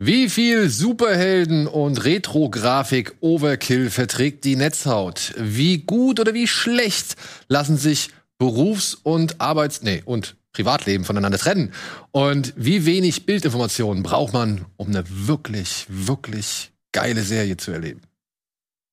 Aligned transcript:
Wie 0.00 0.28
viel 0.28 0.70
Superhelden 0.70 1.66
und 1.66 2.04
Retro-Grafik 2.04 3.16
Overkill 3.18 3.90
verträgt 3.90 4.44
die 4.44 4.54
Netzhaut? 4.54 5.34
Wie 5.36 5.78
gut 5.78 6.20
oder 6.20 6.34
wie 6.34 6.46
schlecht 6.46 7.16
lassen 7.48 7.76
sich 7.76 8.10
Berufs- 8.38 8.94
und 8.94 9.40
Arbeits-, 9.40 9.82
nee, 9.82 10.00
und 10.04 10.36
Privatleben 10.52 11.04
voneinander 11.04 11.36
trennen? 11.36 11.72
Und 12.12 12.54
wie 12.56 12.86
wenig 12.86 13.26
Bildinformationen 13.26 14.04
braucht 14.04 14.32
man, 14.32 14.66
um 14.76 14.86
eine 14.86 15.02
wirklich, 15.08 15.86
wirklich 15.88 16.70
geile 16.92 17.22
Serie 17.22 17.56
zu 17.56 17.72
erleben? 17.72 18.02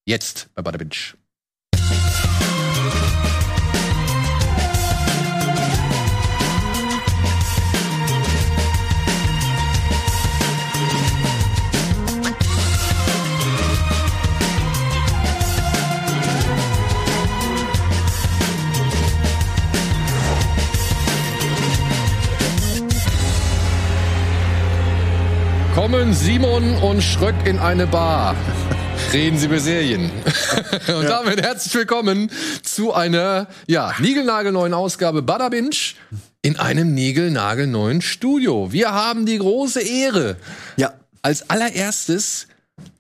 Jetzt 0.06 0.50
bei 0.56 0.64
Bada 0.64 0.80
Kommen 25.86 26.16
Simon 26.16 26.76
und 26.78 27.04
Schröck 27.04 27.36
in 27.46 27.60
eine 27.60 27.86
Bar. 27.86 28.36
Reden 29.14 29.38
Sie 29.38 29.46
über 29.46 29.60
Serien. 29.60 30.10
und 30.88 31.04
ja. 31.04 31.04
damit 31.04 31.44
herzlich 31.44 31.76
willkommen 31.76 32.32
zu 32.64 32.92
einer, 32.92 33.46
ja, 33.68 33.94
niegelnagelneuen 34.00 34.74
Ausgabe 34.74 35.22
Bada 35.22 35.50
Binge 35.50 35.76
in 36.42 36.58
einem 36.58 36.96
niegelnagelneuen 36.96 38.02
Studio. 38.02 38.72
Wir 38.72 38.94
haben 38.94 39.28
die 39.28 39.38
große 39.38 39.80
Ehre, 39.80 40.38
ja. 40.76 40.92
als 41.22 41.52
allererstes 41.52 42.48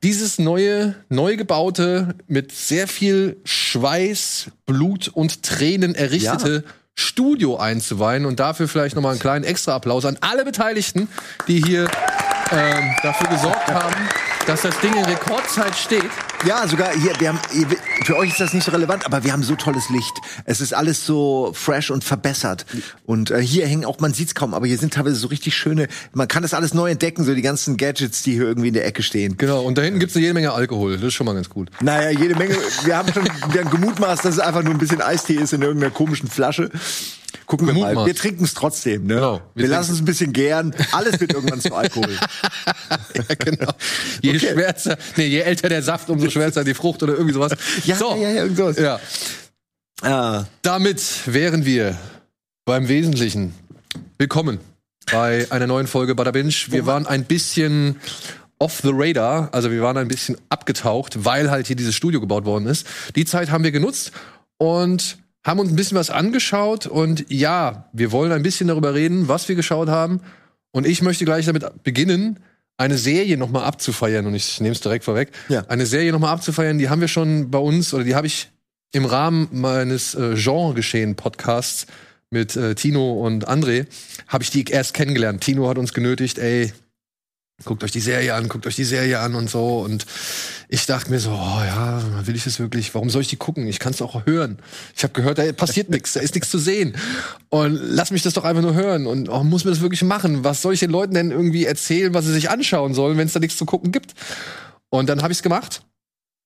dieses 0.03 0.37
neue, 0.37 0.93
neu 1.09 1.37
gebaute, 1.37 2.13
mit 2.27 2.51
sehr 2.51 2.87
viel 2.87 3.37
Schweiß, 3.45 4.51
Blut 4.67 5.07
und 5.07 5.41
Tränen 5.41 5.95
errichtete 5.95 6.63
ja. 6.63 6.71
Studio 6.93 7.57
einzuweihen 7.57 8.27
und 8.27 8.39
dafür 8.39 8.67
vielleicht 8.67 8.95
nochmal 8.95 9.13
einen 9.13 9.19
kleinen 9.19 9.43
extra 9.43 9.73
Applaus 9.73 10.05
an 10.05 10.19
alle 10.21 10.45
Beteiligten, 10.45 11.07
die 11.47 11.63
hier 11.63 11.89
ähm, 12.51 12.95
dafür 13.01 13.27
gesorgt 13.29 13.67
haben, 13.71 14.09
dass 14.45 14.61
das 14.61 14.77
Ding 14.79 14.93
in 14.93 15.05
Rekordzeit 15.05 15.75
steht. 15.75 16.11
Ja, 16.45 16.67
sogar 16.67 16.91
hier, 16.91 17.11
wir 17.19 17.29
haben, 17.29 17.39
für 18.03 18.17
euch 18.17 18.29
ist 18.29 18.39
das 18.39 18.53
nicht 18.53 18.63
so 18.63 18.71
relevant, 18.71 19.03
aber 19.05 19.23
wir 19.23 19.33
haben 19.33 19.41
so 19.41 19.55
tolles 19.55 19.89
Licht. 19.89 20.13
Es 20.45 20.61
ist 20.61 20.75
alles 20.75 21.03
so 21.03 21.51
fresh 21.55 21.89
und 21.89 22.03
verbessert. 22.03 22.67
Und 23.07 23.31
äh, 23.31 23.41
hier 23.41 23.65
hängen 23.65 23.83
auch, 23.83 23.99
man 23.99 24.13
sieht's 24.13 24.35
kaum, 24.35 24.53
aber 24.53 24.67
hier 24.67 24.77
sind 24.77 24.93
teilweise 24.93 25.15
so 25.15 25.27
richtig 25.27 25.55
schöne, 25.55 25.87
man 26.13 26.27
kann 26.27 26.43
das 26.43 26.53
alles 26.53 26.75
neu 26.75 26.91
entdecken, 26.91 27.23
so 27.23 27.33
die 27.33 27.41
ganzen 27.41 27.77
Gadgets, 27.77 28.21
die 28.21 28.33
hier 28.33 28.43
irgendwie 28.43 28.67
in 28.67 28.75
der 28.75 28.85
Ecke 28.85 29.01
stehen. 29.01 29.37
Genau, 29.37 29.63
und 29.63 29.77
da 29.79 29.81
hinten 29.81 29.99
gibt's 29.99 30.15
eine 30.15 30.21
jede 30.21 30.35
Menge 30.35 30.53
Alkohol, 30.53 30.97
das 30.97 31.03
ist 31.05 31.13
schon 31.15 31.25
mal 31.25 31.33
ganz 31.33 31.49
gut. 31.49 31.71
Naja, 31.81 32.11
jede 32.11 32.35
Menge, 32.35 32.55
wir 32.83 32.95
haben 32.95 33.11
schon 33.11 33.23
wir 33.23 33.61
haben 33.61 33.71
gemutmaßt, 33.71 34.23
dass 34.23 34.35
es 34.35 34.39
einfach 34.39 34.61
nur 34.61 34.73
ein 34.73 34.79
bisschen 34.79 35.01
Eistee 35.01 35.35
ist 35.35 35.53
in 35.53 35.63
irgendeiner 35.63 35.91
komischen 35.91 36.29
Flasche. 36.29 36.69
Gucken 37.45 37.67
wir 37.67 37.73
mal. 37.73 38.05
Wir 38.05 38.15
trinken 38.15 38.43
es 38.43 38.53
trotzdem, 38.53 39.05
ne? 39.05 39.15
Genau, 39.15 39.41
wir, 39.53 39.63
wir 39.63 39.69
lassen 39.69 39.93
es 39.93 39.99
ein 39.99 40.05
bisschen 40.05 40.33
gären. 40.33 40.73
Alles 40.91 41.19
wird 41.19 41.33
irgendwann 41.33 41.61
zu 41.61 41.73
Alkohol. 41.75 42.09
ja, 43.13 43.35
genau. 43.37 43.71
Je 44.21 44.35
okay. 44.35 44.39
schwärzer, 44.53 44.97
nee, 45.15 45.27
je 45.27 45.39
älter 45.39 45.69
der 45.69 45.83
Saft, 45.83 46.09
umso 46.09 46.29
schwärzer 46.35 46.65
die 46.65 46.73
Frucht 46.73 47.01
oder 47.01 47.13
irgendwie 47.13 47.33
sowas. 47.33 47.53
Ja, 47.85 47.95
so. 47.95 48.15
ja, 48.15 48.29
ja, 48.29 48.43
irgendwas. 48.43 48.77
Ja. 48.77 48.99
Ah. 50.01 50.43
Damit 50.63 51.01
wären 51.27 51.65
wir 51.65 51.97
beim 52.65 52.89
Wesentlichen. 52.89 53.53
Willkommen 54.17 54.59
bei 55.09 55.49
einer 55.49 55.65
neuen 55.65 55.87
Folge 55.87 56.13
Bada 56.13 56.31
Binge. 56.31 56.53
Wir 56.67 56.85
waren 56.85 57.07
ein 57.07 57.23
bisschen 57.23 58.01
off 58.59 58.81
the 58.83 58.91
radar, 58.91 59.47
also 59.53 59.71
wir 59.71 59.81
waren 59.81 59.95
ein 59.95 60.09
bisschen 60.09 60.37
abgetaucht, 60.49 61.23
weil 61.23 61.49
halt 61.49 61.67
hier 61.67 61.77
dieses 61.77 61.95
Studio 61.95 62.19
gebaut 62.19 62.43
worden 62.43 62.67
ist. 62.67 62.85
Die 63.15 63.23
Zeit 63.23 63.49
haben 63.49 63.63
wir 63.63 63.71
genutzt 63.71 64.11
und 64.57 65.17
haben 65.45 65.59
uns 65.59 65.69
ein 65.69 65.77
bisschen 65.77 65.97
was 65.97 66.09
angeschaut 66.09 66.85
und 66.85 67.25
ja, 67.29 67.87
wir 67.93 68.11
wollen 68.11 68.33
ein 68.33 68.43
bisschen 68.43 68.67
darüber 68.67 68.93
reden, 68.93 69.29
was 69.29 69.47
wir 69.47 69.55
geschaut 69.55 69.87
haben. 69.87 70.19
Und 70.71 70.85
ich 70.85 71.01
möchte 71.01 71.23
gleich 71.23 71.45
damit 71.45 71.83
beginnen, 71.83 72.39
eine 72.77 72.97
Serie 72.97 73.37
nochmal 73.37 73.63
abzufeiern. 73.63 74.25
Und 74.25 74.35
ich 74.35 74.59
nehme 74.59 74.73
es 74.73 74.81
direkt 74.81 75.05
vorweg. 75.05 75.31
Ja. 75.49 75.65
Eine 75.67 75.85
Serie 75.85 76.11
nochmal 76.11 76.33
abzufeiern, 76.33 76.77
die 76.77 76.89
haben 76.89 77.01
wir 77.01 77.07
schon 77.07 77.51
bei 77.51 77.59
uns, 77.59 77.93
oder 77.93 78.03
die 78.03 78.15
habe 78.15 78.27
ich 78.27 78.49
im 78.91 79.05
Rahmen 79.05 79.49
meines 79.51 80.15
äh, 80.15 80.35
Genre-Geschehen-Podcasts 80.35 81.87
mit 82.29 82.55
äh, 82.55 82.75
Tino 82.75 83.25
und 83.25 83.47
André, 83.47 83.87
habe 84.27 84.43
ich 84.43 84.49
die 84.49 84.65
erst 84.65 84.93
kennengelernt. 84.93 85.41
Tino 85.41 85.67
hat 85.69 85.77
uns 85.77 85.93
genötigt, 85.93 86.37
ey, 86.39 86.73
guckt 87.63 87.83
euch 87.83 87.91
die 87.91 88.01
Serie 88.01 88.33
an, 88.33 88.49
guckt 88.49 88.67
euch 88.67 88.75
die 88.75 88.83
Serie 88.83 89.19
an 89.19 89.35
und 89.35 89.49
so. 89.49 89.79
Und 89.79 90.05
ich 90.67 90.85
dachte 90.85 91.09
mir 91.09 91.19
so, 91.19 91.31
oh 91.31 91.63
ja, 91.63 92.01
will 92.27 92.35
ich 92.35 92.43
das 92.43 92.59
wirklich? 92.59 92.93
Warum 92.93 93.09
soll 93.09 93.21
ich 93.21 93.29
die 93.29 93.37
gucken? 93.37 93.67
Ich 93.67 93.79
kann 93.79 93.93
es 93.93 94.01
auch 94.01 94.25
hören. 94.25 94.59
Ich 94.95 95.03
habe 95.03 95.13
gehört, 95.13 95.37
da 95.37 95.51
passiert 95.53 95.89
nichts, 95.89 96.13
da 96.13 96.19
ist 96.19 96.35
nichts 96.35 96.49
zu 96.49 96.59
sehen. 96.59 96.95
Und 97.49 97.79
lass 97.81 98.11
mich 98.11 98.23
das 98.23 98.33
doch 98.33 98.43
einfach 98.43 98.61
nur 98.61 98.73
hören. 98.73 99.07
Und 99.07 99.29
oh, 99.29 99.43
muss 99.43 99.63
mir 99.63 99.71
das 99.71 99.81
wirklich 99.81 100.03
machen? 100.03 100.43
Was 100.43 100.61
soll 100.61 100.73
ich 100.73 100.81
den 100.81 100.91
Leuten 100.91 101.13
denn 101.13 101.31
irgendwie 101.31 101.65
erzählen, 101.65 102.13
was 102.13 102.25
sie 102.25 102.33
sich 102.33 102.49
anschauen 102.49 102.93
sollen, 102.93 103.17
wenn 103.17 103.27
es 103.27 103.33
da 103.33 103.39
nichts 103.39 103.57
zu 103.57 103.65
gucken 103.65 103.91
gibt? 103.91 104.13
Und 104.89 105.07
dann 105.07 105.21
habe 105.21 105.31
ich 105.31 105.39
es 105.39 105.43
gemacht. 105.43 105.83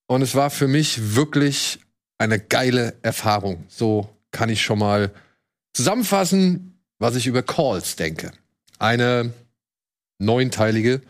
Und 0.07 0.21
es 0.21 0.35
war 0.35 0.49
für 0.49 0.67
mich 0.67 1.15
wirklich 1.15 1.79
eine 2.17 2.39
geile 2.39 2.95
Erfahrung. 3.01 3.63
So 3.67 4.09
kann 4.31 4.49
ich 4.49 4.61
schon 4.61 4.79
mal 4.79 5.11
zusammenfassen, 5.73 6.79
was 6.99 7.15
ich 7.15 7.27
über 7.27 7.41
Calls 7.41 7.95
denke. 7.95 8.31
Eine 8.77 9.33
neunteilige. 10.19 11.01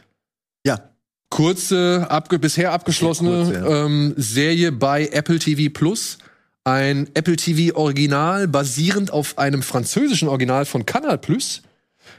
Ja. 0.66 0.90
Kurze, 1.30 2.08
abge 2.10 2.40
bisher 2.40 2.72
abgeschlossene 2.72 3.44
kurz, 3.46 3.56
ja. 3.56 3.86
ähm, 3.86 4.14
Serie 4.18 4.72
bei 4.72 5.08
Apple 5.08 5.40
TV 5.40 5.72
Plus. 5.72 6.18
Ein 6.64 7.08
Apple 7.14 7.36
TV 7.36 7.76
Original 7.76 8.48
basierend 8.48 9.12
auf 9.12 9.38
einem 9.38 9.62
französischen 9.62 10.28
Original 10.28 10.66
von 10.66 10.86
Canal 10.86 11.18
Plus. 11.18 11.62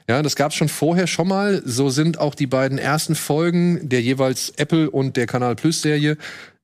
Ja, 0.08 0.22
das 0.22 0.36
gab's 0.36 0.54
schon 0.54 0.68
vorher 0.68 1.06
schon 1.06 1.28
mal. 1.28 1.62
So 1.64 1.90
sind 1.90 2.18
auch 2.18 2.34
die 2.34 2.46
beiden 2.46 2.78
ersten 2.78 3.14
Folgen 3.14 3.88
der 3.88 4.02
jeweils 4.02 4.50
Apple 4.56 4.90
und 4.90 5.16
der 5.16 5.26
Canal 5.26 5.56
Plus 5.56 5.82
Serie 5.82 6.16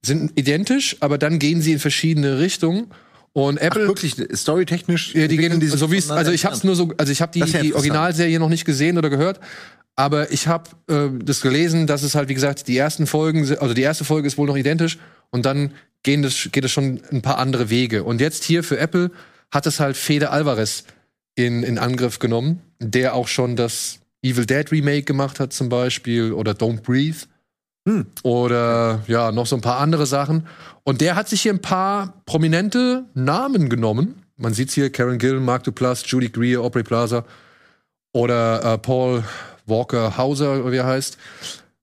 sind 0.02 0.32
identisch, 0.38 0.96
aber 1.00 1.18
dann 1.18 1.38
gehen 1.38 1.60
sie 1.60 1.72
in 1.72 1.78
verschiedene 1.78 2.38
Richtungen. 2.38 2.88
Und 3.36 3.58
Apple 3.58 3.82
Ach, 3.82 3.88
wirklich 3.88 4.16
storytechnisch 4.32 5.14
ja, 5.14 5.28
die 5.28 5.36
gehen 5.36 5.60
so 5.68 5.92
wie 5.92 6.02
also 6.08 6.30
ich 6.30 6.46
habe 6.46 6.58
nur 6.66 6.74
so 6.74 6.94
also 6.96 7.12
ich 7.12 7.20
habe 7.20 7.32
die, 7.32 7.42
die 7.42 7.74
Originalserie 7.74 8.38
noch 8.38 8.48
nicht 8.48 8.64
gesehen 8.64 8.96
oder 8.96 9.10
gehört, 9.10 9.40
aber 9.94 10.32
ich 10.32 10.46
habe 10.46 10.70
äh, 10.88 11.10
das 11.22 11.42
gelesen, 11.42 11.86
dass 11.86 12.02
es 12.02 12.14
halt, 12.14 12.30
wie 12.30 12.34
gesagt, 12.34 12.66
die 12.66 12.78
ersten 12.78 13.06
Folgen, 13.06 13.40
also 13.58 13.74
die 13.74 13.82
erste 13.82 14.04
Folge 14.04 14.26
ist 14.26 14.38
wohl 14.38 14.46
noch 14.46 14.56
identisch 14.56 14.96
und 15.28 15.44
dann 15.44 15.72
gehen 16.02 16.22
das, 16.22 16.48
geht 16.50 16.64
es 16.64 16.72
schon 16.72 17.02
ein 17.12 17.20
paar 17.20 17.36
andere 17.36 17.68
Wege. 17.68 18.04
Und 18.04 18.22
jetzt 18.22 18.42
hier 18.42 18.64
für 18.64 18.78
Apple 18.78 19.10
hat 19.50 19.66
es 19.66 19.80
halt 19.80 19.98
Fede 19.98 20.30
Alvarez 20.30 20.84
in, 21.34 21.62
in 21.62 21.76
Angriff 21.76 22.18
genommen, 22.18 22.62
der 22.78 23.14
auch 23.14 23.28
schon 23.28 23.54
das 23.54 23.98
Evil 24.22 24.46
Dead 24.46 24.72
Remake 24.72 25.02
gemacht 25.02 25.40
hat 25.40 25.52
zum 25.52 25.68
Beispiel 25.68 26.32
oder 26.32 26.52
Don't 26.52 26.80
Breathe. 26.80 27.18
Hm. 27.86 28.06
Oder 28.22 29.00
ja, 29.06 29.32
noch 29.32 29.46
so 29.46 29.56
ein 29.56 29.62
paar 29.62 29.78
andere 29.78 30.06
Sachen. 30.06 30.46
Und 30.82 31.00
der 31.00 31.16
hat 31.16 31.28
sich 31.28 31.42
hier 31.42 31.52
ein 31.52 31.62
paar 31.62 32.14
prominente 32.26 33.04
Namen 33.14 33.68
genommen. 33.68 34.22
Man 34.36 34.52
sieht 34.52 34.70
hier 34.72 34.90
Karen 34.90 35.18
Gill, 35.18 35.40
Mark 35.40 35.64
Duplass, 35.64 36.02
Judy 36.04 36.28
Greer, 36.28 36.60
Aubrey 36.60 36.82
Plaza 36.82 37.24
oder 38.12 38.74
äh, 38.74 38.78
Paul 38.78 39.24
Walker 39.66 40.16
Hauser, 40.16 40.70
wie 40.70 40.76
er 40.76 40.86
heißt. 40.86 41.16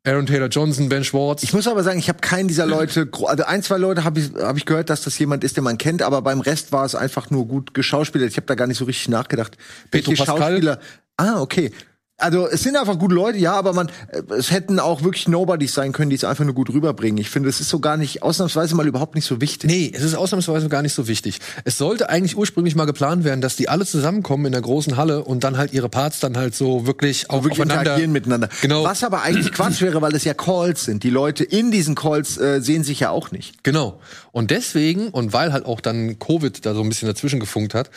Aaron 0.05 0.25
Taylor 0.25 0.49
Johnson, 0.49 0.89
Ben 0.89 1.05
Schwartz. 1.05 1.43
Ich 1.43 1.53
muss 1.53 1.65
aber 1.65 1.81
sagen, 1.81 1.97
ich 1.97 2.09
habe 2.09 2.19
keinen 2.19 2.49
dieser 2.49 2.65
Leute, 2.65 3.09
also 3.25 3.45
ein, 3.45 3.63
zwei 3.63 3.77
Leute 3.77 4.03
habe 4.03 4.19
ich, 4.19 4.33
hab 4.35 4.57
ich 4.57 4.65
gehört, 4.65 4.89
dass 4.89 5.03
das 5.03 5.17
jemand 5.17 5.45
ist, 5.45 5.55
den 5.55 5.63
man 5.63 5.77
kennt, 5.77 6.01
aber 6.01 6.21
beim 6.21 6.41
Rest 6.41 6.73
war 6.73 6.83
es 6.83 6.93
einfach 6.93 7.29
nur 7.29 7.47
gut 7.47 7.73
geschauspielert. 7.73 8.29
Ich 8.29 8.35
habe 8.35 8.45
da 8.45 8.55
gar 8.55 8.67
nicht 8.67 8.77
so 8.77 8.83
richtig 8.85 9.07
nachgedacht. 9.07 9.57
Petro 9.91 10.11
Welche 10.11 10.25
Pascal. 10.25 10.51
Schauspieler? 10.51 10.79
Ah, 11.15 11.39
okay. 11.39 11.71
Also 12.17 12.47
es 12.47 12.61
sind 12.61 12.77
einfach 12.77 12.99
gute 12.99 13.15
Leute, 13.15 13.39
ja, 13.39 13.53
aber 13.53 13.73
man, 13.73 13.89
es 14.37 14.51
hätten 14.51 14.79
auch 14.79 15.03
wirklich 15.03 15.27
Nobodies 15.27 15.73
sein 15.73 15.91
können, 15.91 16.11
die 16.11 16.15
es 16.15 16.23
einfach 16.23 16.45
nur 16.45 16.53
gut 16.53 16.69
rüberbringen. 16.69 17.17
Ich 17.17 17.29
finde, 17.29 17.49
es 17.49 17.59
ist 17.59 17.69
so 17.69 17.79
gar 17.79 17.97
nicht, 17.97 18.21
ausnahmsweise 18.21 18.75
mal 18.75 18.87
überhaupt 18.87 19.15
nicht 19.15 19.25
so 19.25 19.41
wichtig. 19.41 19.69
Nee, 19.69 19.91
es 19.93 20.03
ist 20.03 20.13
ausnahmsweise 20.13 20.69
gar 20.69 20.83
nicht 20.83 20.93
so 20.93 21.07
wichtig. 21.07 21.39
Es 21.65 21.77
sollte 21.79 22.09
eigentlich 22.09 22.37
ursprünglich 22.37 22.75
mal 22.75 22.85
geplant 22.85 23.23
werden, 23.23 23.41
dass 23.41 23.55
die 23.55 23.67
alle 23.67 23.85
zusammenkommen 23.85 24.45
in 24.45 24.51
der 24.51 24.61
großen 24.61 24.95
Halle 24.95 25.23
und 25.23 25.43
dann 25.43 25.57
halt 25.57 25.73
ihre 25.73 25.89
Parts 25.89 26.19
dann 26.19 26.37
halt 26.37 26.53
so 26.53 26.85
wirklich 26.85 27.29
auch 27.31 27.43
wirklich 27.43 27.53
aufeinander 27.53 27.81
interagieren 27.81 28.11
miteinander. 28.11 28.49
Genau. 28.61 28.83
Was 28.83 29.03
aber 29.03 29.23
eigentlich 29.23 29.51
Quatsch 29.51 29.81
wäre, 29.81 30.01
weil 30.01 30.13
es 30.15 30.23
ja 30.23 30.35
Calls 30.35 30.85
sind. 30.85 31.03
Die 31.03 31.09
Leute 31.09 31.43
in 31.43 31.71
diesen 31.71 31.95
Calls 31.95 32.37
äh, 32.37 32.61
sehen 32.61 32.83
sich 32.83 32.99
ja 32.99 33.09
auch 33.09 33.31
nicht. 33.31 33.63
Genau. 33.63 33.99
Und 34.31 34.51
deswegen 34.51 35.09
und 35.09 35.33
weil 35.33 35.51
halt 35.51 35.65
auch 35.65 35.81
dann 35.81 36.19
Covid 36.19 36.63
da 36.63 36.75
so 36.75 36.81
ein 36.83 36.89
bisschen 36.89 37.07
dazwischen 37.07 37.39
gefunkt 37.39 37.73
hat, 37.73 37.89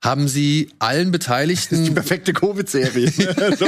haben 0.00 0.28
sie 0.28 0.70
allen 0.78 1.10
Beteiligten. 1.10 1.70
Das 1.70 1.80
ist 1.80 1.88
die 1.88 1.94
perfekte 1.94 2.32
Covid-Serie. 2.32 3.10
so, 3.58 3.66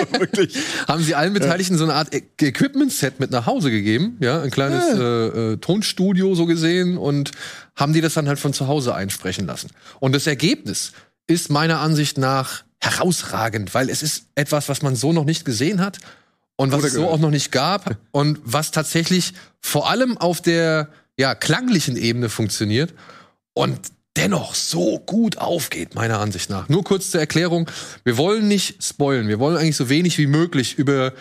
haben 0.87 1.03
sie 1.03 1.15
allen 1.15 1.33
Beteiligten 1.33 1.77
so 1.77 1.85
eine 1.85 1.95
Art 1.95 2.15
e- 2.15 2.23
Equipment-Set 2.41 3.19
mit 3.19 3.31
nach 3.33 3.47
Hause 3.47 3.71
gegeben, 3.71 4.17
ja, 4.21 4.41
ein 4.41 4.51
kleines 4.51 4.85
ja. 4.87 5.27
Äh, 5.27 5.53
äh, 5.53 5.57
Tonstudio 5.57 6.35
so 6.35 6.47
gesehen 6.47 6.99
und 6.99 7.33
haben 7.75 7.93
die 7.93 8.01
das 8.01 8.15
dann 8.15 8.29
halt 8.29 8.39
von 8.39 8.53
zu 8.53 8.69
Hause 8.69 8.95
einsprechen 8.95 9.47
lassen. 9.47 9.71
Und 9.99 10.15
das 10.15 10.27
Ergebnis 10.27 10.93
ist 11.27 11.51
meiner 11.51 11.81
Ansicht 11.81 12.17
nach 12.17 12.63
herausragend, 12.81 13.75
weil 13.75 13.91
es 13.91 14.03
ist 14.03 14.27
etwas, 14.37 14.69
was 14.69 14.83
man 14.83 14.95
so 14.95 15.13
noch 15.13 15.25
nicht 15.25 15.45
gesehen 15.45 15.81
hat 15.81 15.99
und 16.57 16.73
was 16.73 16.85
es 16.85 16.93
so 16.93 17.09
auch 17.09 17.19
noch 17.19 17.31
nicht 17.31 17.51
gab 17.51 17.97
und 18.13 18.39
was 18.45 18.71
tatsächlich 18.71 19.35
vor 19.61 19.91
allem 19.91 20.17
auf 20.17 20.41
der 20.41 20.89
ja, 21.19 21.35
klanglichen 21.35 21.97
Ebene 21.97 22.29
funktioniert 22.29 22.95
und 23.53 23.79
dennoch 24.17 24.55
so 24.55 24.99
gut 24.99 25.39
aufgeht, 25.39 25.95
meiner 25.95 26.19
Ansicht 26.19 26.51
nach. 26.51 26.69
Nur 26.69 26.85
kurz 26.85 27.11
zur 27.11 27.21
Erklärung. 27.21 27.71
Wir 28.05 28.17
wollen 28.17 28.49
nicht 28.49 28.83
spoilen. 28.85 29.29
Wir 29.29 29.39
wollen 29.39 29.57
eigentlich 29.57 29.77
so 29.77 29.89
wenig 29.89 30.19
wie 30.19 30.27
möglich 30.27 30.75
über 30.79 31.13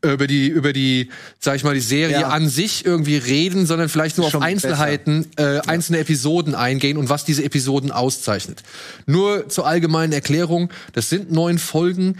über 0.00 0.28
die 0.28 0.46
über 0.46 0.72
die 0.72 1.10
sag 1.40 1.56
ich 1.56 1.64
mal 1.64 1.74
die 1.74 1.80
Serie 1.80 2.20
Ja. 2.20 2.28
an 2.28 2.48
sich 2.48 2.86
irgendwie 2.86 3.16
reden, 3.16 3.66
sondern 3.66 3.88
vielleicht 3.88 4.16
nur 4.16 4.28
auf 4.28 4.40
Einzelheiten, 4.40 5.26
äh, 5.36 5.58
einzelne 5.66 5.98
Episoden 5.98 6.54
eingehen 6.54 6.98
und 6.98 7.08
was 7.08 7.24
diese 7.24 7.42
Episoden 7.42 7.90
auszeichnet. 7.90 8.62
Nur 9.06 9.48
zur 9.48 9.66
allgemeinen 9.66 10.12
Erklärung, 10.12 10.70
das 10.92 11.08
sind 11.08 11.32
neun 11.32 11.58
Folgen, 11.58 12.18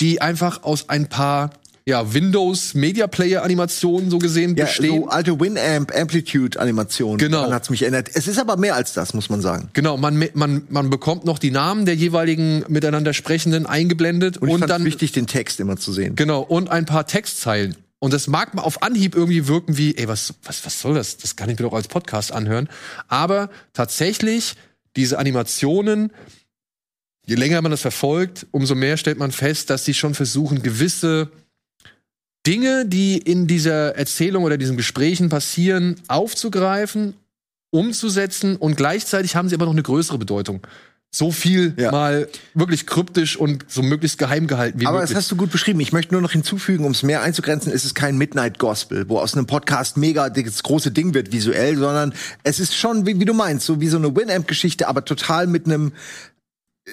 die 0.00 0.20
einfach 0.20 0.64
aus 0.64 0.88
ein 0.88 1.08
paar 1.08 1.50
ja, 1.86 2.12
Windows 2.14 2.74
Media 2.74 3.06
Player 3.06 3.42
Animationen 3.42 4.10
so 4.10 4.18
gesehen 4.18 4.56
Ja, 4.56 4.64
bestehen. 4.66 5.02
so 5.02 5.08
alte 5.08 5.40
Winamp 5.40 5.92
Amplitude 5.96 6.58
Animation. 6.60 7.18
Genau. 7.18 7.38
Daran 7.38 7.54
hat's 7.54 7.70
mich 7.70 7.82
erinnert. 7.82 8.10
Es 8.14 8.28
ist 8.28 8.38
aber 8.38 8.56
mehr 8.56 8.74
als 8.74 8.92
das, 8.92 9.14
muss 9.14 9.28
man 9.30 9.40
sagen. 9.40 9.70
Genau, 9.72 9.96
man, 9.96 10.22
man, 10.34 10.62
man 10.68 10.90
bekommt 10.90 11.24
noch 11.24 11.38
die 11.38 11.50
Namen 11.50 11.86
der 11.86 11.94
jeweiligen 11.96 12.64
miteinander 12.68 13.12
Sprechenden 13.14 13.66
eingeblendet 13.66 14.36
Und, 14.36 14.42
und, 14.48 14.54
ich 14.54 14.58
fand 14.60 14.70
dann 14.70 14.84
wichtig, 14.84 15.12
den 15.12 15.26
Text 15.26 15.58
immer 15.60 15.76
zu 15.76 15.92
sehen. 15.92 16.16
genau 16.16 16.40
und 16.42 16.70
ein 16.70 16.84
paar 16.86 17.06
Textzeilen. 17.06 17.76
Und 17.98 18.14
das 18.14 18.28
mag 18.28 18.54
mal 18.54 18.62
auf 18.62 18.82
Anhieb 18.82 19.14
irgendwie 19.14 19.46
wirken 19.46 19.76
wie, 19.76 19.94
ey, 19.96 20.08
was, 20.08 20.32
was, 20.44 20.64
was 20.64 20.80
soll 20.80 20.94
das? 20.94 21.18
Das 21.18 21.36
kann 21.36 21.50
ich 21.50 21.58
mir 21.58 21.64
doch 21.66 21.74
als 21.74 21.86
Podcast 21.88 22.32
anhören. 22.32 22.68
Aber 23.08 23.50
tatsächlich, 23.74 24.54
diese 24.96 25.18
Animationen, 25.18 26.10
je 27.26 27.34
länger 27.34 27.60
man 27.60 27.70
das 27.70 27.82
verfolgt, 27.82 28.46
umso 28.52 28.74
mehr 28.74 28.96
stellt 28.96 29.18
man 29.18 29.32
fest, 29.32 29.68
dass 29.70 29.84
sie 29.84 29.92
schon 29.94 30.14
versuchen, 30.14 30.62
gewisse 30.62 31.30
Dinge, 32.46 32.86
die 32.86 33.18
in 33.18 33.46
dieser 33.46 33.96
Erzählung 33.96 34.44
oder 34.44 34.56
diesen 34.56 34.76
Gesprächen 34.76 35.28
passieren, 35.28 35.96
aufzugreifen, 36.08 37.14
umzusetzen 37.70 38.56
und 38.56 38.76
gleichzeitig 38.76 39.36
haben 39.36 39.48
sie 39.48 39.54
aber 39.54 39.66
noch 39.66 39.72
eine 39.72 39.82
größere 39.82 40.18
Bedeutung. 40.18 40.60
So 41.12 41.32
viel 41.32 41.74
Ja. 41.76 41.90
mal 41.90 42.28
wirklich 42.54 42.86
kryptisch 42.86 43.36
und 43.36 43.64
so 43.68 43.82
möglichst 43.82 44.16
geheim 44.16 44.46
gehalten 44.46 44.80
wie 44.80 44.86
Aber 44.86 44.98
möglich. 44.98 45.10
das 45.10 45.24
hast 45.24 45.30
du 45.32 45.36
gut 45.36 45.50
beschrieben. 45.50 45.80
Ich 45.80 45.92
möchte 45.92 46.14
nur 46.14 46.22
noch 46.22 46.30
hinzufügen, 46.30 46.84
um 46.84 46.92
es 46.92 47.02
mehr 47.02 47.20
einzugrenzen, 47.22 47.72
ist 47.72 47.84
es 47.84 47.94
kein 47.94 48.16
Midnight 48.16 48.60
Gospel, 48.60 49.08
wo 49.08 49.18
aus 49.18 49.34
einem 49.34 49.46
Podcast 49.46 49.96
mega 49.96 50.30
das 50.30 50.62
große 50.62 50.92
Ding 50.92 51.12
wird 51.12 51.32
visuell, 51.32 51.76
sondern 51.76 52.14
es 52.44 52.60
ist 52.60 52.76
schon, 52.76 53.06
wie, 53.06 53.18
wie 53.18 53.24
du 53.24 53.34
meinst, 53.34 53.66
so 53.66 53.80
wie 53.80 53.88
so 53.88 53.96
eine 53.98 54.14
Winamp-Geschichte, 54.14 54.86
aber 54.86 55.04
total 55.04 55.48
mit 55.48 55.66
einem 55.66 55.92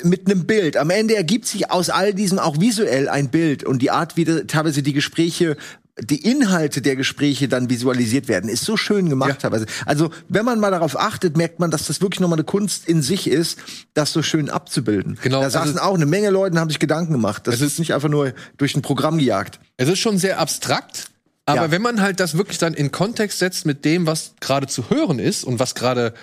mit 0.04 0.30
einem 0.30 0.46
Bild. 0.46 0.78
Am 0.78 0.90
Ende 0.90 1.16
ergibt 1.16 1.46
sich 1.48 1.72
aus 1.72 1.90
all 1.90 2.14
diesem 2.14 2.40
auch 2.40 2.60
visuell 2.60 3.10
ein 3.10 3.30
Bild 3.30 3.64
und 3.64 3.82
die 3.82 3.92
Art, 3.92 4.18
wie 4.18 4.26
teilweise 4.26 4.84
die 4.84 4.94
Gespräche 4.94 5.58
die 6.00 6.30
Inhalte 6.30 6.84
der 6.84 6.96
Gespräche 6.96 7.48
dann 7.48 7.72
visualisiert 7.72 8.28
werden, 8.28 8.52
ist 8.52 8.64
so 8.64 8.78
schön 8.78 9.10
gemacht 9.10 9.30
Ja. 9.30 9.36
teilweise. 9.38 9.66
Also, 9.88 10.12
wenn 10.30 10.46
man 10.46 10.60
mal 10.60 10.70
darauf 10.70 10.96
achtet, 11.00 11.36
merkt 11.38 11.60
man, 11.60 11.72
dass 11.72 11.88
das 11.88 12.02
wirklich 12.02 12.20
nochmal 12.20 12.38
eine 12.38 12.44
Kunst 12.44 12.88
in 12.88 13.02
sich 13.02 13.28
ist, 13.28 13.58
das 13.96 14.14
so 14.14 14.22
schön 14.22 14.52
abzubilden. 14.52 15.18
Genau, 15.24 15.42
Da 15.42 15.50
saßen 15.50 15.72
also- 15.72 15.82
auch 15.82 15.96
eine 15.96 16.06
Menge 16.06 16.30
Leute 16.30 16.54
und 16.54 16.60
haben 16.60 16.70
sich 16.70 16.78
Gedanken 16.78 17.14
gemacht. 17.14 17.48
Das 17.48 17.56
Es 17.56 17.62
ist 17.62 17.72
ist- 17.74 17.80
nicht 17.80 17.96
einfach 17.96 18.10
nur 18.10 18.34
durch 18.58 18.76
ein 18.76 18.84
Programm 18.84 19.18
gejagt. 19.18 19.60
Es 19.78 19.90
ist 19.90 19.98
schon 19.98 20.20
sehr 20.20 20.38
abstrakt, 20.40 21.06
aber 21.48 21.64
Ja. 21.64 21.72
wenn 21.72 21.82
man 21.82 22.00
halt 22.00 22.20
das 22.20 22.38
wirklich 22.38 22.60
dann 22.60 22.76
in 22.76 22.92
Kontext 22.92 23.40
setzt 23.40 23.66
mit 23.66 23.84
dem, 23.84 24.06
was 24.06 24.34
gerade 24.40 24.68
zu 24.68 24.92
hören 24.92 25.18
ist 25.18 25.46
und 25.46 25.58
was 25.60 25.74
gerade 25.74 26.14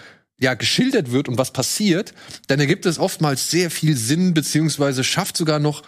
ja 0.40 0.54
geschildert 0.54 1.12
wird 1.12 1.28
und 1.28 1.38
was 1.38 1.52
passiert, 1.52 2.14
dann 2.48 2.60
ergibt 2.60 2.86
es 2.86 2.98
oftmals 2.98 3.50
sehr 3.50 3.70
viel 3.70 3.96
Sinn 3.96 4.34
beziehungsweise 4.34 5.04
schafft 5.04 5.36
sogar 5.36 5.58
noch 5.58 5.82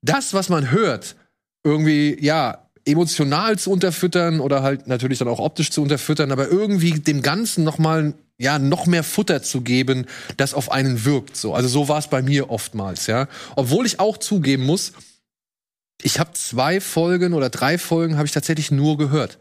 das, 0.00 0.34
was 0.34 0.48
man 0.48 0.70
hört, 0.70 1.16
irgendwie 1.64 2.16
ja 2.20 2.68
emotional 2.86 3.58
zu 3.58 3.70
unterfüttern 3.70 4.40
oder 4.40 4.62
halt 4.62 4.86
natürlich 4.86 5.18
dann 5.18 5.28
auch 5.28 5.38
optisch 5.38 5.70
zu 5.70 5.82
unterfüttern, 5.82 6.32
aber 6.32 6.48
irgendwie 6.48 6.92
dem 6.92 7.22
Ganzen 7.22 7.64
noch 7.64 7.78
mal 7.78 8.14
ja 8.38 8.58
noch 8.58 8.86
mehr 8.86 9.04
Futter 9.04 9.42
zu 9.42 9.62
geben, 9.62 10.06
das 10.36 10.54
auf 10.54 10.70
einen 10.70 11.04
wirkt. 11.04 11.36
So, 11.36 11.54
also 11.54 11.68
so 11.68 11.88
war 11.88 11.98
es 11.98 12.08
bei 12.08 12.20
mir 12.20 12.50
oftmals, 12.50 13.06
ja. 13.06 13.28
Obwohl 13.56 13.86
ich 13.86 14.00
auch 14.00 14.18
zugeben 14.18 14.64
muss, 14.64 14.92
ich 16.02 16.18
habe 16.18 16.32
zwei 16.32 16.80
Folgen 16.80 17.32
oder 17.32 17.48
drei 17.48 17.78
Folgen 17.78 18.16
habe 18.16 18.26
ich 18.26 18.32
tatsächlich 18.32 18.70
nur 18.70 18.98
gehört. 18.98 19.38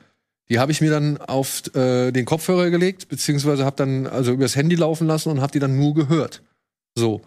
Die 0.50 0.60
habe 0.60 0.72
ich 0.72 0.82
mir 0.82 0.92
dann 0.92 1.18
auf 1.18 1.64
äh, 1.76 2.12
den 2.12 2.26
Kopfhörer 2.26 2.70
gelegt, 2.70 3.08
beziehungsweise 3.08 3.66
habe 3.66 3.78
dann 3.78 4.08
also 4.08 4.32
übers 4.32 4.56
Handy 4.56 4.76
laufen 4.76 5.08
lassen 5.08 5.30
und 5.30 5.42
habe 5.42 5.52
die 5.52 5.60
dann 5.60 5.78
nur 5.78 5.94
gehört. 5.94 6.42
So. 6.96 7.22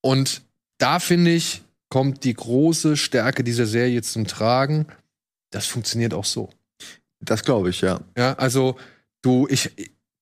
Und 0.00 0.42
da 0.78 0.98
finde 0.98 1.32
ich, 1.32 1.62
kommt 1.88 2.24
die 2.24 2.34
große 2.34 2.96
Stärke 2.96 3.44
dieser 3.44 3.66
Serie 3.66 4.02
zum 4.02 4.26
Tragen. 4.26 4.86
Das 5.50 5.66
funktioniert 5.66 6.14
auch 6.14 6.24
so. 6.24 6.50
Das 7.20 7.44
glaube 7.44 7.70
ich, 7.70 7.80
ja. 7.80 8.00
Ja, 8.16 8.34
also 8.34 8.76
du, 9.22 9.46
ich, 9.48 9.70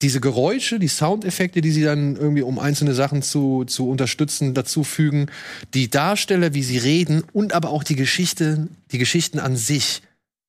diese 0.03 0.21
Geräusche, 0.21 0.79
die 0.79 0.89
Soundeffekte, 0.89 1.61
die 1.61 1.71
sie 1.71 1.85
dann 1.85 2.17
irgendwie, 2.17 2.43
um 2.43 2.59
einzelne 2.59 2.93
Sachen 2.95 3.23
zu, 3.23 3.65
zu 3.65 3.89
unterstützen, 3.89 4.53
dazu 4.53 4.85
fügen, 4.85 5.31
die 5.75 5.89
Darsteller, 5.89 6.55
wie 6.55 6.63
sie 6.63 6.79
reden 6.79 7.23
und 7.33 7.55
aber 7.55 7.71
auch 7.71 7.85
die 7.85 7.97
Geschichte, 7.97 8.69
die 8.91 8.99
Geschichten 8.99 9.39
an 9.39 9.57
sich 9.57 10.03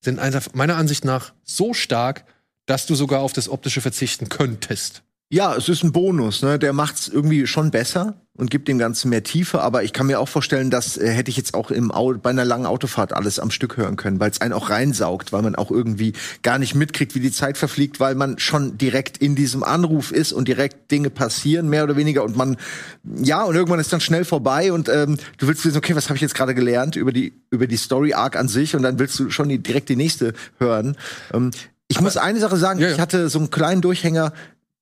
sind 0.04 0.20
meiner 0.56 0.76
Ansicht 0.78 1.06
nach 1.06 1.34
so 1.44 1.74
stark, 1.74 2.26
dass 2.66 2.86
du 2.86 2.96
sogar 2.96 3.22
auf 3.22 3.34
das 3.34 3.50
Optische 3.50 3.82
verzichten 3.82 4.30
könntest. 4.30 5.04
Ja, 5.34 5.56
es 5.56 5.68
ist 5.68 5.84
ein 5.84 5.92
Bonus, 5.92 6.44
ne? 6.44 6.60
Der 6.60 6.74
macht's 6.74 7.08
irgendwie 7.08 7.48
schon 7.48 7.72
besser 7.72 8.14
und 8.38 8.52
gibt 8.52 8.68
dem 8.68 8.78
Ganzen 8.78 9.10
mehr 9.10 9.24
Tiefe, 9.24 9.62
aber 9.62 9.82
ich 9.82 9.92
kann 9.92 10.06
mir 10.06 10.20
auch 10.20 10.28
vorstellen, 10.28 10.70
das 10.70 10.96
äh, 10.96 11.10
hätte 11.10 11.32
ich 11.32 11.38
jetzt 11.38 11.56
auch 11.56 11.72
im 11.72 11.92
Au 11.92 12.14
bei 12.14 12.30
einer 12.30 12.46
langen 12.46 12.68
Autofahrt 12.68 13.14
alles 13.14 13.40
am 13.40 13.50
Stück 13.50 13.76
hören 13.76 13.96
können, 13.96 14.20
weil 14.20 14.30
es 14.30 14.42
einen 14.42 14.54
auch 14.54 14.70
reinsaugt, 14.70 15.34
weil 15.34 15.42
man 15.42 15.56
auch 15.56 15.72
irgendwie 15.72 16.14
gar 16.44 16.60
nicht 16.60 16.76
mitkriegt, 16.76 17.16
wie 17.16 17.20
die 17.20 17.32
Zeit 17.32 17.58
verfliegt, 17.58 18.00
weil 18.00 18.14
man 18.14 18.38
schon 18.38 18.78
direkt 18.78 19.18
in 19.18 19.34
diesem 19.34 19.64
Anruf 19.64 20.12
ist 20.12 20.34
und 20.34 20.48
direkt 20.48 20.92
Dinge 20.92 21.10
passieren, 21.10 21.68
mehr 21.68 21.86
oder 21.86 21.96
weniger 21.96 22.24
und 22.24 22.38
man 22.38 22.58
ja, 23.04 23.42
und 23.42 23.56
irgendwann 23.56 23.80
ist 23.80 23.92
dann 23.92 24.02
schnell 24.02 24.26
vorbei 24.26 24.72
und 24.72 24.88
ähm, 24.88 25.18
du 25.40 25.48
willst 25.48 25.66
wissen, 25.66 25.78
okay, 25.78 25.96
was 25.96 26.10
habe 26.10 26.18
ich 26.18 26.22
jetzt 26.22 26.36
gerade 26.36 26.54
gelernt 26.54 26.96
über 26.96 27.12
die 27.12 27.34
über 27.50 27.66
die 27.66 27.78
Story 27.78 28.14
Arc 28.14 28.36
an 28.36 28.50
sich 28.50 28.76
und 28.76 28.84
dann 28.84 29.00
willst 29.00 29.18
du 29.18 29.32
schon 29.32 29.50
die, 29.50 29.58
direkt 29.58 29.90
die 29.90 29.96
nächste 29.96 30.34
hören. 30.60 30.96
Ähm, 31.34 31.50
ich 31.88 32.02
muss 32.02 32.18
eine 32.18 32.40
Sache 32.40 32.58
sagen, 32.58 32.80
Ja, 32.80 32.88
ja. 32.88 32.94
ich 32.94 33.00
hatte 33.00 33.30
so 33.30 33.40
einen 33.40 33.52
kleinen 33.52 33.82
Durchhänger 33.82 34.34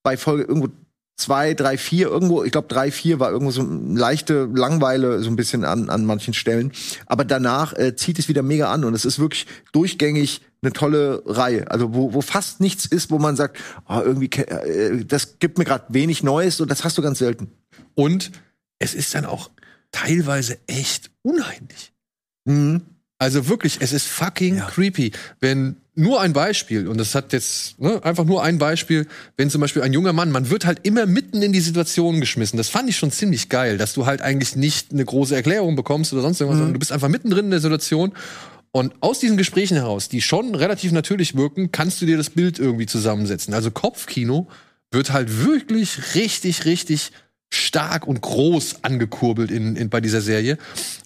bei 0.04 0.18
Folge 0.18 0.44
irgendwo 0.44 0.70
zwei, 1.18 1.54
drei, 1.54 1.78
vier, 1.78 2.08
irgendwo, 2.08 2.44
ich 2.44 2.52
glaube 2.52 2.68
drei, 2.68 2.92
vier 2.92 3.20
war 3.20 3.32
irgendwo 3.32 3.52
so 3.52 3.62
eine 3.62 4.00
leichte 4.00 4.50
Langweile 4.52 5.22
so 5.22 5.30
ein 5.30 5.36
bisschen 5.36 5.64
an, 5.66 5.90
an 5.90 6.06
manchen 6.06 6.34
Stellen. 6.34 6.72
Aber 7.06 7.26
danach 7.26 7.74
äh, 7.74 7.96
zieht 7.96 8.18
es 8.18 8.28
wieder 8.28 8.42
mega 8.42 8.72
an 8.72 8.84
und 8.84 8.94
es 8.96 9.06
ist 9.06 9.20
wirklich 9.20 9.46
durchgängig 9.72 10.42
eine 10.64 10.74
tolle 10.74 11.22
Reihe. 11.26 11.70
Also 11.70 11.94
wo, 11.94 12.14
wo 12.14 12.22
fast 12.22 12.60
nichts 12.60 12.86
ist, 12.86 13.12
wo 13.12 13.20
man 13.20 13.36
sagt, 13.36 13.60
oh, 13.88 14.02
irgendwie, 14.04 14.30
äh, 14.42 15.06
das 15.06 15.38
gibt 15.40 15.58
mir 15.58 15.66
gerade 15.66 15.86
wenig 15.90 16.24
Neues 16.24 16.60
und 16.60 16.72
das 16.72 16.84
hast 16.84 16.98
du 16.98 17.02
ganz 17.04 17.20
selten. 17.20 17.52
Und 17.94 18.32
es 18.80 18.96
ist 18.96 19.14
dann 19.14 19.26
auch 19.26 19.52
teilweise 19.92 20.58
echt 20.68 21.12
unheimlich. 21.22 21.94
Mhm. 22.46 22.82
Also 23.20 23.48
wirklich, 23.48 23.78
es 23.82 23.94
ist 23.94 24.08
fucking 24.08 24.58
Ja. 24.58 24.66
creepy. 24.66 25.12
Wenn 25.40 25.76
nur 25.94 26.22
ein 26.22 26.32
Beispiel, 26.32 26.88
und 26.88 26.98
das 26.98 27.16
hat 27.16 27.34
jetzt 27.34 27.80
ne, 27.80 28.04
einfach 28.04 28.24
nur 28.24 28.44
ein 28.44 28.58
Beispiel, 28.58 29.08
wenn 29.36 29.50
zum 29.50 29.60
Beispiel 29.60 29.82
ein 29.82 29.92
junger 29.92 30.14
Mann, 30.14 30.32
man 30.32 30.50
wird 30.50 30.66
halt 30.66 30.80
immer 30.84 31.06
mitten 31.06 31.42
in 31.42 31.52
die 31.52 31.60
Situation 31.60 32.22
geschmissen. 32.22 32.58
Das 32.58 32.70
fand 32.70 32.90
ich 32.90 32.98
schon 32.98 33.12
ziemlich 33.12 33.50
geil, 33.50 33.78
dass 33.78 33.94
du 33.94 34.06
halt 34.06 34.22
eigentlich 34.22 34.56
nicht 34.56 34.92
eine 34.92 35.04
große 35.04 35.36
Erklärung 35.36 35.76
bekommst 35.76 36.14
oder 36.14 36.22
sonst 36.22 36.40
irgendwas, 36.40 36.60
sondern 36.60 36.74
du 36.74 36.80
bist 36.80 36.94
einfach 36.94 37.10
mittendrin 37.10 37.46
in 37.46 37.52
der 37.52 37.60
Situation. 37.60 38.14
Und 38.72 38.94
aus 39.02 39.20
diesen 39.20 39.36
Gesprächen 39.36 39.76
heraus, 39.76 40.08
die 40.08 40.22
schon 40.22 40.56
relativ 40.56 40.94
natürlich 40.94 41.36
wirken, 41.36 41.74
kannst 41.74 42.02
du 42.02 42.06
dir 42.06 42.16
das 42.16 42.30
Bild 42.30 42.58
irgendwie 42.58 42.86
zusammensetzen. 42.86 43.54
Also 43.54 43.70
Kopfkino 43.70 44.48
wird 44.92 45.12
halt 45.12 45.44
wirklich 45.44 46.16
richtig, 46.16 46.64
richtig 46.64 47.12
stark 47.50 48.08
und 48.08 48.22
groß 48.22 48.84
angekurbelt 48.84 49.52
in, 49.52 49.76
in, 49.76 49.90
bei 49.90 50.00
dieser 50.00 50.22
Serie. 50.22 50.58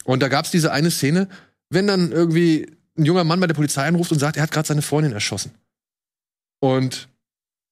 Und 0.03 0.21
da 0.21 0.27
gab's 0.27 0.51
diese 0.51 0.71
eine 0.71 0.91
Szene, 0.91 1.27
wenn 1.71 1.87
dann 1.87 2.11
irgendwie 2.11 2.67
ein 2.97 3.05
junger 3.05 3.23
Mann 3.23 3.39
bei 3.39 3.47
der 3.47 3.53
Polizei 3.53 3.85
anruft 3.85 4.11
und 4.11 4.19
sagt, 4.19 4.37
er 4.37 4.43
hat 4.43 4.51
gerade 4.51 4.67
seine 4.67 4.81
Freundin 4.81 5.13
erschossen. 5.13 5.51
Und 6.59 7.09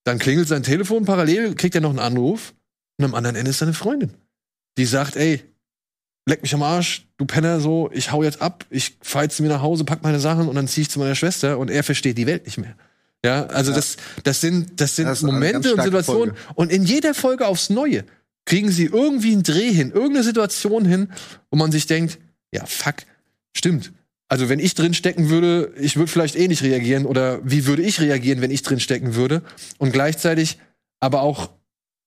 dann 0.04 0.20
klingelt 0.20 0.48
sein 0.48 0.64
Telefon, 0.64 1.06
parallel 1.06 1.56
kriegt 1.56 1.76
er 1.76 1.82
noch 1.82 1.90
einen 1.92 2.00
Anruf 2.00 2.54
und 2.98 3.06
am 3.06 3.16
anderen 3.16 3.36
Ende 3.36 3.52
ist 3.52 3.60
seine 3.60 3.74
Freundin. 3.74 4.14
Die 4.78 4.86
sagt, 4.86 5.16
ey, 5.16 5.42
leck 6.26 6.42
mich 6.42 6.54
am 6.54 6.64
Arsch, 6.64 7.06
du 7.18 7.26
Penner, 7.26 7.60
so, 7.60 7.90
ich 7.94 8.12
hau 8.12 8.24
jetzt 8.24 8.42
ab, 8.42 8.66
ich 8.70 8.98
fahr 9.02 9.24
jetzt 9.24 9.38
zu 9.38 9.44
mir 9.44 9.50
nach 9.50 9.62
Hause, 9.62 9.86
pack 9.86 10.04
meine 10.04 10.20
Sachen 10.20 10.48
und 10.48 10.56
dann 10.56 10.68
zieh 10.68 10.82
ich 10.82 10.90
zu 10.90 11.00
meiner 11.00 11.16
Schwester 11.16 11.58
und 11.58 11.70
er 11.70 11.84
versteht 11.84 12.18
die 12.18 12.28
Welt 12.28 12.46
nicht 12.46 12.58
mehr. 12.58 12.76
Ja, 13.26 13.46
also 13.46 13.72
Ja. 13.72 13.78
das, 13.78 13.96
das 14.24 14.42
sind, 14.42 14.82
das 14.82 14.98
sind 14.98 15.06
Das 15.06 15.22
Momente 15.22 15.74
und 15.74 15.82
Situationen 15.82 16.36
Folge. 16.36 16.54
und 16.56 16.72
in 16.72 16.84
jeder 16.84 17.14
Folge 17.14 17.48
aufs 17.48 17.70
Neue 17.70 18.04
kriegen 18.46 18.70
sie 18.70 18.86
irgendwie 18.86 19.32
einen 19.32 19.44
Dreh 19.44 19.72
hin, 19.72 19.92
irgendeine 19.92 20.24
Situation 20.24 20.84
hin, 20.84 21.14
wo 21.50 21.58
man 21.58 21.72
sich 21.72 21.88
denkt, 21.88 22.20
ja, 22.52 22.66
fuck, 22.66 22.96
stimmt. 23.56 23.94
Also 24.34 24.50
wenn 24.50 24.58
ich 24.58 24.74
drin 24.74 24.96
stecken 24.96 25.30
würde, 25.30 25.72
ich 25.80 25.96
würde 25.96 26.12
vielleicht 26.12 26.36
eh 26.36 26.48
nicht 26.48 26.64
reagieren 26.64 27.06
oder 27.06 27.40
wie 27.44 27.68
würde 27.68 27.84
ich 27.84 28.02
reagieren, 28.02 28.42
wenn 28.42 28.50
ich 28.50 28.64
drin 28.64 28.80
stecken 28.80 29.14
würde? 29.14 29.44
Und 29.78 29.92
gleichzeitig 29.92 30.58
aber 31.00 31.22
auch, 31.22 31.52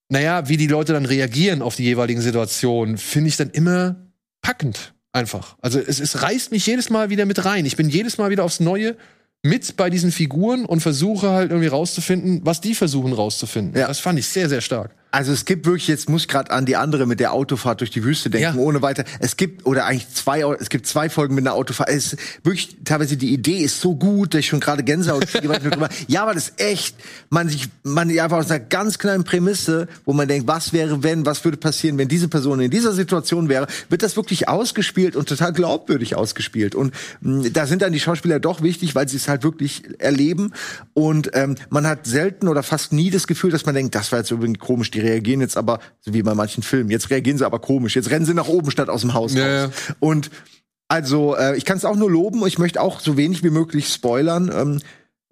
naja, 0.09 0.49
wie 0.49 0.56
die 0.56 0.66
Leute 0.66 0.92
dann 0.92 1.06
reagieren 1.06 1.62
auf 1.62 1.76
die 1.76 1.85
jeweiligen 1.85 2.21
Situationen, 2.21 2.99
finde 2.99 3.28
ich 3.28 3.37
dann 3.37 3.50
immer 3.50 3.95
packend. 4.42 4.92
Einfach. 5.12 5.56
Also 5.61 5.78
es, 5.78 6.00
es 6.00 6.21
reißt 6.21 6.50
mich 6.50 6.66
jedes 6.66 6.90
Mal 6.90 7.11
wieder 7.11 7.26
mit 7.26 7.45
rein. 7.45 7.64
Ich 7.64 7.76
bin 7.76 7.88
jedes 7.88 8.18
Mal 8.18 8.30
wieder 8.30 8.42
aufs 8.42 8.59
Neue 8.59 8.97
mit 9.45 9.76
bei 9.76 9.88
diesen 9.88 10.11
Figuren 10.11 10.64
und 10.64 10.80
versuche 10.80 11.30
halt 11.30 11.52
irgendwie 11.52 11.68
rauszufinden, 11.68 12.40
was 12.42 12.61
die 12.61 12.75
versuchen 12.75 13.12
rauszufinden. 13.12 13.80
Ja. 13.80 13.87
Das 13.87 14.00
fand 14.00 14.18
ich 14.18 14.26
sehr, 14.26 14.49
sehr 14.49 14.62
stark. 14.62 14.90
Also 15.12 15.32
es 15.32 15.44
gibt 15.46 15.64
wirklich, 15.64 15.88
jetzt 15.88 16.10
muss 16.10 16.22
ich 16.22 16.28
gerade 16.28 16.50
an 16.50 16.66
die 16.66 16.76
andere 16.76 17.06
mit 17.06 17.20
der 17.20 17.32
Autofahrt 17.32 17.80
durch 17.80 17.90
die 17.90 18.04
Wüste 18.04 18.28
denken, 18.28 18.58
Ja. 18.58 18.62
ohne 18.62 18.82
weiter. 18.82 19.04
Es 19.18 19.36
gibt, 19.36 19.64
oder 19.64 19.86
eigentlich 19.86 20.08
zwei, 20.12 20.42
es 20.60 20.68
gibt 20.68 20.86
zwei 20.86 21.08
Folgen 21.08 21.34
mit 21.34 21.46
einer 21.46 21.54
Autofahrt. 21.54 21.88
Es 21.88 22.12
ist 22.12 22.18
wirklich, 22.42 22.76
teilweise 22.84 23.16
die 23.16 23.32
Idee 23.32 23.58
ist 23.60 23.80
so 23.80 23.94
gut, 23.94 24.34
dass 24.34 24.40
ich 24.40 24.46
schon 24.48 24.60
gerade 24.60 24.82
Gänsehaut 24.82 25.26
kriege, 25.26 25.48
Ja, 26.08 26.22
aber 26.22 26.34
das 26.34 26.48
ist 26.50 26.60
echt, 26.60 26.96
man 27.30 27.48
sich, 27.48 27.68
man 27.82 28.10
einfach 28.18 28.36
aus 28.38 28.50
einer 28.50 28.60
ganz 28.60 28.98
kleinen 28.98 29.25
Prämisse, 29.25 29.88
wo 30.04 30.12
man 30.12 30.28
denkt, 30.28 30.48
was 30.48 30.72
wäre, 30.72 31.02
wenn, 31.02 31.25
was 31.25 31.44
würde 31.44 31.56
passieren, 31.56 31.96
wenn 31.98 32.08
diese 32.08 32.28
Person 32.28 32.60
in 32.60 32.70
dieser 32.70 32.92
Situation 32.92 33.48
wäre, 33.48 33.68
wird 33.88 34.02
das 34.02 34.16
wirklich 34.16 34.48
ausgespielt 34.48 35.16
und 35.16 35.28
total 35.28 35.52
glaubwürdig 35.52 36.14
ausgespielt. 36.14 36.75
Und 36.75 36.92
mh, 37.22 37.50
da 37.54 37.66
sind 37.66 37.80
dann 37.80 37.92
die 37.92 38.00
Schauspieler 38.00 38.38
doch 38.40 38.60
wichtig, 38.60 38.94
weil 38.94 39.08
sie 39.08 39.16
es 39.16 39.28
halt 39.28 39.44
wirklich 39.44 39.84
erleben. 39.98 40.52
Und 40.94 41.30
ähm, 41.32 41.54
man 41.70 41.86
hat 41.86 42.06
selten 42.06 42.48
oder 42.48 42.62
fast 42.62 42.92
nie 42.92 43.10
das 43.10 43.26
Gefühl, 43.26 43.50
dass 43.50 43.64
man 43.64 43.75
denkt, 43.75 43.94
das 43.94 44.12
war 44.12 44.18
jetzt 44.18 44.30
übrigens 44.30 44.58
komisch, 44.58 44.90
die 44.97 45.00
reagieren 45.00 45.41
jetzt 45.41 45.57
aber, 45.57 45.79
so 46.00 46.12
wie 46.15 46.23
bei 46.23 46.35
manchen 46.35 46.62
Filmen, 46.62 46.91
jetzt 46.91 47.11
reagieren 47.11 47.38
sie 47.38 47.47
aber 47.47 47.59
komisch, 47.61 47.95
jetzt 47.95 48.11
rennen 48.11 48.26
sie 48.26 48.35
nach 48.35 48.49
oben 48.49 48.71
statt 48.71 48.88
aus 48.88 49.03
dem 49.03 49.15
Haus 49.15 49.35
Ja, 49.35 49.67
raus. 49.67 49.73
Und 50.00 50.31
also, 50.88 51.37
äh, 51.37 51.57
ich 51.57 51.65
kann 51.65 51.76
es 51.76 51.85
auch 51.85 51.97
nur 51.97 52.11
loben 52.11 52.43
und 52.43 52.49
ich 52.49 52.59
möchte 52.59 52.81
auch 52.81 53.00
so 53.00 53.17
wenig 53.17 53.43
wie 53.43 53.50
möglich 53.50 53.88
spoilern. 53.88 54.50
Ähm, 54.55 54.81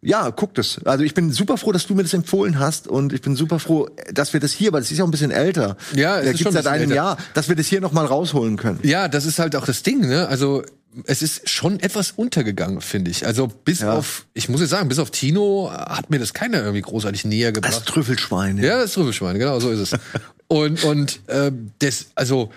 ja, 0.02 0.28
guckt 0.30 0.58
es. 0.58 0.84
Also 0.84 1.02
ich 1.02 1.14
bin 1.14 1.32
super 1.32 1.56
froh, 1.56 1.72
dass 1.72 1.86
du 1.86 1.94
mir 1.94 2.02
das 2.02 2.12
empfohlen 2.12 2.58
hast 2.58 2.88
und 2.88 3.14
ich 3.14 3.22
bin 3.22 3.36
super 3.36 3.58
froh, 3.58 3.88
dass 4.12 4.34
wir 4.34 4.40
das 4.40 4.52
hier, 4.52 4.72
weil 4.72 4.82
es 4.82 4.90
ist 4.90 4.98
ja 4.98 5.04
auch 5.04 5.08
ein 5.08 5.12
bisschen 5.12 5.30
älter. 5.30 5.76
Ja, 5.94 6.18
es 6.18 6.26
äh, 6.26 6.30
ist 6.32 6.42
schon 6.42 6.52
seit 6.52 6.66
einem 6.66 6.82
älter. 6.82 6.94
Jahr, 6.94 7.16
dass 7.32 7.48
wir 7.48 7.56
das 7.56 7.66
hier 7.66 7.80
noch 7.80 7.92
mal 7.92 8.04
rausholen 8.04 8.56
können. 8.56 8.80
Ja, 8.82 9.08
das 9.08 9.24
ist 9.24 9.38
halt 9.38 9.56
auch 9.56 9.64
das 9.64 9.82
Ding, 9.82 10.00
ne? 10.00 10.28
Also 10.28 10.62
es 11.06 11.22
ist 11.22 11.48
schon 11.48 11.80
etwas 11.80 12.12
untergegangen, 12.12 12.80
finde 12.80 13.10
ich. 13.10 13.26
Also 13.26 13.48
bis 13.48 13.80
Ja. 13.80 13.92
auf, 13.94 14.26
ich 14.34 14.48
muss 14.48 14.60
jetzt 14.60 14.70
sagen, 14.70 14.88
bis 14.88 14.98
auf 14.98 15.10
Tino 15.10 15.70
hat 15.72 16.10
mir 16.10 16.18
das 16.18 16.34
keiner 16.34 16.58
irgendwie 16.60 16.82
großartig 16.82 17.24
näher 17.24 17.52
Das 17.52 17.62
gebracht. 17.62 17.86
Trüffelschwein. 17.86 18.58
Ja, 18.58 18.78
das 18.78 18.92
Trüffelschwein, 18.92 19.38
genau, 19.38 19.58
so 19.60 19.70
ist 19.70 19.92
es. 19.92 20.00
und 20.48 20.84
und 20.84 21.20
äh, 21.28 21.50
das, 21.80 22.06
also 22.14 22.50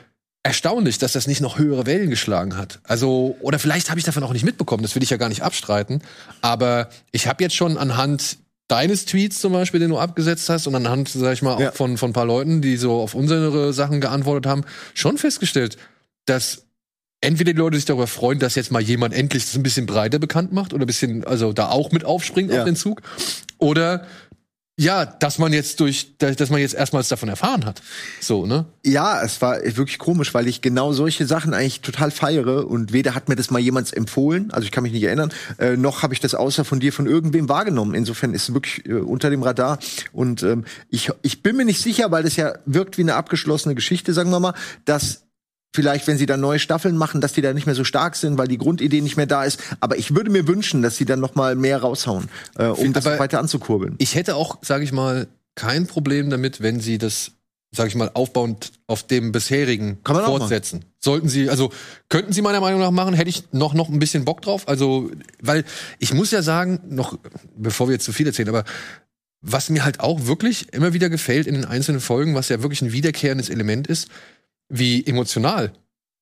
erstaunlich, 0.43 0.97
dass 0.97 1.11
das 1.13 1.27
nicht 1.27 1.41
noch 1.41 1.57
höhere 1.57 1.85
Wellen 1.85 2.09
geschlagen 2.09 2.55
hat. 2.55 2.79
Also, 2.83 3.35
oder 3.41 3.59
vielleicht 3.59 3.89
habe 3.89 3.99
ich 3.99 4.05
davon 4.05 4.23
auch 4.23 4.33
nicht 4.33 4.45
mitbekommen, 4.45 4.81
das 4.83 4.95
will 4.95 5.03
ich 5.03 5.09
ja 5.09 5.17
gar 5.17 5.29
nicht 5.29 5.41
abstreiten. 5.43 6.01
Aber 6.41 6.89
ich 7.11 7.27
habe 7.27 7.43
jetzt 7.43 7.55
schon 7.55 7.77
anhand 7.77 8.37
deines 8.69 9.05
Tweets 9.05 9.39
zum 9.41 9.53
Beispiel, 9.53 9.79
den 9.79 9.89
du 9.89 9.97
abgesetzt 9.97 10.47
hast, 10.49 10.67
und 10.67 10.75
anhand, 10.75 11.09
sag 11.09 11.33
ich 11.33 11.41
mal, 11.41 11.59
Ja. 11.59 11.69
auch 11.69 11.73
von, 11.73 11.97
von 11.97 12.11
ein 12.11 12.13
paar 12.13 12.25
Leuten, 12.25 12.61
die 12.61 12.77
so 12.77 12.93
auf 12.99 13.13
unsere 13.13 13.73
Sachen 13.73 13.99
geantwortet 14.01 14.45
haben, 14.49 14.63
schon 14.93 15.17
festgestellt, 15.17 15.77
dass 16.25 16.63
entweder 17.21 17.53
die 17.53 17.57
Leute 17.59 17.77
sich 17.77 17.85
darüber 17.85 18.07
freuen, 18.07 18.39
dass 18.39 18.55
jetzt 18.55 18.71
mal 18.71 18.81
jemand 18.81 19.13
endlich 19.13 19.45
das 19.45 19.55
ein 19.55 19.63
bisschen 19.63 19.85
breiter 19.85 20.19
bekannt 20.19 20.53
macht 20.53 20.73
oder 20.73 20.83
ein 20.85 20.87
bisschen, 20.87 21.23
also 21.25 21.53
da 21.53 21.69
auch 21.69 21.91
mit 21.91 22.05
aufspringt 22.05 22.51
Ja. 22.51 22.59
auf 22.59 22.65
den 22.65 22.75
Zug. 22.75 23.01
Oder 23.57 24.05
ja, 24.79 25.05
dass 25.05 25.39
man 25.39 25.53
jetzt 25.53 25.79
durch, 25.79 26.19
dass 26.19 26.51
man 26.51 26.59
jetzt 26.59 26.75
erstmals 26.75 27.07
davon 27.07 27.29
erfahren 27.29 27.65
hat. 27.65 27.81
So, 28.21 28.45
ne? 28.45 28.65
Ja, 28.85 29.23
es 29.23 29.41
war 29.41 29.57
wirklich 29.63 29.97
komisch, 29.97 30.35
weil 30.35 30.47
ich 30.47 30.61
genau 30.61 30.93
solche 30.93 31.25
Sachen 31.25 31.55
eigentlich 31.55 31.81
total 31.81 32.11
feiere 32.11 32.67
und 32.67 32.93
weder 32.93 33.15
hat 33.15 33.27
mir 33.27 33.35
das 33.35 33.49
mal 33.49 33.57
jemand 33.57 33.91
empfohlen, 33.97 34.51
also 34.51 34.65
ich 34.65 34.71
kann 34.71 34.83
mich 34.83 34.91
nicht 34.93 35.01
erinnern, 35.01 35.33
äh, 35.57 35.75
noch 35.77 36.03
habe 36.03 36.13
ich 36.13 36.19
das 36.19 36.35
außer 36.35 36.63
von 36.63 36.79
dir 36.79 36.93
von 36.93 37.07
irgendwem 37.07 37.49
wahrgenommen. 37.49 37.95
Insofern 37.95 38.35
ist 38.35 38.49
es 38.49 38.53
wirklich 38.53 38.85
äh, 38.85 38.93
unter 38.93 39.31
dem 39.31 39.41
Radar 39.41 39.79
und 40.13 40.43
ähm, 40.43 40.63
ich, 40.91 41.09
ich 41.23 41.41
bin 41.41 41.57
mir 41.57 41.65
nicht 41.65 41.81
sicher, 41.81 42.11
weil 42.11 42.21
das 42.21 42.35
ja 42.35 42.53
wirkt 42.67 42.99
wie 42.99 43.01
eine 43.01 43.15
abgeschlossene 43.15 43.73
Geschichte, 43.73 44.13
sagen 44.13 44.29
wir 44.29 44.39
mal, 44.39 44.53
dass 44.85 45.23
vielleicht, 45.77 46.07
wenn 46.07 46.17
sie 46.17 46.25
dann 46.25 46.39
neue 46.39 46.57
Staffeln 46.57 46.97
machen, 46.97 47.21
dass 47.21 47.33
die 47.33 47.41
da 47.41 47.53
nicht 47.53 47.67
mehr 47.67 47.75
so 47.75 47.83
stark 47.83 48.15
sind, 48.15 48.39
weil 48.39 48.47
die 48.47 48.57
Grundidee 48.57 48.99
nicht 49.01 49.15
mehr 49.15 49.27
da 49.27 49.43
ist. 49.43 49.61
Aber 49.79 49.95
ich 49.95 50.15
würde 50.15 50.31
mir 50.31 50.47
wünschen, 50.47 50.81
dass 50.81 50.97
sie 50.97 51.05
dann 51.05 51.19
noch 51.19 51.35
mal 51.35 51.55
mehr 51.55 51.77
raushauen, 51.81 52.29
äh, 52.57 52.65
um 52.65 52.93
das 52.93 53.05
weiter 53.05 53.37
anzukurbeln. 53.37 53.93
Ich 53.99 54.15
hätte 54.15 54.35
auch, 54.35 54.57
sage 54.63 54.83
ich 54.83 54.91
mal, 54.91 55.27
kein 55.53 55.85
Problem 55.85 56.31
damit, 56.31 56.61
wenn 56.61 56.79
sie 56.79 56.97
das, 56.97 57.33
sage 57.71 57.89
ich 57.89 57.95
mal, 57.95 58.09
aufbauend 58.15 58.71
auf 58.87 59.03
dem 59.03 59.31
bisherigen 59.31 59.99
fortsetzen. 60.03 60.83
Sollten 60.99 61.29
sie, 61.29 61.47
also 61.47 61.71
könnten 62.09 62.33
sie 62.33 62.41
meiner 62.41 62.59
Meinung 62.59 62.79
nach 62.79 62.89
machen, 62.89 63.13
hätte 63.13 63.29
ich 63.29 63.43
noch 63.51 63.75
noch 63.75 63.87
ein 63.87 63.99
bisschen 63.99 64.25
Bock 64.25 64.41
drauf. 64.41 64.67
Also, 64.67 65.11
weil 65.43 65.63
ich 65.99 66.11
muss 66.11 66.31
ja 66.31 66.41
sagen, 66.41 66.79
noch 66.89 67.19
bevor 67.55 67.87
wir 67.87 67.93
jetzt 67.93 68.05
zu 68.05 68.13
viel 68.13 68.25
erzählen, 68.25 68.49
aber 68.49 68.63
was 69.41 69.69
mir 69.69 69.85
halt 69.85 69.99
auch 69.99 70.25
wirklich 70.25 70.73
immer 70.73 70.93
wieder 70.93 71.09
gefällt 71.11 71.45
in 71.45 71.53
den 71.53 71.65
einzelnen 71.65 72.01
Folgen, 72.01 72.33
was 72.33 72.49
ja 72.49 72.63
wirklich 72.63 72.81
ein 72.81 72.93
wiederkehrendes 72.93 73.51
Element 73.51 73.85
ist, 73.85 74.07
wie 74.69 75.05
emotional 75.05 75.71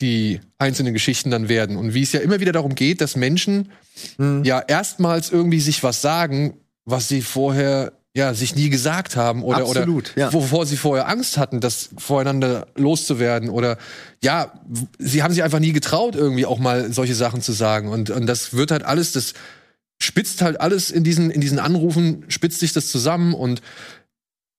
die 0.01 0.41
einzelnen 0.57 0.93
Geschichten 0.93 1.31
dann 1.31 1.47
werden 1.47 1.77
und 1.77 1.93
wie 1.93 2.01
es 2.01 2.11
ja 2.11 2.19
immer 2.19 2.39
wieder 2.39 2.51
darum 2.51 2.75
geht, 2.75 3.01
dass 3.01 3.15
Menschen 3.15 3.71
Hm. 4.17 4.43
ja 4.43 4.59
erstmals 4.59 5.31
irgendwie 5.31 5.61
sich 5.61 5.81
was 5.83 6.01
sagen, 6.01 6.57
was 6.83 7.07
sie 7.07 7.21
vorher 7.21 7.93
ja 8.13 8.33
sich 8.33 8.55
nie 8.55 8.69
gesagt 8.69 9.15
haben 9.15 9.43
oder 9.43 9.59
Absolut, 9.59 10.11
oder 10.11 10.19
ja. 10.19 10.33
wovor 10.33 10.65
sie 10.65 10.77
vorher 10.77 11.07
Angst 11.07 11.37
hatten, 11.37 11.59
das 11.59 11.89
voreinander 11.97 12.67
loszuwerden 12.75 13.49
oder 13.49 13.77
ja, 14.23 14.53
sie 14.99 15.23
haben 15.23 15.33
sich 15.33 15.43
einfach 15.43 15.59
nie 15.59 15.73
getraut 15.73 16.15
irgendwie 16.15 16.45
auch 16.45 16.59
mal 16.59 16.91
solche 16.91 17.15
Sachen 17.15 17.41
zu 17.41 17.51
sagen 17.51 17.89
und 17.89 18.09
und 18.09 18.25
das 18.25 18.53
wird 18.53 18.71
halt 18.71 18.83
alles 18.83 19.11
das 19.13 19.33
spitzt 20.01 20.41
halt 20.41 20.59
alles 20.59 20.91
in 20.91 21.03
diesen 21.03 21.29
in 21.29 21.41
diesen 21.41 21.59
Anrufen 21.59 22.25
spitzt 22.27 22.59
sich 22.59 22.73
das 22.73 22.87
zusammen 22.87 23.33
und 23.33 23.61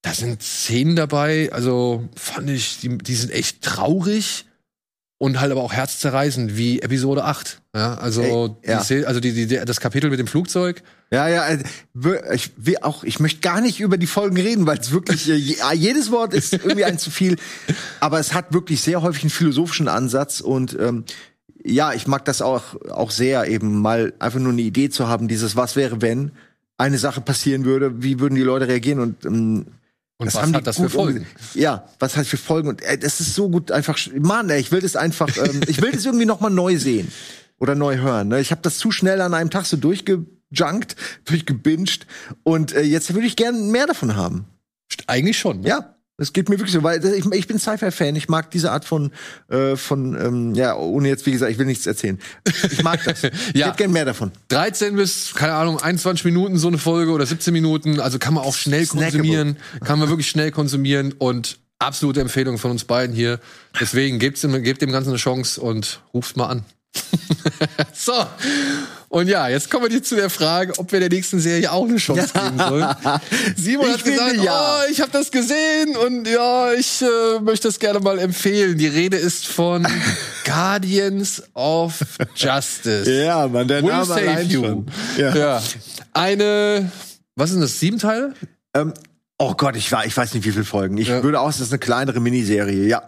da 0.06 0.14
sind 0.14 0.40
Szenen 0.40 0.94
dabei, 0.94 1.50
also 1.52 2.08
fand 2.14 2.48
ich, 2.48 2.78
die, 2.78 2.96
die 2.96 3.14
sind 3.16 3.32
echt 3.32 3.62
traurig 3.62 4.44
und 5.18 5.40
halt 5.40 5.50
aber 5.50 5.62
auch 5.62 5.72
herzzerreißend, 5.72 6.56
wie 6.56 6.80
Episode 6.80 7.25
8. 7.25 7.60
Ja, 7.75 7.94
also, 7.94 8.22
Ey, 8.62 8.70
ja. 8.70 8.78
Die, 8.78 8.84
Szene- 8.84 9.06
also 9.06 9.18
die, 9.18 9.32
die, 9.32 9.46
das 9.64 9.80
Kapitel 9.80 10.08
mit 10.10 10.20
dem 10.20 10.28
Flugzeug. 10.28 10.82
Ja, 11.10 11.26
ja, 11.28 11.46
äh, 11.48 11.58
ich 12.34 12.52
will 12.56 12.76
auch, 12.82 13.02
ich 13.02 13.18
möchte 13.18 13.40
gar 13.40 13.60
nicht 13.60 13.80
über 13.80 13.96
die 13.98 14.06
Folgen 14.06 14.36
reden, 14.36 14.64
weil 14.66 14.78
es 14.78 14.92
wirklich, 14.92 15.28
äh, 15.28 15.34
je- 15.34 15.56
jedes 15.75 16.10
Wort 16.12 16.34
ist 16.34 16.52
irgendwie 16.52 16.84
ein 16.84 16.98
zu 16.98 17.10
viel. 17.10 17.36
Aber 17.98 18.20
es 18.20 18.32
hat 18.32 18.52
wirklich 18.52 18.82
sehr 18.82 19.02
häufig 19.02 19.25
einen 19.25 19.30
philosophischen 19.30 19.88
Ansatz 19.88 20.40
und 20.40 20.76
ähm, 20.78 21.04
ja, 21.64 21.92
ich 21.94 22.06
mag 22.06 22.25
das 22.26 22.42
auch, 22.42 22.80
auch 22.90 23.10
sehr, 23.10 23.48
eben 23.48 23.80
mal 23.80 24.12
einfach 24.20 24.38
nur 24.38 24.52
eine 24.52 24.62
Idee 24.62 24.88
zu 24.90 25.08
haben, 25.08 25.26
dieses 25.26 25.56
Was 25.56 25.75
wäre, 25.75 26.00
wenn 26.00 26.30
eine 26.78 26.98
Sache 26.98 27.20
passieren 27.22 27.64
würde, 27.64 28.02
wie 28.04 28.20
würden 28.20 28.34
die 28.36 28.42
Leute 28.42 28.68
reagieren 28.68 29.00
und 29.00 29.25
ähm, 29.25 29.66
Und 30.18 30.26
das 30.26 30.35
was 30.35 30.52
hat 30.52 30.66
das 30.66 30.76
für 30.76 30.88
Folgen? 30.88 31.26
Ja, 31.54 31.88
was 31.99 32.16
hat 32.16 32.26
für 32.26 32.38
Folgen? 32.38 32.68
Und 32.68 32.82
äh, 32.82 32.96
das 32.96 33.20
ist 33.20 33.35
so 33.35 33.50
gut 33.50 33.70
einfach. 33.70 33.99
Mann, 34.18 34.49
ey, 34.49 34.61
ich 34.61 34.73
will 34.73 34.80
das 34.80 34.96
einfach. 34.96 35.28
Ähm, 35.37 35.61
ich 35.66 35.82
will 35.82 35.92
das 35.92 36.04
irgendwie 36.06 36.25
noch 36.25 36.40
mal 36.40 36.50
neu 36.50 36.78
sehen 36.78 37.12
oder 37.58 37.75
neu 37.75 37.99
hören. 37.99 38.28
Ne? 38.28 38.40
Ich 38.40 38.50
habe 38.50 38.62
das 38.62 38.78
zu 38.78 38.90
schnell 38.90 39.20
an 39.20 39.35
einem 39.35 39.50
Tag 39.50 39.66
so 39.66 39.76
durchgejunkt, 39.76 40.96
durchgebinged 41.25 42.06
und 42.44 42.73
äh, 42.75 42.82
jetzt 42.82 43.12
würde 43.12 43.26
ich 43.26 43.37
gerne 43.37 43.58
mehr 43.58 43.87
davon 43.87 44.16
haben. 44.16 44.46
Eigentlich 45.06 45.38
schon. 45.38 45.61
Ne? 45.61 45.68
Ja, 45.68 45.95
das 46.18 46.32
geht 46.32 46.49
mir 46.49 46.56
wirklich 46.58 46.73
so, 46.73 46.82
weil 46.82 47.04
ich, 47.04 47.26
ich 47.26 47.46
bin 47.46 47.58
Sci-Fi-Fan. 47.58 48.16
Ich 48.16 48.28
mag 48.28 48.50
diese 48.50 48.73
Art 48.73 48.85
von 48.85 49.11
äh, 49.49 49.76
von 49.76 50.18
ähm, 50.20 50.54
ja 50.54 50.75
ohne 50.76 51.08
jetzt 51.08 51.26
wie 51.26 51.32
gesagt, 51.32 51.52
ich 51.52 51.58
will 51.58 51.66
nichts 51.66 51.87
erzählen. 51.87 52.18
Ich 52.70 52.82
mag 52.82 53.02
das. 53.04 53.23
Ich 53.25 53.32
Ja. 53.61 53.66
hätte 53.66 53.76
gerne 53.78 53.92
mehr 53.92 54.04
davon. 54.06 54.32
13 54.49 54.96
bis, 54.96 55.35
keine 55.35 55.54
Ahnung, 55.54 55.78
21 55.80 56.25
Minuten 56.25 56.56
so 56.58 56.68
eine 56.68 56.78
Folge 56.78 57.12
oder 57.12 57.26
17 57.26 57.52
Minuten. 57.52 58.00
Also 58.00 58.18
kann 58.18 58.35
man 58.35 58.44
auch 58.44 58.54
schnell 58.54 58.87
Snackable. 58.87 59.18
konsumieren. 59.18 59.56
Kann 59.85 59.99
man 59.99 60.08
wirklich 60.08 60.28
schnell 60.28 60.50
konsumieren 60.50 61.12
und 61.18 61.58
absolute 61.78 62.23
Empfehlung 62.23 62.56
von 62.56 62.70
uns 62.70 62.85
beiden 62.85 63.14
hier. 63.14 63.38
Deswegen 63.80 64.18
gebt 64.18 64.42
dem, 64.42 64.62
gebt 64.62 64.80
dem 64.80 64.92
Ganzen 64.92 65.11
eine 65.11 65.18
Chance 65.18 65.61
und 65.61 66.00
ruft 66.14 66.37
mal 66.38 66.46
an. 66.46 66.64
so. 67.94 68.12
Und 69.08 69.28
ja, 69.28 69.48
jetzt 69.48 69.70
kommen 69.70 69.84
wir 69.84 69.92
jetzt 69.92 70.08
zu 70.08 70.16
der 70.16 70.30
Frage, 70.30 70.72
ob 70.78 70.90
wir 70.92 71.00
der 71.00 71.08
nächsten 71.08 71.38
Serie 71.38 71.70
auch 71.70 71.86
eine 71.86 71.96
Chance 71.96 72.28
geben 72.34 72.58
sollen. 72.58 72.86
Simon 73.56 73.86
Ich 73.86 73.92
hat 73.94 74.04
gesagt, 74.04 74.30
finde, 74.30 74.44
ja. 74.44 74.78
oh, 74.80 74.90
ich 74.90 75.00
habe 75.00 75.10
das 75.12 75.30
gesehen 75.30 75.96
und 75.96 76.26
ja, 76.28 76.72
ich 76.72 77.02
äh, 77.02 77.40
möchte 77.40 77.68
das 77.68 77.78
gerne 77.78 78.00
mal 78.00 78.18
empfehlen. 78.18 78.76
Die 78.78 78.88
Rede 78.88 79.16
ist 79.16 79.46
von 79.46 79.86
Guardians 80.44 81.42
of 81.54 81.94
Justice. 82.34 83.10
Ja, 83.10 83.46
man, 83.48 83.68
der 83.68 83.82
Will 83.82 84.04
save 84.04 84.42
you. 84.42 84.84
Ja. 85.16 85.62
Eine, 86.12 86.90
was 87.36 87.50
sind 87.50 87.60
das, 87.60 87.78
sieben 87.78 87.98
Teile? 87.98 88.34
Ähm, 88.74 88.92
oh 89.38 89.54
Gott, 89.54 89.76
ich, 89.76 89.90
war, 89.92 90.04
ich 90.04 90.16
weiß 90.16 90.34
nicht, 90.34 90.44
wie 90.44 90.52
viele 90.52 90.64
Folgen. 90.64 90.98
Ich 90.98 91.08
Ja. 91.08 91.22
würde 91.22 91.40
aus, 91.40 91.58
das 91.58 91.68
ist 91.68 91.72
eine 91.72 91.78
kleinere 91.78 92.20
Miniserie, 92.20 92.86
ja. 92.86 93.02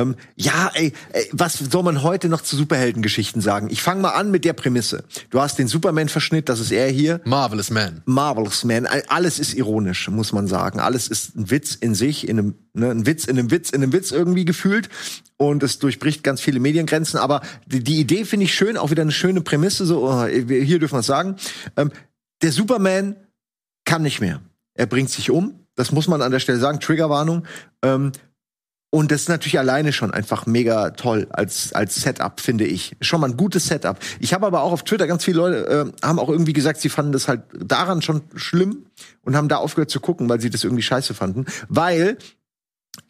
Ähm, 0.00 0.16
ja, 0.36 0.70
ey, 0.74 0.92
ey, 1.12 1.28
was 1.32 1.54
soll 1.54 1.82
man 1.82 2.02
heute 2.02 2.28
noch 2.28 2.40
zu 2.40 2.56
Superheldengeschichten 2.56 3.42
sagen? 3.42 3.68
Ich 3.70 3.82
fange 3.82 4.02
mal 4.02 4.10
an 4.10 4.30
mit 4.30 4.44
der 4.44 4.52
Prämisse. 4.52 5.04
Du 5.30 5.40
hast 5.40 5.58
den 5.58 5.68
Superman-Verschnitt, 5.68 6.48
das 6.48 6.60
ist 6.60 6.72
er 6.72 6.88
hier. 6.88 7.20
Marvelous 7.24 7.70
Man. 7.70 8.02
Marvelous 8.06 8.64
Man. 8.64 8.86
Alles 8.86 9.38
ist 9.38 9.54
ironisch, 9.54 10.08
muss 10.08 10.32
man 10.32 10.46
sagen. 10.46 10.80
Alles 10.80 11.08
ist 11.08 11.36
ein 11.36 11.50
Witz 11.50 11.74
in 11.74 11.94
sich, 11.94 12.28
in 12.28 12.38
einem, 12.38 12.54
ne, 12.72 12.90
ein 12.90 13.06
Witz 13.06 13.24
in 13.24 13.38
einem 13.38 13.50
Witz 13.50 13.70
in 13.70 13.82
einem 13.82 13.92
Witz 13.92 14.10
irgendwie 14.10 14.44
gefühlt. 14.44 14.88
Und 15.36 15.62
es 15.62 15.78
durchbricht 15.78 16.22
ganz 16.22 16.40
viele 16.40 16.60
Mediengrenzen. 16.60 17.18
Aber 17.18 17.40
die, 17.66 17.82
die 17.82 18.00
Idee 18.00 18.24
finde 18.24 18.44
ich 18.44 18.54
schön, 18.54 18.76
auch 18.76 18.90
wieder 18.90 19.02
eine 19.02 19.12
schöne 19.12 19.40
Prämisse. 19.40 19.86
So, 19.86 20.08
oh, 20.08 20.26
hier 20.26 20.78
dürfen 20.78 20.94
wir 20.94 21.00
es 21.00 21.06
sagen. 21.06 21.36
Ähm, 21.76 21.90
der 22.42 22.52
Superman 22.52 23.16
kann 23.84 24.02
nicht 24.02 24.20
mehr. 24.20 24.40
Er 24.74 24.86
bringt 24.86 25.10
sich 25.10 25.30
um. 25.30 25.60
Das 25.76 25.92
muss 25.92 26.08
man 26.08 26.20
an 26.20 26.30
der 26.30 26.40
Stelle 26.40 26.58
sagen. 26.58 26.80
Triggerwarnung. 26.80 27.46
Ähm, 27.82 28.12
Und 28.92 29.12
das 29.12 29.22
ist 29.22 29.28
natürlich 29.28 29.58
alleine 29.58 29.92
schon 29.92 30.10
einfach 30.10 30.46
mega 30.46 30.90
toll 30.90 31.28
als, 31.30 31.72
als 31.72 31.94
Setup, 31.94 32.40
finde 32.40 32.64
ich. 32.64 32.96
Schon 33.00 33.20
mal 33.20 33.30
ein 33.30 33.36
gutes 33.36 33.66
Setup. 33.66 33.96
Ich 34.18 34.34
habe 34.34 34.46
aber 34.46 34.62
auch 34.62 34.72
auf 34.72 34.82
Twitter 34.82 35.06
ganz 35.06 35.24
viele 35.24 35.36
Leute 35.36 35.92
äh, 36.02 36.06
haben 36.06 36.18
auch 36.18 36.28
irgendwie 36.28 36.52
gesagt, 36.52 36.80
sie 36.80 36.88
fanden 36.88 37.12
das 37.12 37.28
halt 37.28 37.42
daran 37.56 38.02
schon 38.02 38.22
schlimm 38.34 38.86
und 39.22 39.36
haben 39.36 39.48
da 39.48 39.58
aufgehört 39.58 39.90
zu 39.90 40.00
gucken, 40.00 40.28
weil 40.28 40.40
sie 40.40 40.50
das 40.50 40.64
irgendwie 40.64 40.82
scheiße 40.82 41.14
fanden. 41.14 41.46
Weil 41.68 42.18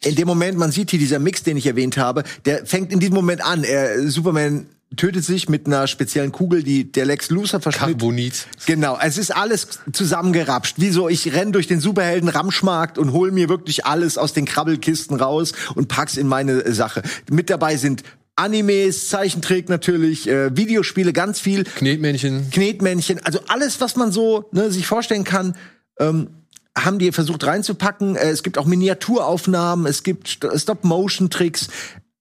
in 0.03 0.15
dem 0.15 0.27
Moment, 0.27 0.55
man 0.57 0.71
sieht 0.71 0.91
hier 0.91 0.99
dieser 0.99 1.17
Mix, 1.17 1.41
den 1.41 1.57
ich 1.57 1.65
erwähnt 1.65 1.97
habe, 1.97 2.23
der 2.45 2.65
fängt 2.67 2.93
in 2.93 2.99
diesem 2.99 3.15
Moment 3.15 3.43
an. 3.43 3.63
Er, 3.63 4.07
Superman 4.07 4.67
tötet 4.97 5.23
sich 5.23 5.47
mit 5.47 5.67
einer 5.67 5.87
speziellen 5.87 6.31
Kugel, 6.31 6.63
die 6.63 6.91
der 6.91 7.05
Lex 7.05 7.29
Luthor 7.29 7.61
verschnitt. 7.61 7.99
Carbonit. 7.99 8.47
Genau, 8.65 8.97
es 9.01 9.17
ist 9.17 9.35
alles 9.35 9.79
zusammengerapscht. 9.93 10.75
Wie 10.77 10.89
so, 10.89 11.07
ich 11.07 11.33
renn 11.33 11.51
durch 11.51 11.67
den 11.67 11.79
Superhelden 11.79 12.29
Ramschmarkt 12.29 12.97
und 12.97 13.13
hol 13.13 13.31
mir 13.31 13.47
wirklich 13.49 13.85
alles 13.85 14.17
aus 14.17 14.33
den 14.33 14.45
Krabbelkisten 14.45 15.17
raus 15.17 15.53
und 15.75 15.87
pack's 15.87 16.17
in 16.17 16.27
meine 16.27 16.73
Sache. 16.73 17.03
Mit 17.29 17.49
dabei 17.49 17.77
sind 17.77 18.03
Animes, 18.35 19.09
Zeichentrick 19.09 19.69
natürlich, 19.69 20.27
äh, 20.27 20.55
Videospiele, 20.55 21.13
ganz 21.13 21.39
viel. 21.39 21.63
Knetmännchen. 21.63 22.49
Knetmännchen, 22.49 23.19
also 23.23 23.39
alles, 23.47 23.81
was 23.81 23.95
man 23.95 24.11
so 24.11 24.49
ne, 24.51 24.71
sich 24.71 24.87
vorstellen 24.87 25.23
kann. 25.23 25.55
Ähm, 25.99 26.29
haben 26.77 26.99
die 26.99 27.11
versucht 27.11 27.45
reinzupacken. 27.45 28.15
Äh, 28.15 28.29
Es 28.29 28.43
gibt 28.43 28.57
auch 28.57 28.65
Miniaturaufnahmen, 28.65 29.85
es 29.85 30.03
gibt 30.03 30.29
Stop-Motion-Tricks. 30.29 31.67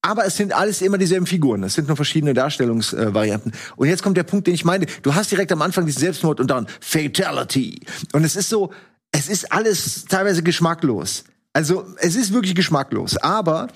Aber 0.03 0.25
es 0.25 0.37
sind 0.37 0.53
alles 0.53 0.81
immer 0.81 0.99
dieselben 0.99 1.27
Figuren. 1.27 1.63
Es 1.63 1.75
sind 1.75 1.89
nur 1.89 1.97
verschiedene 1.97 2.33
Darstellungsvarianten. 2.33 3.53
und 3.77 3.89
jetzt 3.89 4.03
kommt 4.03 4.17
der 4.17 4.23
Punkt, 4.23 4.47
den 4.47 4.55
ich 4.55 4.65
meine. 4.65 4.87
Du 5.03 5.15
hast 5.15 5.31
direkt 5.31 5.53
am 5.53 5.63
Anfang 5.63 5.85
diesen 5.87 6.01
Selbstmord 6.01 6.41
und 6.41 6.51
dann 6.51 6.67
Fatality. 6.81 7.81
Und 8.13 8.25
es 8.25 8.37
ist 8.37 8.49
so, 8.49 8.73
es 9.13 9.29
ist 9.29 9.53
alles 9.53 10.07
teilweise 10.07 10.43
geschmacklos. 10.43 11.25
Also 11.53 11.85
es 11.99 12.17
ist 12.17 12.33
wirklich 12.33 12.55
geschmacklos. 12.55 13.17
Aber 13.19 13.69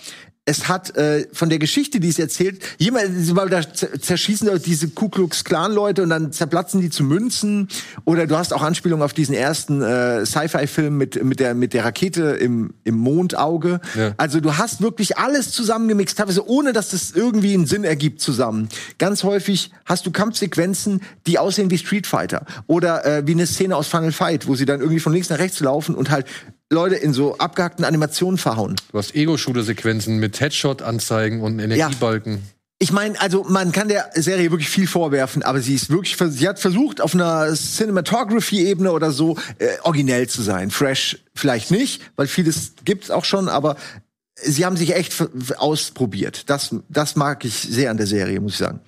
es 0.47 0.69
hat 0.69 0.95
äh, 0.97 1.27
von 1.33 1.49
der 1.49 1.59
Geschichte, 1.59 2.01
die 2.01 2.09
es 2.09 2.19
erzählt, 2.19 2.63
jemand, 2.79 3.35
weil 3.35 3.49
da 3.49 3.61
zer- 3.61 3.99
zerschießen 3.99 4.51
diese 4.65 4.89
Ku 4.89 5.09
Klux 5.09 5.43
Klan 5.43 5.73
Leute 5.73 6.03
und 6.03 6.11
dann 6.11 6.33
zerplatzen 6.33 6.83
die 6.83 6.91
zu 6.91 7.03
Münzen. 7.03 7.69
Oder 8.05 8.27
du 8.27 8.37
hast 8.37 8.53
auch 8.53 8.61
Anspielungen 8.61 9.03
auf 9.03 9.15
diesen 9.15 9.35
ersten 9.35 9.81
äh, 9.81 10.27
Sci-Fi-Film 10.27 10.99
mit 10.99 11.25
mit 11.25 11.41
der 11.41 11.55
mit 11.55 11.73
der 11.73 11.85
Rakete 11.87 12.23
im 12.33 12.75
im 12.85 12.97
Mondauge. 12.97 13.81
Ja. 13.95 14.13
Also 14.19 14.41
du 14.41 14.59
hast 14.59 14.83
wirklich 14.83 15.17
alles 15.17 15.51
zusammengemixt, 15.51 16.19
teilweise 16.19 16.47
ohne 16.47 16.75
dass 16.75 16.91
das 16.91 17.13
irgendwie 17.13 17.55
einen 17.55 17.67
Sinn 17.67 17.85
ergibt 17.85 18.21
zusammen. 18.21 18.69
Ganz 18.99 19.25
häufig 19.25 19.71
hast 19.87 20.05
du 20.05 20.11
Kampfsequenzen, 20.11 21.01
die 21.27 21.39
aussehen 21.39 21.71
wie 21.71 21.79
Street 21.79 22.07
Fighter 22.07 22.45
oder 22.67 23.07
äh, 23.07 23.27
wie 23.27 23.33
eine 23.33 23.47
Szene 23.47 23.77
aus 23.77 23.89
Final 23.89 24.13
Fight, 24.13 24.47
wo 24.47 24.55
sie 24.55 24.67
dann 24.67 24.81
irgendwie 24.81 25.01
von 25.01 25.15
links 25.15 25.31
nach 25.31 25.39
rechts 25.39 25.61
laufen 25.61 25.95
und 25.95 26.11
halt 26.11 26.27
Leute 26.71 26.97
in 26.97 27.12
so 27.12 27.37
abgehackten 27.38 27.85
Animationen 27.85 28.38
verhauen. 28.38 28.76
Du 28.90 28.99
hast 28.99 29.14
Ego-Shooter-Sequenzen 29.14 30.18
mit 30.18 30.40
Headshot-Anzeigen 30.40 31.40
und 31.40 31.59
Energiebalken. 31.59 32.42
Ich 32.78 32.90
meine, 32.92 33.18
also 33.21 33.44
man 33.44 33.73
kann 33.73 33.88
der 33.88 34.11
Serie 34.14 34.50
wirklich 34.50 34.68
viel 34.68 34.87
vorwerfen, 34.87 35.42
aber 35.42 35.61
sie 35.61 35.75
ist 35.75 35.90
wirklich, 35.90 36.16
sie 36.16 36.49
hat 36.49 36.59
versucht 36.59 37.00
auf 37.00 37.14
einer 37.14 37.54
Cinematography-Ebene 37.54 38.90
oder 38.92 39.12
so 39.12 39.38
äh, 39.59 39.78
originell 39.83 40.28
zu 40.28 40.42
sein. 40.42 40.71
Fresh 40.71 41.18
vielleicht 41.35 41.71
nicht, 41.71 42.02
weil 42.16 42.26
vieles 42.26 42.75
gibt's 42.85 43.11
auch 43.11 43.25
schon, 43.25 43.49
aber 43.49 43.76
sie 44.35 44.64
haben 44.64 44.76
sich 44.76 44.94
echt 44.94 45.14
ausprobiert. 45.56 46.50
Das, 46.50 46.75
das 46.88 47.16
mag 47.16 47.44
ich 47.44 47.54
sehr 47.54 47.90
an 47.90 47.97
der 47.97 48.06
Serie, 48.06 48.40
muss 48.40 48.52
ich 48.52 48.59
sagen. 48.59 48.80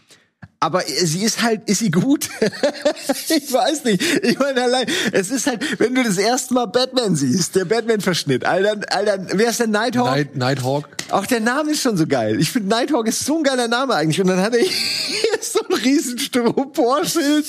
Aber 0.66 0.82
sie 0.82 1.22
ist 1.22 1.44
halt, 1.44 1.70
ist 1.70 1.78
sie 1.78 1.92
gut? 1.92 2.28
ich 3.28 3.52
weiß 3.52 3.84
nicht. 3.84 4.02
Ich 4.24 4.36
meine, 4.36 4.64
allein, 4.64 4.86
es 5.12 5.30
ist 5.30 5.46
halt, 5.46 5.78
wenn 5.78 5.94
du 5.94 6.02
das 6.02 6.18
erste 6.18 6.54
Mal 6.54 6.66
Batman 6.66 7.14
siehst, 7.14 7.54
der 7.54 7.66
Batman-Verschnitt, 7.66 8.44
Alter, 8.44 8.80
Alter, 8.92 9.28
wer 9.34 9.48
ist 9.48 9.60
der 9.60 9.68
Nighthawk? 9.68 10.06
Night, 10.06 10.34
Nighthawk. 10.34 10.88
Auch 11.10 11.24
der 11.24 11.38
Name 11.38 11.70
ist 11.70 11.82
schon 11.82 11.96
so 11.96 12.04
geil. 12.08 12.40
Ich 12.40 12.50
finde 12.50 12.70
Nighthawk 12.70 13.06
ist 13.06 13.24
so 13.24 13.36
ein 13.36 13.44
geiler 13.44 13.68
Name 13.68 13.94
eigentlich. 13.94 14.20
Und 14.20 14.26
dann 14.26 14.40
hat 14.40 14.56
er 14.56 14.60
hier 14.64 15.38
so 15.40 15.60
ein 15.68 15.74
riesen 15.76 16.18
Styroporschild. 16.18 17.46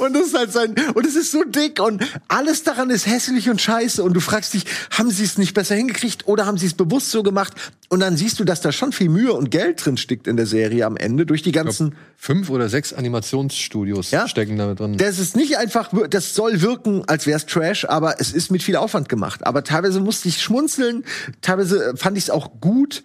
Und 0.00 0.12
das 0.12 0.26
ist 0.26 0.34
halt 0.34 0.52
sein, 0.52 0.74
und 0.92 1.06
es 1.06 1.16
ist 1.16 1.32
so 1.32 1.42
dick 1.44 1.80
und 1.80 2.04
alles 2.28 2.62
daran 2.62 2.90
ist 2.90 3.06
hässlich 3.06 3.48
und 3.48 3.58
scheiße. 3.58 4.02
Und 4.02 4.12
du 4.12 4.20
fragst 4.20 4.52
dich, 4.52 4.66
haben 4.90 5.10
sie 5.10 5.24
es 5.24 5.38
nicht 5.38 5.54
besser 5.54 5.76
hingekriegt 5.76 6.28
oder 6.28 6.44
haben 6.44 6.58
sie 6.58 6.66
es 6.66 6.74
bewusst 6.74 7.10
so 7.10 7.22
gemacht? 7.22 7.54
Und 7.92 7.98
dann 7.98 8.16
siehst 8.16 8.38
du, 8.38 8.44
dass 8.44 8.60
da 8.60 8.70
schon 8.70 8.92
viel 8.92 9.08
Mühe 9.08 9.32
und 9.32 9.50
Geld 9.50 9.84
drin 9.84 9.96
steckt 9.96 10.28
in 10.28 10.36
der 10.36 10.46
Serie 10.46 10.86
am 10.86 10.96
Ende 10.96 11.26
durch 11.26 11.42
die 11.42 11.50
ganzen 11.50 11.96
Fünf 12.16 12.48
oder 12.48 12.68
sechs 12.68 12.92
Animationsstudios 12.92 14.12
Ja. 14.12 14.28
stecken 14.28 14.56
damit 14.58 14.78
drin. 14.78 14.96
Das 14.96 15.18
ist 15.18 15.34
nicht 15.36 15.58
einfach, 15.58 15.90
das 16.08 16.34
soll 16.36 16.60
wirken, 16.62 17.02
als 17.08 17.26
wär's 17.26 17.46
Trash, 17.46 17.84
aber 17.86 18.20
es 18.20 18.32
ist 18.32 18.52
mit 18.52 18.62
viel 18.62 18.76
Aufwand 18.76 19.08
gemacht. 19.08 19.44
Aber 19.44 19.64
teilweise 19.64 19.98
musste 20.00 20.28
ich 20.28 20.40
schmunzeln, 20.40 21.04
teilweise 21.40 21.94
fand 21.96 22.16
ich 22.16 22.24
es 22.24 22.30
auch 22.30 22.60
gut. 22.60 23.02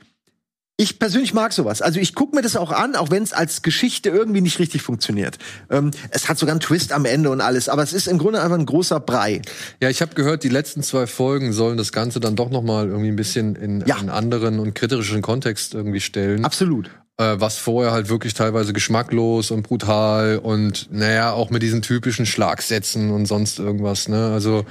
Ich 0.78 1.00
persönlich 1.00 1.34
mag 1.34 1.54
sowas. 1.54 1.82
Also 1.82 2.02
ich 2.02 2.16
gucke 2.16 2.36
mir 2.36 2.42
das 2.42 2.58
auch 2.58 2.72
an, 2.72 2.98
auch 2.98 3.10
wenn 3.10 3.24
es 3.24 3.32
als 3.32 3.62
Geschichte 3.62 4.10
irgendwie 4.10 4.42
nicht 4.42 4.60
richtig 4.60 4.82
funktioniert. 4.82 5.38
Ähm, 5.70 5.92
es 6.10 6.28
hat 6.28 6.38
sogar 6.38 6.52
einen 6.52 6.60
Twist 6.60 6.92
am 6.92 7.06
Ende 7.06 7.30
und 7.30 7.40
alles, 7.40 7.70
aber 7.70 7.82
es 7.82 7.94
ist 7.94 8.08
im 8.08 8.18
Grunde 8.18 8.42
einfach 8.42 8.58
ein 8.58 8.66
großer 8.66 9.00
Brei. 9.00 9.42
Ja, 9.82 9.90
ich 9.90 10.02
habe 10.02 10.16
gehört, 10.16 10.44
die 10.44 10.50
letzten 10.50 10.84
zwei 10.84 11.08
Folgen 11.08 11.54
sollen 11.54 11.78
das 11.78 11.94
Ganze 11.94 12.20
dann 12.20 12.36
doch 12.36 12.50
noch 12.50 12.62
mal 12.62 12.88
irgendwie 12.88 13.08
ein 13.08 13.16
bisschen 13.16 13.56
in 13.56 13.86
Ja. 13.86 13.96
einen 13.96 14.10
anderen 14.10 14.60
und 14.60 14.76
kritischeren 14.76 15.22
Kontext 15.22 15.74
irgendwie 15.74 16.02
stellen. 16.02 16.44
Absolut. 16.44 16.90
äh, 17.18 17.36
was 17.40 17.58
vorher 17.58 17.94
halt 17.94 18.10
wirklich 18.10 18.34
teilweise 18.34 18.74
geschmacklos 18.74 19.50
und 19.52 19.64
brutal 19.64 20.38
und 20.44 20.90
naja, 20.92 21.32
auch 21.32 21.50
mit 21.52 21.64
diesen 21.64 21.82
typischen 21.84 22.26
Schlagsätzen 22.26 23.12
und 23.12 23.28
sonst 23.28 23.60
irgendwas, 23.60 24.10
ne? 24.10 24.32
Also 24.34 24.66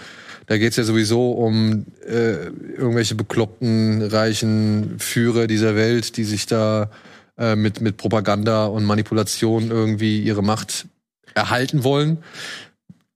da 0.46 0.58
geht's 0.58 0.76
ja 0.76 0.84
sowieso 0.84 1.32
um 1.32 1.86
äh, 2.06 2.46
irgendwelche 2.76 3.14
bekloppten, 3.14 4.02
reichen 4.02 4.98
Führer 4.98 5.46
dieser 5.46 5.74
Welt, 5.74 6.16
die 6.16 6.24
sich 6.24 6.46
da 6.46 6.90
äh, 7.38 7.56
mit, 7.56 7.80
mit 7.80 7.96
Propaganda 7.96 8.66
und 8.66 8.84
Manipulation 8.84 9.70
irgendwie 9.70 10.22
ihre 10.22 10.42
Macht 10.42 10.86
erhalten 11.34 11.84
wollen. 11.84 12.18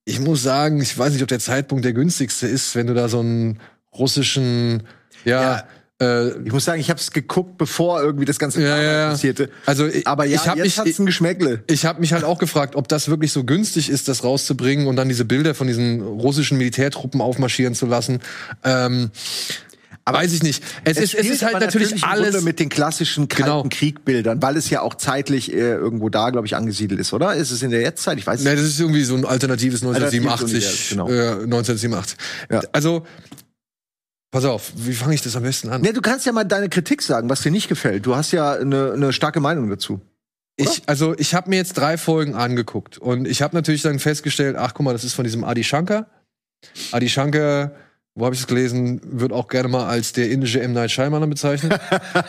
Ich 0.04 0.20
muss 0.20 0.42
sagen, 0.42 0.80
ich 0.80 0.96
weiß 0.96 1.12
nicht, 1.12 1.22
ob 1.22 1.28
der 1.28 1.38
Zeitpunkt 1.38 1.84
der 1.84 1.92
günstigste 1.92 2.46
ist, 2.46 2.74
wenn 2.74 2.86
du 2.86 2.94
da 2.94 3.08
so 3.08 3.20
einen 3.20 3.60
russischen, 3.92 4.84
ja, 5.24 5.64
äh, 6.00 6.28
Ich 6.44 6.52
muss 6.52 6.64
sagen, 6.64 6.80
ich 6.80 6.90
habe 6.90 7.00
es 7.00 7.10
geguckt, 7.10 7.58
bevor 7.58 8.02
irgendwie 8.02 8.24
das 8.24 8.38
ganze 8.38 8.62
Ja, 8.62 8.80
ja, 8.80 9.10
passierte. 9.10 9.50
Also 9.66 9.86
ich- 9.86 10.06
aber 10.06 10.24
ja, 10.24 10.36
ich 10.36 10.48
hab 10.48 10.56
jetzt 10.56 10.84
mich- 10.86 10.98
ein 10.98 11.06
Geschmäckle. 11.06 11.62
Ich 11.66 11.84
habe 11.84 12.00
mich 12.00 12.12
halt 12.12 12.24
auch 12.24 12.38
gefragt, 12.38 12.76
ob 12.76 12.88
das 12.88 13.08
wirklich 13.08 13.32
so 13.32 13.44
günstig 13.44 13.88
ist, 13.90 14.08
das 14.08 14.22
rauszubringen 14.24 14.86
und 14.86 14.96
dann 14.96 15.08
diese 15.08 15.24
Bilder 15.24 15.54
von 15.54 15.66
diesen 15.66 16.00
russischen 16.00 16.58
Militärtruppen 16.58 17.20
aufmarschieren 17.20 17.74
zu 17.74 17.86
lassen. 17.86 18.20
Ähm, 18.64 19.10
weiß 20.10 20.32
ich 20.32 20.42
nicht. 20.42 20.62
Es, 20.84 20.96
ist, 20.96 21.14
es 21.14 21.26
ist 21.28 21.42
halt 21.42 21.56
aber 21.56 21.66
natürlich, 21.66 21.92
im 21.92 22.04
alles. 22.04 22.42
Mit 22.42 22.60
den 22.60 22.70
klassischen 22.70 23.28
kalten 23.28 23.44
Genau. 23.44 23.66
Kriegբildern, 23.68 24.40
weil 24.40 24.56
es 24.56 24.70
ja 24.70 24.80
auch 24.80 24.94
zeitlich 24.94 25.52
äh, 25.52 25.56
irgendwo 25.74 26.08
da, 26.08 26.30
glaube 26.30 26.46
ich, 26.46 26.56
angesiedelt 26.56 26.98
ist, 26.98 27.12
oder? 27.12 27.34
Ist 27.34 27.50
es 27.50 27.62
in 27.62 27.70
der 27.70 27.82
Jetztzeit? 27.82 28.16
Ich 28.18 28.26
weiß 28.26 28.42
Ne, 28.42 28.56
das 28.56 28.64
ist 28.64 28.80
irgendwie 28.80 29.04
so 29.04 29.14
ein 29.16 29.26
alternatives 29.26 29.82
1987. 29.82 30.64
Alternatives 30.64 30.92
Universum, 30.92 31.42
äh, 31.42 31.44
1987. 31.44 32.18
Ja. 32.50 32.60
Also, 32.72 33.04
pass 34.30 34.44
auf, 34.44 34.72
wie 34.76 34.92
fange 34.92 35.14
ich 35.14 35.22
das 35.22 35.36
am 35.36 35.42
besten 35.42 35.68
an? 35.70 35.82
Ne, 35.82 35.92
du 35.92 36.00
kannst 36.00 36.26
ja 36.26 36.32
mal 36.32 36.44
deine 36.44 36.68
Kritik 36.68 37.02
sagen, 37.02 37.28
was 37.28 37.42
dir 37.42 37.50
nicht 37.50 37.68
gefällt. 37.68 38.06
Du 38.06 38.16
hast 38.16 38.32
ja 38.32 38.52
eine, 38.52 38.92
eine 38.92 39.12
starke 39.12 39.40
Meinung 39.40 39.68
dazu. 39.68 40.00
Ich, 40.56 40.82
also 40.86 41.14
ich 41.18 41.34
habe 41.34 41.50
mir 41.50 41.56
jetzt 41.56 41.74
drei 41.74 41.96
Folgen 41.96 42.34
angeguckt 42.34 42.98
und 42.98 43.28
ich 43.28 43.42
habe 43.42 43.54
natürlich 43.54 43.82
dann 43.82 44.00
festgestellt, 44.00 44.56
ach 44.56 44.74
guck 44.74 44.84
mal, 44.84 44.92
das 44.92 45.04
ist 45.04 45.14
von 45.14 45.24
diesem 45.24 45.44
Adi 45.44 45.62
Shankar. 45.62 46.06
Adi 46.90 47.08
Shankar, 47.08 47.72
wo 48.18 48.24
habe 48.24 48.34
ich 48.34 48.40
es 48.40 48.46
gelesen, 48.48 49.00
wird 49.04 49.32
auch 49.32 49.46
gerne 49.46 49.68
mal 49.68 49.86
als 49.86 50.12
der 50.12 50.28
indische 50.30 50.60
M. 50.60 50.72
Night 50.72 50.90
Shyamalan 50.90 51.30
bezeichnet. 51.30 51.78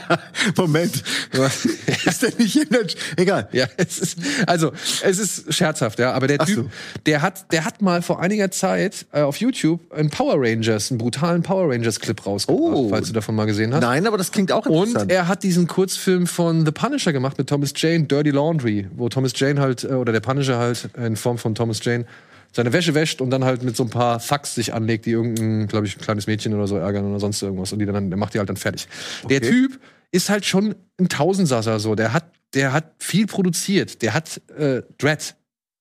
Moment. 0.56 1.04
ist 2.06 2.22
der 2.22 2.32
nicht 2.38 2.56
in 2.56 2.70
der... 2.70 2.82
Egal. 3.18 3.50
ja, 3.52 3.66
es 3.76 3.98
ist, 3.98 4.18
also 4.46 4.72
es 5.04 5.18
ist 5.18 5.54
scherzhaft, 5.54 5.98
ja, 5.98 6.14
aber 6.14 6.28
der 6.28 6.38
Ach 6.42 6.46
Typ, 6.46 6.56
so. 6.56 6.70
der 7.08 7.24
hat, 7.24 7.52
der 7.52 7.66
hat 7.66 7.82
mal 7.82 8.04
vor 8.04 8.22
einiger 8.22 8.52
Zeit 8.52 9.08
äh, 9.12 9.22
auf 9.22 9.38
YouTube 9.38 9.92
einen 9.92 10.12
Power 10.12 10.36
Rangers, 10.38 10.92
einen 10.92 11.00
brutalen 11.00 11.42
Power 11.42 11.72
Rangers 11.72 12.00
Clip 12.00 12.24
rausgebracht, 12.24 12.60
Oh. 12.76 12.90
falls 12.90 13.08
du 13.08 13.14
davon 13.14 13.34
mal 13.36 13.46
gesehen 13.46 13.74
hast. 13.74 13.82
Nein, 13.82 14.06
aber 14.06 14.18
das 14.18 14.32
klingt 14.32 14.52
auch 14.52 14.68
interessant. 14.68 15.04
Und 15.04 15.12
er 15.12 15.28
hat 15.28 15.42
diesen 15.42 15.66
Kurzfilm 15.66 16.28
von 16.28 16.66
The 16.66 16.72
Punisher 16.72 17.14
gemacht 17.14 17.38
mit 17.40 17.48
Thomas 17.50 17.74
Jane, 17.76 18.04
Dirty 18.04 18.30
Laundry, 18.30 18.88
wo 18.96 19.10
Thomas 19.10 19.32
Jane 19.36 19.60
halt, 19.60 19.84
äh, 19.84 19.88
oder 19.88 20.12
der 20.12 20.20
Punisher 20.20 20.60
halt 20.60 20.90
in 20.98 21.16
Form 21.16 21.40
von 21.40 21.56
Thomas 21.56 21.84
Jane 21.84 22.06
seine 22.52 22.74
Wäsche 22.74 22.94
wäscht 22.94 23.22
und 23.22 23.30
dann 23.30 23.44
halt 23.44 23.64
mit 23.64 23.76
so 23.76 23.84
ein 23.84 23.90
paar 23.90 24.20
Thugs 24.20 24.56
sich 24.56 24.74
anlegt, 24.74 25.06
die 25.06 25.12
irgendein, 25.12 25.68
glaube 25.68 25.88
ich, 25.88 25.98
kleines 25.98 26.28
Mädchen 26.28 26.54
oder 26.54 26.68
so 26.68 26.78
ärgern 26.78 27.06
oder 27.06 27.20
sonst 27.20 27.42
irgendwas. 27.42 27.72
Und 27.72 27.80
die 27.80 27.86
dann, 27.86 28.10
der 28.10 28.18
macht 28.18 28.34
die 28.34 28.40
halt 28.40 28.50
dann 28.50 28.58
fertig. 28.58 28.88
Der 29.30 29.42
Typ 29.42 29.80
ist 30.12 30.30
halt 30.30 30.46
schon 30.46 30.76
ein 31.00 31.10
Tausendsasser 31.10 31.80
so. 31.80 31.96
Der 31.96 32.14
hat, 32.14 32.32
der 32.54 32.74
hat 32.74 32.94
viel 33.00 33.28
produziert. 33.28 34.02
Der 34.02 34.14
hat 34.14 34.42
äh, 34.58 34.82
Dread 34.98 35.36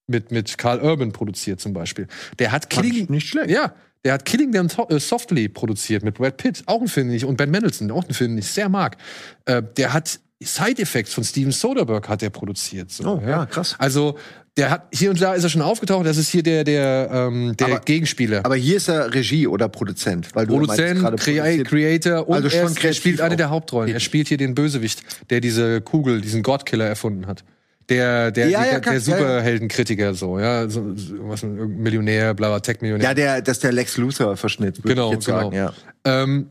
mit, 0.07 0.31
mit 0.31 0.57
Carl 0.57 0.79
Urban 0.81 1.11
produziert 1.11 1.59
zum 1.59 1.73
Beispiel. 1.73 2.07
Der 2.37 2.51
hat 2.51 2.71
Fand 2.73 2.85
Killing, 2.85 3.11
nicht 3.11 3.29
schlecht. 3.29 3.49
ja, 3.49 3.73
der 4.03 4.13
hat 4.13 4.25
Killing 4.25 4.51
Them 4.51 4.67
äh, 4.89 4.99
Softly 4.99 5.49
produziert 5.49 6.03
mit 6.03 6.15
Brad 6.15 6.37
Pitt, 6.37 6.63
auch 6.65 6.81
ein 6.81 6.87
Film, 6.87 7.07
den 7.07 7.17
ich, 7.17 7.25
und 7.25 7.37
Ben 7.37 7.51
Mendelsohn, 7.51 7.91
auch 7.91 8.07
ein 8.07 8.13
Film, 8.13 8.31
den 8.31 8.39
ich 8.39 8.47
sehr 8.47 8.69
mag. 8.69 8.97
Äh, 9.45 9.61
der 9.77 9.93
hat 9.93 10.19
Side-Effects 10.41 11.13
von 11.13 11.23
Steven 11.23 11.51
Soderbergh 11.51 12.07
hat 12.07 12.23
er 12.23 12.29
produziert. 12.29 12.91
So, 12.91 13.03
Oh, 13.15 13.21
ja, 13.27 13.45
krass. 13.45 13.75
Also, 13.77 14.17
der 14.55 14.69
hat, 14.71 14.87
hier 14.93 15.09
und 15.09 15.21
da 15.21 15.33
ist 15.33 15.43
er 15.43 15.49
schon 15.49 15.61
aufgetaucht, 15.61 16.05
das 16.05 16.17
ist 16.17 16.29
hier 16.29 16.43
der, 16.43 16.63
der, 16.63 17.09
ähm, 17.11 17.55
der 17.57 17.67
Aber- 17.67 17.79
Gegenspieler. 17.81 18.41
Aber 18.45 18.55
hier 18.55 18.77
ist 18.77 18.87
er 18.87 19.13
Regie 19.13 19.47
oder 19.47 19.67
Produzent, 19.69 20.33
weil 20.35 20.47
Produzent, 20.47 21.01
Crea. 21.19 21.63
Creator 21.63 22.27
und 22.27 22.35
Also 22.35 22.47
er, 22.57 22.67
schon 22.67 22.77
er 22.83 22.93
spielt 22.93 23.21
eine 23.21 23.35
der 23.35 23.49
Hauptrollen. 23.49 23.93
Er 23.93 23.99
spielt 23.99 24.27
hier 24.29 24.37
den 24.37 24.55
Bösewicht, 24.55 25.03
der 25.29 25.41
diese 25.41 25.81
Kugel, 25.81 26.21
diesen 26.21 26.41
Godkiller 26.43 26.85
erfunden 26.87 27.27
hat. 27.27 27.43
Der, 27.89 28.31
der, 28.31 28.49
Ja, 28.49 28.65
ja, 28.65 28.79
der, 28.79 28.85
ja, 28.85 28.93
ja. 28.93 28.99
Superheldenkritiker, 28.99 30.13
so, 30.13 30.39
ja, 30.39 30.69
so, 30.69 30.93
was, 31.21 31.43
ein 31.43 31.81
Millionär, 31.81 32.33
bla, 32.33 32.49
bla, 32.49 32.59
Tech-Millionär. 32.59 33.03
Ja, 33.07 33.13
der, 33.13 33.41
das 33.41 33.57
ist 33.57 33.63
der 33.63 33.71
Lex 33.71 33.97
Luthor-Verschnitt, 33.97 34.77
würde 34.83 34.89
Genau, 34.89 35.07
ich 35.09 35.13
jetzt 35.15 35.25
genau. 35.25 35.39
sagen. 35.51 35.55
Ja. 35.55 35.73
Ähm, 36.05 36.49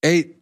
ey, 0.00 0.39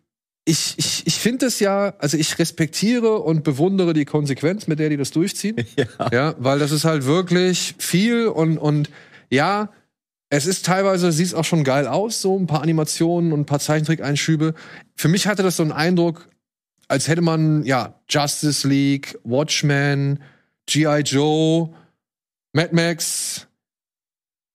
ich, 0.49 0.75
ich, 0.79 1.07
ich 1.07 1.15
finde 1.17 1.47
es 1.47 1.61
ja, 1.61 1.95
also 1.99 2.17
ich 2.17 2.39
respektiere 2.39 3.19
und 3.19 3.45
bewundere 3.45 3.93
die 3.93 4.07
Konsequenz, 4.07 4.67
mit 4.67 4.79
der 4.79 4.89
die 4.89 4.97
das 4.97 5.11
durchziehen. 5.11 5.57
Ja. 5.77 6.09
Ja, 6.11 6.35
weil 6.39 6.59
das 6.59 6.73
ist 6.73 6.85
halt 6.85 7.05
wirklich 7.05 7.75
viel 7.79 8.27
und, 8.27 8.59
und 8.59 8.91
ja, 9.31 9.71
es 10.31 10.47
ist 10.47 10.65
teilweise, 10.65 11.13
sieht 11.13 11.27
es 11.27 11.35
auch 11.35 11.45
schon 11.45 11.65
geil 11.65 11.87
aus, 11.87 12.23
so 12.23 12.39
ein 12.39 12.47
paar 12.47 12.63
Animationen 12.63 13.33
und 13.33 13.41
ein 13.41 13.47
paar 13.47 13.61
Zeichentrick-Einschübe. 13.61 14.55
Für 14.97 15.09
mich 15.09 15.27
hatte 15.27 15.43
das 15.43 15.57
so 15.57 15.63
einen 15.63 15.73
Eindruck, 15.73 16.29
als 16.89 17.09
hätte 17.09 17.21
man, 17.21 17.65
ja, 17.65 18.01
Justice 18.09 18.67
League, 18.67 19.19
Watchmen, 19.25 20.23
G.I. 20.67 21.03
Joe, 21.03 21.71
Mad 22.53 22.75
Max, 22.75 23.48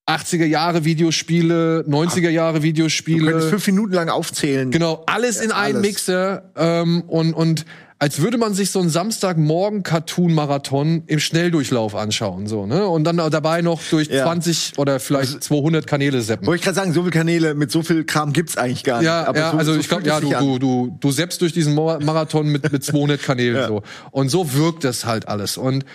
80er 0.08 0.46
Jahre 0.46 0.84
Videospiele, 0.84 1.86
90er 1.88 2.30
Jahre 2.30 2.58
Du 2.58 2.64
Videospiele. 2.64 3.32
könntest 3.32 3.50
fünf 3.50 3.66
Minuten 3.68 3.94
lang 3.94 4.10
aufzählen. 4.10 4.70
Genau, 4.70 5.04
alles 5.08 5.40
in 5.40 5.52
einen 5.52 5.78
alles. 5.78 5.88
Mixer. 5.88 6.44
Ähm, 6.58 7.04
und, 7.08 7.34
und 7.34 7.66
als 8.00 8.20
würde 8.22 8.38
man 8.38 8.54
sich 8.54 8.70
so 8.72 8.82
einen 8.82 8.90
Samstagmorgen-Cartoon-Marathon 8.90 11.04
im 11.08 11.20
Schnelldurchlauf 11.20 11.96
anschauen. 11.96 12.48
So, 12.48 12.66
ne? 12.66 12.86
Und 12.86 13.06
dann 13.06 13.16
dabei 13.18 13.62
noch 13.62 13.80
durch 13.90 14.10
Ja. 14.10 14.24
20 14.24 14.74
oder 14.78 15.00
vielleicht 15.00 15.42
200 15.42 15.88
Kanäle 15.88 16.22
seppen. 16.22 16.46
Wollte 16.48 16.58
ich 16.58 16.64
gerade 16.64 16.76
sagen, 16.76 16.92
so 16.92 17.00
viele 17.02 17.12
Kanäle 17.12 17.54
mit 17.54 17.72
so 17.72 17.82
viel 17.82 18.04
Kram 18.04 18.34
gibt's 18.34 18.58
eigentlich 18.58 18.84
gar 18.84 18.98
nicht. 18.98 19.06
Ja, 19.06 19.24
Aber 19.26 19.38
ja 19.38 19.52
so, 19.52 19.58
also 19.58 19.74
so 19.74 19.80
ich 19.80 19.88
glaube, 19.88 20.06
ja, 20.06 20.20
du, 20.20 20.32
du, 20.32 20.60
du, 20.60 20.98
du 21.00 21.12
selbst 21.12 21.40
durch 21.42 21.54
diesen 21.54 21.76
Marathon 21.76 22.48
mit, 22.48 22.70
mit 22.74 22.84
200 22.84 23.22
Kanälen 23.22 23.56
Ja. 23.56 23.68
so. 23.70 23.84
Und 24.12 24.28
so 24.30 24.54
wirkt 24.54 24.84
das 24.84 25.06
halt 25.06 25.30
alles. 25.30 25.56
Und 25.58 25.86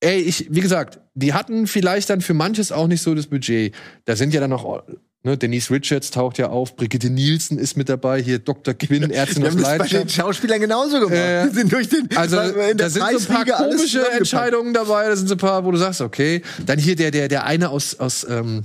ey, 0.00 0.20
ich, 0.20 0.46
wie 0.50 0.60
gesagt, 0.60 1.00
die 1.14 1.32
hatten 1.32 1.66
vielleicht 1.66 2.10
dann 2.10 2.20
für 2.20 2.34
manches 2.34 2.72
auch 2.72 2.86
nicht 2.86 3.02
so 3.02 3.14
das 3.14 3.26
Budget. 3.26 3.74
Da 4.04 4.16
sind 4.16 4.34
ja 4.34 4.40
dann 4.40 4.50
noch, 4.50 4.84
ne, 5.22 5.36
Denise 5.38 5.70
Richards 5.70 6.10
taucht 6.10 6.38
ja 6.38 6.48
auf, 6.48 6.76
Brigitte 6.76 7.10
Nielsen 7.10 7.58
ist 7.58 7.76
mit 7.76 7.88
dabei, 7.88 8.22
hier 8.22 8.38
Dr. 8.38 8.74
Quinn, 8.74 9.10
Ärztin 9.10 9.44
aus 9.44 9.54
das 9.54 9.62
bei 9.62 9.72
den 9.72 9.78
Leidenschaft. 9.78 10.12
Schauspielern 10.12 10.60
genauso 10.60 11.00
gemacht. 11.00 11.50
Die 11.50 11.54
sind 11.54 11.72
durch 11.72 11.88
den, 11.88 12.08
Also, 12.14 12.36
da 12.36 12.90
sind 12.90 13.02
so 13.18 13.32
ein 13.32 13.44
paar 13.44 13.44
komische. 13.44 14.06
Entscheidungen 14.12 14.74
dabei, 14.74 15.08
da 15.08 15.16
sind 15.16 15.28
so 15.28 15.34
ein 15.34 15.38
paar, 15.38 15.64
wo 15.64 15.70
du 15.70 15.78
sagst, 15.78 16.00
okay. 16.00 16.42
Dann 16.64 16.78
hier 16.78 16.96
der, 16.96 17.10
der, 17.10 17.28
der 17.28 17.44
eine 17.44 17.70
aus, 17.70 17.98
aus 17.98 18.26
ähm, 18.28 18.64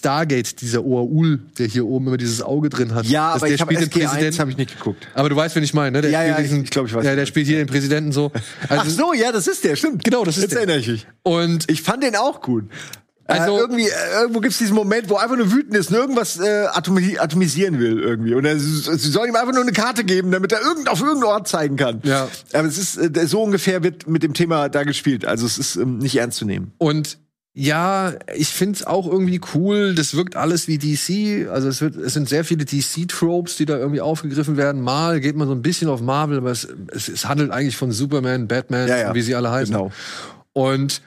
Stargate, 0.00 0.60
dieser 0.62 0.82
Oaul, 0.84 1.40
der 1.58 1.66
hier 1.66 1.86
oben 1.86 2.06
immer 2.08 2.16
dieses 2.16 2.40
Auge 2.42 2.70
drin 2.70 2.94
hat. 2.94 3.04
Ja, 3.06 3.34
Das- 3.34 3.42
aber 3.42 3.46
der 3.48 3.54
ich 3.56 3.60
spielt 3.60 3.80
den 3.80 3.88
SG1 3.88 4.08
Präsidenten. 4.08 4.38
habe 4.38 4.50
ich 4.50 4.56
nicht 4.56 4.76
geguckt. 4.78 5.06
Aber 5.14 5.28
du 5.28 5.36
weißt, 5.36 5.54
wen 5.56 5.62
ich 5.62 5.74
meine, 5.74 5.92
ne? 5.98 6.00
Der 6.02 6.10
Ja, 6.10 6.24
ja, 6.24 6.40
diesen, 6.40 6.64
ich 6.64 6.70
glaub, 6.70 6.86
ich 6.86 6.94
weiß, 6.94 7.04
Ja, 7.04 7.14
der 7.14 7.26
spielt 7.26 7.46
hier 7.46 7.58
den 7.58 7.66
Präsidenten 7.66 8.10
so. 8.12 8.32
Also, 8.68 8.82
Ach 8.82 8.88
so, 8.88 9.12
ja, 9.12 9.30
das 9.30 9.46
ist 9.46 9.62
der, 9.62 9.76
stimmt. 9.76 10.02
Genau, 10.04 10.24
das 10.24 10.36
ist 10.38 10.42
Jetzt 10.44 10.52
der. 10.52 10.60
erinnere 10.60 10.78
ich 10.78 10.88
mich. 10.88 11.06
Und 11.22 11.70
Ich 11.70 11.82
fand 11.82 12.02
den 12.02 12.16
auch 12.16 12.40
gut. 12.40 12.64
Also- 13.26 13.58
äh, 13.58 13.60
irgendwie, 13.60 13.86
äh, 13.86 14.20
irgendwo 14.22 14.40
gibt's 14.40 14.58
diesen 14.58 14.74
Moment, 14.74 15.08
wo 15.08 15.14
einfach 15.16 15.36
nur 15.36 15.52
wütend 15.52 15.76
ist 15.76 15.90
und 15.90 15.96
irgendwas 15.96 16.40
äh, 16.40 16.66
atomi 16.72 17.16
atomisieren 17.18 17.78
will 17.78 18.00
irgendwie. 18.00 18.34
Und 18.34 18.44
er, 18.44 18.58
sie 18.58 18.96
sollen 19.10 19.28
ihm 19.28 19.36
einfach 19.36 19.52
nur 19.52 19.62
eine 19.62 19.70
Karte 19.70 20.02
geben, 20.02 20.32
damit 20.32 20.50
er 20.50 20.60
irgend, 20.62 20.88
auf 20.88 20.98
irgendeinen 21.00 21.24
Ort 21.30 21.46
zeigen 21.46 21.76
kann. 21.76 22.00
Ja. 22.02 22.26
Aber 22.52 22.66
es 22.66 22.76
ist, 22.76 22.96
äh, 22.96 23.26
so 23.28 23.40
ungefähr 23.42 23.84
wird 23.84 24.08
mit 24.08 24.24
dem 24.24 24.34
Thema 24.34 24.68
da 24.68 24.82
gespielt. 24.82 25.24
Also 25.26 25.46
es 25.46 25.58
ist 25.58 25.76
ähm, 25.76 25.98
nicht 25.98 26.16
ernst 26.16 26.38
zu 26.38 26.44
nehmen. 26.44 26.72
Und 26.78 27.18
ja, 27.60 28.14
ich 28.34 28.48
find's 28.48 28.84
auch 28.84 29.06
irgendwie 29.06 29.38
cool. 29.54 29.94
Das 29.94 30.14
wirkt 30.14 30.34
alles 30.34 30.66
wie 30.66 30.78
DC. 30.78 31.50
Also 31.50 31.68
es, 31.68 31.82
wird, 31.82 31.94
es 31.94 32.14
sind 32.14 32.26
sehr 32.26 32.42
viele 32.42 32.64
DC-Tropes, 32.64 33.56
die 33.56 33.66
da 33.66 33.76
irgendwie 33.76 34.00
aufgegriffen 34.00 34.56
werden. 34.56 34.80
Mal 34.80 35.20
geht 35.20 35.36
man 35.36 35.46
so 35.46 35.54
ein 35.54 35.60
bisschen 35.60 35.90
auf 35.90 36.00
Marvel, 36.00 36.38
aber 36.38 36.52
es, 36.52 36.66
es, 36.90 37.08
es 37.08 37.26
handelt 37.26 37.50
eigentlich 37.50 37.76
von 37.76 37.92
Superman, 37.92 38.48
Batman, 38.48 38.88
Ja, 38.88 38.96
ja. 38.96 39.14
wie 39.14 39.20
sie 39.20 39.34
alle 39.34 39.50
heißen. 39.50 39.74
Genau. 39.74 39.92
Und 40.54 41.02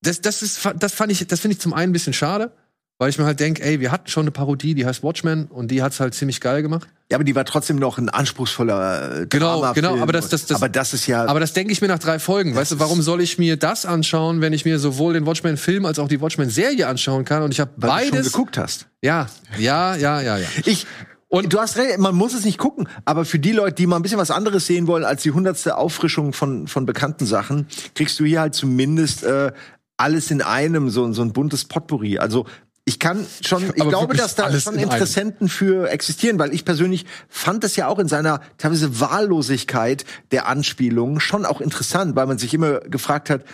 das, 0.00 0.22
das 0.22 0.42
ist, 0.42 0.66
das 0.78 0.94
fand 0.94 1.12
ich, 1.12 1.26
das 1.26 1.40
finde 1.40 1.52
ich 1.56 1.60
zum 1.60 1.74
einen 1.74 1.90
ein 1.90 1.92
bisschen 1.92 2.14
schade, 2.14 2.50
weil 2.98 3.10
ich 3.10 3.18
mir 3.18 3.24
halt 3.24 3.38
denke, 3.40 3.62
ey, 3.62 3.78
wir 3.80 3.92
hatten 3.92 4.08
schon 4.08 4.22
eine 4.24 4.30
Parodie, 4.32 4.74
die 4.74 4.84
heißt 4.84 5.02
Watchmen 5.04 5.46
und 5.46 5.70
die 5.70 5.82
hat's 5.82 6.00
halt 6.00 6.14
ziemlich 6.14 6.40
geil 6.40 6.62
gemacht. 6.62 6.88
Ja, 7.10 7.16
aber 7.16 7.24
die 7.24 7.34
war 7.34 7.44
trotzdem 7.44 7.76
noch 7.76 7.96
ein 7.98 8.08
anspruchsvoller 8.08 9.22
äh, 9.22 9.26
Genau, 9.28 9.72
genau, 9.72 9.98
aber 9.98 10.12
das- 10.12 10.28
das- 10.28 10.46
das- 10.46 10.56
aber 10.56 10.68
das 10.68 10.92
ist 10.94 11.06
ja. 11.06 11.24
Aber 11.26 11.40
das 11.40 11.52
denke 11.52 11.72
ich 11.72 11.80
mir 11.80 11.88
nach 11.88 11.98
drei 12.00 12.18
Folgen. 12.18 12.54
Weißt 12.54 12.72
du, 12.72 12.78
warum 12.80 13.00
soll 13.00 13.20
ich 13.22 13.38
mir 13.38 13.56
das 13.56 13.86
anschauen, 13.86 14.40
wenn 14.40 14.52
ich 14.52 14.64
mir 14.64 14.78
sowohl 14.78 15.14
den 15.14 15.24
Watchmen-Film 15.26 15.86
als 15.86 15.98
auch 15.98 16.08
die 16.08 16.20
Watchmen-Serie 16.20 16.86
anschauen 16.86 17.24
kann? 17.24 17.42
Und 17.42 17.52
ich 17.52 17.60
habe 17.60 17.70
weil 17.76 18.00
du 18.00 18.04
schon 18.06 18.10
beides. 18.16 18.32
geguckt 18.32 18.58
hast. 18.58 18.88
Ja, 19.02 19.26
ja, 19.58 19.94
ja, 19.96 20.20
ja, 20.20 20.36
ja. 20.38 20.46
Ich 20.64 20.86
und 21.30 21.52
du 21.52 21.60
hast 21.60 21.76
recht, 21.76 21.98
man 21.98 22.14
muss 22.14 22.32
es 22.34 22.44
nicht 22.46 22.56
gucken, 22.58 22.88
aber 23.04 23.24
für 23.26 23.38
die 23.38 23.52
Leute, 23.52 23.74
die 23.76 23.86
mal 23.86 23.96
ein 23.96 24.02
bisschen 24.02 24.18
was 24.18 24.30
anderes 24.30 24.66
sehen 24.66 24.86
wollen 24.86 25.04
als 25.04 25.22
die 25.22 25.30
hundertste 25.30 25.76
Auffrischung 25.76 26.32
von 26.32 26.66
von 26.68 26.84
bekannten 26.86 27.26
Sachen, 27.26 27.66
kriegst 27.94 28.18
du 28.18 28.24
hier 28.24 28.40
halt 28.40 28.54
zumindest 28.54 29.24
äh, 29.24 29.52
alles 29.98 30.30
in 30.30 30.42
einem 30.42 30.88
so 30.90 31.12
so 31.12 31.22
ein 31.22 31.32
buntes 31.32 31.64
Potpourri. 31.66 32.18
Also 32.18 32.46
ich 32.88 32.98
kann 32.98 33.26
schon, 33.42 33.62
ich 33.74 33.82
Aber 33.82 33.90
glaube, 33.90 34.16
dass 34.16 34.34
da 34.34 34.50
schon 34.58 34.74
in. 34.74 34.84
Interessenten 34.84 35.48
für 35.48 35.90
existieren, 35.90 36.38
weil 36.38 36.54
ich 36.54 36.64
persönlich 36.64 37.04
fand 37.28 37.62
das 37.62 37.76
ja 37.76 37.86
auch 37.86 37.98
in 37.98 38.08
seiner 38.08 38.40
teilweise 38.56 38.98
Wahllosigkeit 38.98 40.06
der 40.30 40.48
Anspielungen 40.48 41.20
schon 41.20 41.44
auch 41.44 41.60
interessant, 41.60 42.16
weil 42.16 42.26
man 42.26 42.38
sich 42.38 42.54
immer 42.54 42.80
gefragt 42.80 43.28
hat, 43.28 43.44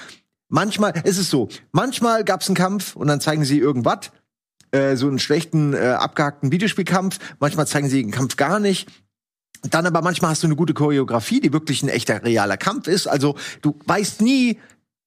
manchmal 0.49 0.93
ist 1.03 1.19
es 1.19 1.31
so, 1.31 1.49
manchmal 1.73 2.23
gab 2.23 2.43
es 2.43 2.49
einen 2.49 2.55
Kampf 2.55 2.95
und 2.95 3.09
dann 3.09 3.21
zeigen 3.21 3.45
sie 3.45 3.59
irgendwas, 3.59 4.13
äh, 4.71 4.95
so 4.95 5.09
einen 5.09 5.19
schlechten, 5.19 5.75
äh, 5.75 5.97
abgehackten 5.99 6.53
Videospielkampf. 6.53 7.19
Manchmal 7.41 7.67
zeigen 7.67 7.89
sie 7.89 8.03
den 8.03 8.13
Kampf 8.13 8.37
gar 8.37 8.61
nicht. 8.61 8.89
Dann 9.63 9.87
aber 9.87 10.01
manchmal 10.03 10.31
hast 10.31 10.45
du 10.45 10.47
eine 10.47 10.57
gute 10.57 10.75
Choreografie, 10.75 11.41
die 11.41 11.53
wirklich 11.53 11.83
ein 11.83 11.89
echter, 11.89 12.23
realer 12.23 12.57
Kampf 12.57 12.87
ist. 12.87 13.09
Also 13.09 13.35
du 13.63 13.79
weißt 13.87 14.21
nie, 14.21 14.61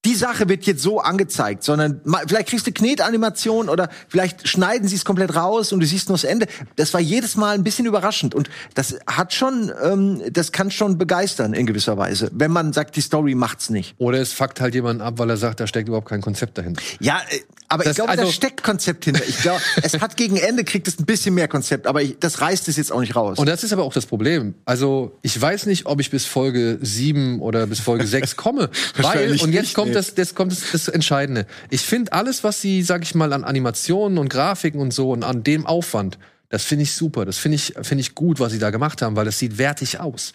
die 0.07 0.15
Sache 0.15 0.47
wird 0.49 0.65
jetzt 0.65 0.81
so 0.81 0.99
angezeigt, 1.01 1.63
sondern 1.63 2.01
ma- 2.05 2.21
vielleicht 2.25 2.47
kriegst 2.47 2.65
du 2.65 2.71
Knetanimation 2.71 3.69
oder 3.69 3.89
vielleicht 4.07 4.47
schneiden 4.47 4.87
sie 4.87 4.95
es 4.95 5.05
komplett 5.05 5.35
raus 5.35 5.71
und 5.73 5.79
du 5.81 5.85
siehst 5.85 6.09
nur 6.09 6.17
das 6.17 6.23
Ende. 6.23 6.47
Das 6.77 6.93
war 6.93 7.01
jedes 7.01 7.35
Mal 7.35 7.55
ein 7.55 7.63
bisschen 7.63 7.85
überraschend 7.85 8.33
und 8.33 8.49
das 8.73 8.95
hat 9.05 9.33
schon, 9.33 9.71
ähm, 9.83 10.21
das 10.31 10.51
kann 10.51 10.71
schon 10.71 10.97
begeistern 10.97 11.53
in 11.53 11.65
gewisser 11.65 11.97
Weise, 11.97 12.29
wenn 12.33 12.51
man 12.51 12.73
sagt, 12.73 12.95
die 12.95 13.01
Story 13.01 13.35
macht's 13.35 13.69
nicht. 13.69 13.95
Oder 13.97 14.19
es 14.19 14.33
fuckt 14.33 14.61
halt 14.61 14.73
jemanden 14.73 15.01
ab, 15.01 15.15
weil 15.17 15.29
er 15.29 15.37
sagt, 15.37 15.59
da 15.59 15.67
steckt 15.67 15.87
überhaupt 15.89 16.09
kein 16.09 16.21
Konzept 16.21 16.57
dahinter. 16.57 16.81
Ja, 16.99 17.19
äh, 17.29 17.39
aber 17.67 17.83
Das- 17.83 17.91
ich 17.91 17.95
glaube, 17.97 18.11
also- 18.11 18.23
da 18.23 18.31
steckt 18.31 18.63
Konzept 18.63 19.03
hinter. 19.05 19.23
Ich 19.27 19.41
glaube, 19.41 19.61
es 19.81 19.99
hat 19.99 20.15
gegen 20.15 20.37
Ende 20.37 20.63
kriegt 20.63 20.87
es 20.87 20.97
ein 20.99 21.05
bisschen 21.05 21.35
mehr 21.35 21.47
Konzept, 21.49 21.85
aber 21.85 22.01
ich, 22.01 22.17
das 22.19 22.39
reißt 22.39 22.67
es 22.69 22.77
jetzt 22.77 22.91
auch 22.91 23.01
nicht 23.01 23.15
raus. 23.15 23.37
Und 23.37 23.47
das 23.49 23.63
ist 23.63 23.73
aber 23.73 23.83
auch 23.83 23.93
das 23.93 24.05
Problem. 24.05 24.55
Also, 24.65 25.17
ich 25.21 25.39
weiß 25.39 25.65
nicht, 25.65 25.85
ob 25.85 25.99
ich 25.99 26.09
bis 26.09 26.25
Folge 26.25 26.79
7 26.81 27.41
oder 27.41 27.67
bis 27.67 27.81
Folge 27.81 28.07
6 28.07 28.37
komme. 28.37 28.69
weil, 28.97 29.31
und 29.41 29.51
jetzt 29.51 29.63
nicht, 29.63 29.73
kommt 29.73 29.89
nee. 29.89 29.93
Das, 29.97 30.15
das 30.15 30.35
kommt 30.35 30.51
das, 30.51 30.71
das 30.71 30.87
Entscheidende. 30.87 31.45
Ich 31.69 31.81
finde 31.81 32.13
alles, 32.13 32.43
was 32.43 32.61
sie, 32.61 32.83
sag 32.83 33.03
ich 33.03 33.15
mal, 33.15 33.33
an 33.33 33.43
Animationen 33.43 34.17
und 34.17 34.29
Grafiken 34.29 34.79
und 34.79 34.93
so 34.93 35.11
und 35.11 35.23
an 35.23 35.43
dem 35.43 35.65
Aufwand, 35.65 36.17
das 36.49 36.63
finde 36.63 36.83
ich 36.83 36.93
super. 36.93 37.25
Das 37.25 37.37
finde 37.37 37.55
ich, 37.55 37.73
finde 37.81 38.01
ich 38.01 38.15
gut, 38.15 38.39
was 38.39 38.51
sie 38.51 38.59
da 38.59 38.69
gemacht 38.69 39.01
haben, 39.01 39.15
weil 39.15 39.25
das 39.25 39.39
sieht 39.39 39.57
wertig 39.57 39.99
aus. 39.99 40.33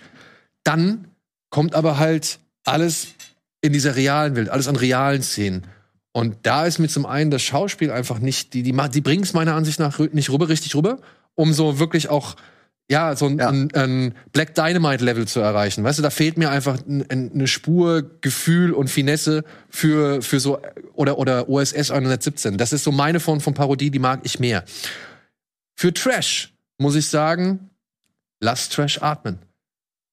Dann 0.64 1.08
kommt 1.48 1.74
aber 1.74 1.98
halt 1.98 2.38
alles 2.64 3.08
in 3.62 3.72
dieser 3.72 3.96
realen 3.96 4.36
Welt, 4.36 4.48
alles 4.48 4.68
an 4.68 4.76
realen 4.76 5.22
Szenen. 5.22 5.66
Und 6.12 6.36
da 6.42 6.66
ist 6.66 6.78
mir 6.78 6.88
zum 6.88 7.06
einen 7.06 7.30
das 7.30 7.42
Schauspiel 7.42 7.90
einfach 7.90 8.18
nicht, 8.18 8.52
die, 8.52 8.62
die, 8.62 8.72
die 8.72 9.00
bringen 9.00 9.22
es 9.22 9.32
meiner 9.32 9.54
Ansicht 9.54 9.78
nach 9.78 9.98
nicht 9.98 10.30
rüber, 10.30 10.48
richtig 10.48 10.74
rüber, 10.74 10.98
um 11.34 11.54
so 11.54 11.78
wirklich 11.78 12.10
auch, 12.10 12.36
ja, 12.90 13.16
so 13.16 13.26
ein, 13.26 13.38
Ja. 13.38 13.48
ein, 13.48 13.70
ein 13.74 14.14
Black 14.32 14.54
Dynamite-Level 14.54 15.26
zu 15.26 15.40
erreichen. 15.40 15.82
Weißt 15.84 15.98
du, 15.98 16.02
da 16.02 16.10
fehlt 16.10 16.36
mir 16.36 16.50
einfach 16.50 16.78
eine 16.86 17.46
Spur 17.46 18.02
Gefühl 18.20 18.72
und 18.72 18.88
Finesse 18.88 19.44
für, 19.70 20.20
für 20.22 20.40
so, 20.40 20.60
oder, 20.94 21.18
oder 21.18 21.48
OSS 21.48 21.90
117. 21.90 22.58
Das 22.58 22.72
ist 22.72 22.84
so 22.84 22.92
meine 22.92 23.20
Form 23.20 23.40
von 23.40 23.54
Parodie, 23.54 23.90
die 23.90 23.98
mag 23.98 24.20
ich 24.24 24.38
mehr. 24.40 24.64
Für 25.74 25.92
Trash 25.94 26.52
muss 26.78 26.94
ich 26.94 27.08
sagen, 27.08 27.70
lass 28.40 28.68
Trash 28.68 29.00
atmen. 29.00 29.38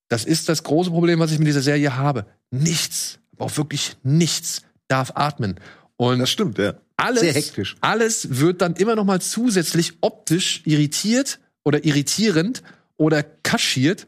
Das 0.08 0.24
ist 0.26 0.48
das 0.50 0.64
große 0.64 0.90
Problem, 0.90 1.20
was 1.20 1.32
ich 1.32 1.40
mit 1.40 1.48
dieser 1.48 1.62
Serie 1.62 1.96
habe. 1.98 2.26
Nichts, 2.50 3.20
aber 3.34 3.46
auch 3.46 3.58
wirklich 3.58 3.98
nichts 4.04 4.62
darf 4.88 5.12
atmen. 5.16 5.60
Und 5.98 6.20
das 6.20 6.30
stimmt, 6.32 6.58
ja. 6.58 6.76
alles, 6.98 7.20
Sehr 7.22 7.34
hektisch. 7.34 7.76
alles 7.82 8.40
wird 8.40 8.62
dann 8.62 8.76
immer 8.76 8.96
noch 8.96 9.04
mal 9.04 9.20
zusätzlich 9.22 9.98
optisch 10.02 10.62
irritiert 10.66 11.40
oder 11.64 11.86
irritierend 11.86 12.64
oder 12.98 13.24
kaschiert, 13.24 14.08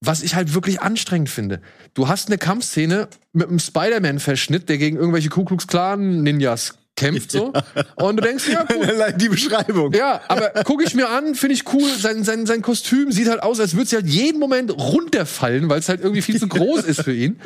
was 0.00 0.22
ich 0.22 0.34
halt 0.34 0.54
wirklich 0.54 0.80
anstrengend 0.80 1.28
finde. 1.28 1.60
Du 1.94 2.08
hast 2.08 2.28
eine 2.28 2.38
Kampfszene 2.38 3.08
mit 3.32 3.48
einem 3.48 3.58
Spider-Man-Verschnitt, 3.58 4.68
der 4.68 4.78
gegen 4.78 4.96
irgendwelche 4.96 5.28
Ku 5.28 5.44
Klux 5.44 5.66
Klan-Ninjas 5.66 6.79
kämpft 7.00 7.32
so. 7.32 7.52
Und 7.96 8.16
du 8.16 8.22
denkst, 8.22 8.48
ja, 8.48 8.64
cool. 8.72 9.14
Die 9.16 9.28
Beschreibung. 9.28 9.92
Ja, 9.92 10.20
aber 10.28 10.50
gucke 10.64 10.84
ich 10.84 10.94
mir 10.94 11.08
an, 11.08 11.34
finde 11.34 11.54
ich 11.54 11.64
cool. 11.72 11.90
Sein, 11.98 12.24
sein, 12.24 12.46
sein 12.46 12.62
Kostüm 12.62 13.10
sieht 13.10 13.28
halt 13.28 13.42
aus, 13.42 13.58
als 13.60 13.74
würde 13.74 13.88
sie 13.88 13.96
halt 13.96 14.06
jeden 14.06 14.38
Moment 14.38 14.70
runterfallen, 14.70 15.68
weil 15.68 15.78
es 15.78 15.88
halt 15.88 16.00
irgendwie 16.00 16.22
viel 16.22 16.38
zu 16.38 16.48
groß 16.48 16.84
ist 16.84 17.02
für 17.02 17.14
ihn. 17.14 17.40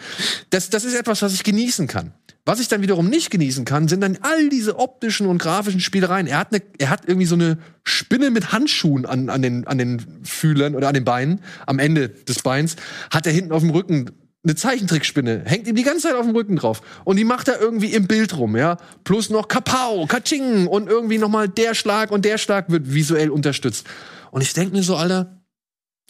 Das, 0.50 0.70
das 0.70 0.84
ist 0.84 0.94
etwas, 0.94 1.22
was 1.22 1.34
ich 1.34 1.44
genießen 1.44 1.86
kann. 1.86 2.12
Was 2.46 2.60
ich 2.60 2.68
dann 2.68 2.82
wiederum 2.82 3.08
nicht 3.08 3.30
genießen 3.30 3.64
kann, 3.64 3.88
sind 3.88 4.02
dann 4.02 4.18
all 4.20 4.50
diese 4.50 4.78
optischen 4.78 5.26
und 5.28 5.38
grafischen 5.38 5.80
Spielereien. 5.80 6.26
Er 6.26 6.38
hat, 6.38 6.52
eine, 6.52 6.62
er 6.78 6.90
hat 6.90 7.04
irgendwie 7.06 7.26
so 7.26 7.36
eine 7.36 7.56
Spinne 7.84 8.30
mit 8.30 8.52
Handschuhen 8.52 9.06
an, 9.06 9.30
an, 9.30 9.40
den, 9.40 9.66
an 9.66 9.78
den 9.78 10.20
Fühlern 10.24 10.74
oder 10.74 10.88
an 10.88 10.94
den 10.94 11.04
Beinen, 11.04 11.40
am 11.66 11.78
Ende 11.78 12.10
des 12.10 12.42
Beins, 12.42 12.76
hat 13.10 13.26
er 13.26 13.32
hinten 13.32 13.52
auf 13.52 13.62
dem 13.62 13.70
Rücken 13.70 14.10
eine 14.44 14.54
Zeichentrickspinne, 14.54 15.42
hängt 15.46 15.66
ihm 15.66 15.74
die 15.74 15.82
ganze 15.82 16.08
Zeit 16.08 16.16
auf 16.16 16.26
dem 16.26 16.34
Rücken 16.34 16.56
drauf. 16.56 16.82
Und 17.04 17.16
die 17.16 17.24
macht 17.24 17.48
er 17.48 17.60
irgendwie 17.60 17.92
im 17.92 18.06
Bild 18.06 18.36
rum, 18.36 18.56
ja. 18.56 18.76
Plus 19.02 19.30
noch 19.30 19.48
Kapau, 19.48 20.06
Kaching 20.06 20.66
und 20.66 20.88
irgendwie 20.88 21.18
nochmal 21.18 21.48
der 21.48 21.74
Schlag 21.74 22.10
und 22.10 22.24
der 22.24 22.38
Schlag 22.38 22.70
wird 22.70 22.92
visuell 22.92 23.30
unterstützt. 23.30 23.86
Und 24.30 24.42
ich 24.42 24.52
denke 24.52 24.76
mir 24.76 24.82
so, 24.82 24.96
Alter, 24.96 25.40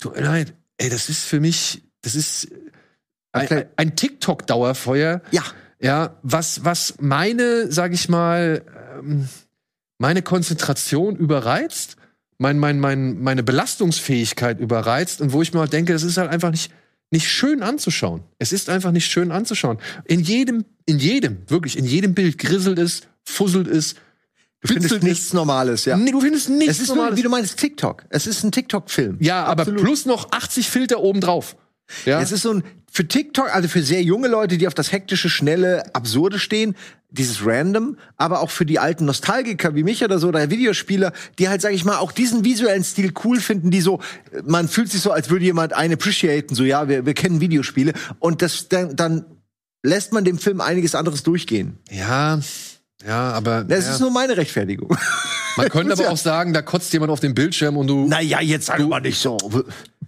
du, 0.00 0.10
nein, 0.10 0.50
ey, 0.78 0.90
das 0.90 1.08
ist 1.08 1.24
für 1.24 1.40
mich, 1.40 1.82
das 2.02 2.16
ist 2.16 2.48
ein, 3.32 3.66
ein 3.76 3.96
TikTok-Dauerfeuer. 3.96 5.22
Ja. 5.30 5.42
Ja, 5.80 6.16
was, 6.22 6.64
was 6.64 6.94
meine, 7.00 7.70
sag 7.70 7.92
ich 7.92 8.08
mal, 8.08 8.62
ähm, 8.98 9.28
meine 9.98 10.22
Konzentration 10.22 11.16
überreizt, 11.16 11.96
mein, 12.38 12.58
mein, 12.58 12.80
mein, 12.80 13.20
meine 13.22 13.42
Belastungsfähigkeit 13.42 14.58
überreizt 14.60 15.20
und 15.20 15.32
wo 15.32 15.42
ich 15.42 15.52
mir 15.52 15.60
halt 15.60 15.72
denke, 15.72 15.92
das 15.92 16.02
ist 16.02 16.16
halt 16.16 16.30
einfach 16.30 16.50
nicht, 16.50 16.72
nicht 17.10 17.28
schön 17.28 17.62
anzuschauen. 17.62 18.22
Es 18.38 18.52
ist 18.52 18.68
einfach 18.68 18.90
nicht 18.90 19.06
schön 19.06 19.30
anzuschauen. 19.30 19.78
In 20.06 20.20
jedem, 20.20 20.64
in 20.86 20.98
jedem, 20.98 21.38
wirklich, 21.48 21.78
in 21.78 21.84
jedem 21.84 22.14
Bild 22.14 22.38
grisselt 22.38 22.78
es, 22.78 23.02
fusselt 23.24 23.68
es, 23.68 23.94
Du 24.60 24.72
findest 24.72 25.02
nichts 25.02 25.32
Normales, 25.34 25.84
ja. 25.84 25.94
Nee, 25.94 26.10
du 26.10 26.22
findest 26.22 26.48
nichts 26.48 26.76
es 26.76 26.80
ist 26.80 26.88
nur, 26.88 26.96
Normales. 26.96 27.18
wie 27.18 27.22
du 27.22 27.28
meinst, 27.28 27.58
TikTok. 27.58 28.06
Es 28.08 28.26
ist 28.26 28.42
ein 28.44 28.50
TikTok-Film. 28.50 29.18
ja, 29.20 29.44
aber 29.44 29.60
Absolut. 29.60 29.82
plus 29.82 30.06
noch 30.06 30.32
80 30.32 30.70
Filter 30.70 31.00
obendrauf. 31.00 31.54
Ja, 32.06 32.18
Es 32.22 32.32
ist 32.32 32.40
so 32.42 32.54
ein, 32.54 32.64
für 32.94 33.08
TikTok, 33.08 33.52
also 33.52 33.68
für 33.68 33.82
sehr 33.82 34.02
junge 34.04 34.28
Leute, 34.28 34.56
die 34.56 34.68
auf 34.68 34.74
das 34.74 34.92
hektische, 34.92 35.28
schnelle, 35.28 35.92
absurde 35.96 36.38
stehen, 36.38 36.76
dieses 37.10 37.44
Random, 37.44 37.96
aber 38.16 38.40
auch 38.40 38.50
für 38.50 38.64
die 38.64 38.78
alten 38.78 39.04
Nostalgiker 39.04 39.74
wie 39.74 39.82
mich 39.82 40.04
oder 40.04 40.20
so, 40.20 40.28
oder 40.28 40.48
Videospieler, 40.48 41.12
die 41.40 41.48
halt, 41.48 41.60
sag 41.60 41.72
ich 41.72 41.84
mal, 41.84 41.96
auch 41.98 42.12
diesen 42.12 42.44
visuellen 42.44 42.84
Stil 42.84 43.12
cool 43.24 43.40
finden, 43.40 43.72
die 43.72 43.80
so, 43.80 44.00
man 44.44 44.68
fühlt 44.68 44.92
sich 44.92 45.00
so, 45.00 45.10
als 45.10 45.28
würde 45.28 45.44
jemand 45.44 45.72
einen 45.72 45.94
appreciaten, 45.94 46.54
so, 46.54 46.62
ja, 46.62 46.88
wir, 46.88 47.04
wir 47.04 47.14
kennen 47.14 47.40
Videospiele. 47.40 47.94
Und 48.20 48.42
das, 48.42 48.68
dann, 48.68 48.94
dann 48.94 49.24
lässt 49.82 50.12
man 50.12 50.24
dem 50.24 50.38
Film 50.38 50.60
einiges 50.60 50.94
anderes 50.94 51.24
durchgehen. 51.24 51.78
ja, 51.90 52.38
ja, 53.06 53.32
aber 53.32 53.64
Das 53.64 53.84
ja. 53.84 53.92
ist 53.92 54.00
nur 54.00 54.10
meine 54.10 54.36
Rechtfertigung. 54.36 54.96
man 55.56 55.68
könnte 55.68 55.92
aber 55.94 56.04
ja- 56.04 56.10
auch 56.10 56.16
sagen, 56.16 56.52
da 56.52 56.62
kotzt 56.62 56.92
jemand 56.92 57.10
auf 57.10 57.20
den 57.20 57.34
Bildschirm 57.34 57.76
und 57.76 57.86
du 57.86 58.06
naja, 58.06 58.40
jetzt 58.40 58.66
sag 58.66 58.80
mal 58.88 59.00
nicht 59.00 59.18
so. 59.18 59.36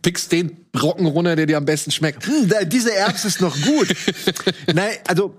Pickst 0.07 0.31
den 0.31 0.69
Brocken 0.71 1.05
runter, 1.07 1.35
der 1.35 1.47
dir 1.47 1.57
am 1.57 1.65
besten 1.65 1.91
schmeckt. 1.91 2.25
Hm, 2.29 2.49
da- 2.49 2.63
diese 2.63 2.95
Erbs 2.95 3.25
ist 3.25 3.41
noch 3.41 3.61
gut. 3.61 3.89
Nein, 4.73 4.93
also 5.09 5.35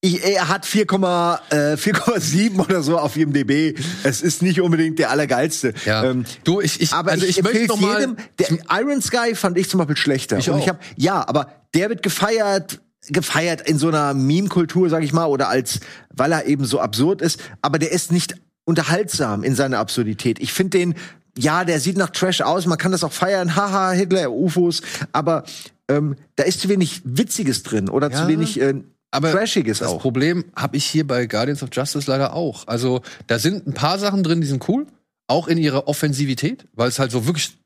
ich, 0.00 0.24
er 0.24 0.48
hat 0.48 0.66
4,7 0.66 1.38
äh, 1.52 1.76
4,7 1.76 2.58
oder 2.58 2.82
so 2.82 2.98
auf 2.98 3.16
IMDb. 3.16 3.78
Es 4.02 4.20
ist 4.20 4.42
nicht 4.42 4.60
unbedingt 4.60 4.98
der 4.98 5.10
allergeilste. 5.10 5.72
Ja. 5.84 6.02
Ähm, 6.02 6.24
du, 6.42 6.60
ich, 6.60 6.80
ich, 6.80 6.92
aber 6.92 7.12
also 7.12 7.24
ich, 7.24 7.38
ich 7.38 7.44
möchte 7.44 7.68
noch 7.68 7.78
mal, 7.80 8.00
jedem. 8.00 8.16
Der 8.40 8.48
Iron 8.80 9.00
Sky 9.00 9.36
fand 9.36 9.56
ich 9.56 9.70
zum 9.70 9.78
Beispiel 9.78 9.96
schlechter. 9.96 10.36
Ich 10.38 10.50
auch. 10.50 10.58
ich 10.58 10.68
hab, 10.68 10.80
ja, 10.96 11.24
aber 11.28 11.52
der 11.72 11.88
wird 11.88 12.02
gefeiert 12.02 12.80
gefeiert 13.08 13.68
in 13.68 13.78
so 13.78 13.86
einer 13.86 14.14
Meme-Kultur, 14.14 14.88
sag 14.88 15.04
ich 15.04 15.12
mal, 15.12 15.26
oder 15.26 15.48
als 15.48 15.78
weil 16.10 16.32
er 16.32 16.46
eben 16.46 16.64
so 16.64 16.80
absurd 16.80 17.22
ist. 17.22 17.38
Aber 17.60 17.78
der 17.78 17.92
ist 17.92 18.10
nicht 18.10 18.34
unterhaltsam 18.64 19.44
in 19.44 19.54
seiner 19.54 19.78
Absurdität. 19.78 20.40
Ich 20.40 20.52
finde 20.52 20.78
den 20.78 20.94
ja, 21.38 21.64
der 21.64 21.80
sieht 21.80 21.96
nach 21.96 22.10
Trash 22.10 22.40
aus, 22.42 22.66
man 22.66 22.78
kann 22.78 22.92
das 22.92 23.04
auch 23.04 23.12
feiern, 23.12 23.56
haha, 23.56 23.92
Hitler, 23.92 24.30
UFOs, 24.32 24.82
aber 25.12 25.44
ähm, 25.88 26.16
da 26.36 26.44
ist 26.44 26.60
zu 26.60 26.68
wenig 26.68 27.02
Witziges 27.04 27.62
drin 27.62 27.88
oder 27.88 28.10
Ja, 28.10 28.22
zu 28.22 28.28
wenig 28.28 28.60
äh, 28.60 28.74
aber 29.10 29.30
Trashiges 29.32 29.78
das 29.80 29.88
auch. 29.88 30.00
Problem 30.00 30.44
habe 30.56 30.76
ich 30.76 30.84
hier 30.86 31.06
bei 31.06 31.26
Guardians 31.26 31.62
of 31.62 31.68
Justice 31.72 32.10
leider 32.10 32.34
auch. 32.34 32.66
Also 32.66 33.02
da 33.26 33.38
sind 33.38 33.66
ein 33.66 33.74
paar 33.74 33.98
Sachen 33.98 34.22
drin, 34.22 34.40
die 34.40 34.46
sind 34.46 34.66
cool, 34.68 34.86
auch 35.26 35.48
in 35.48 35.58
ihrer 35.58 35.86
Offensivität, 35.88 36.66
weil 36.74 36.88
es 36.88 36.98
halt 36.98 37.10
so 37.10 37.26
wirklich 37.26 37.56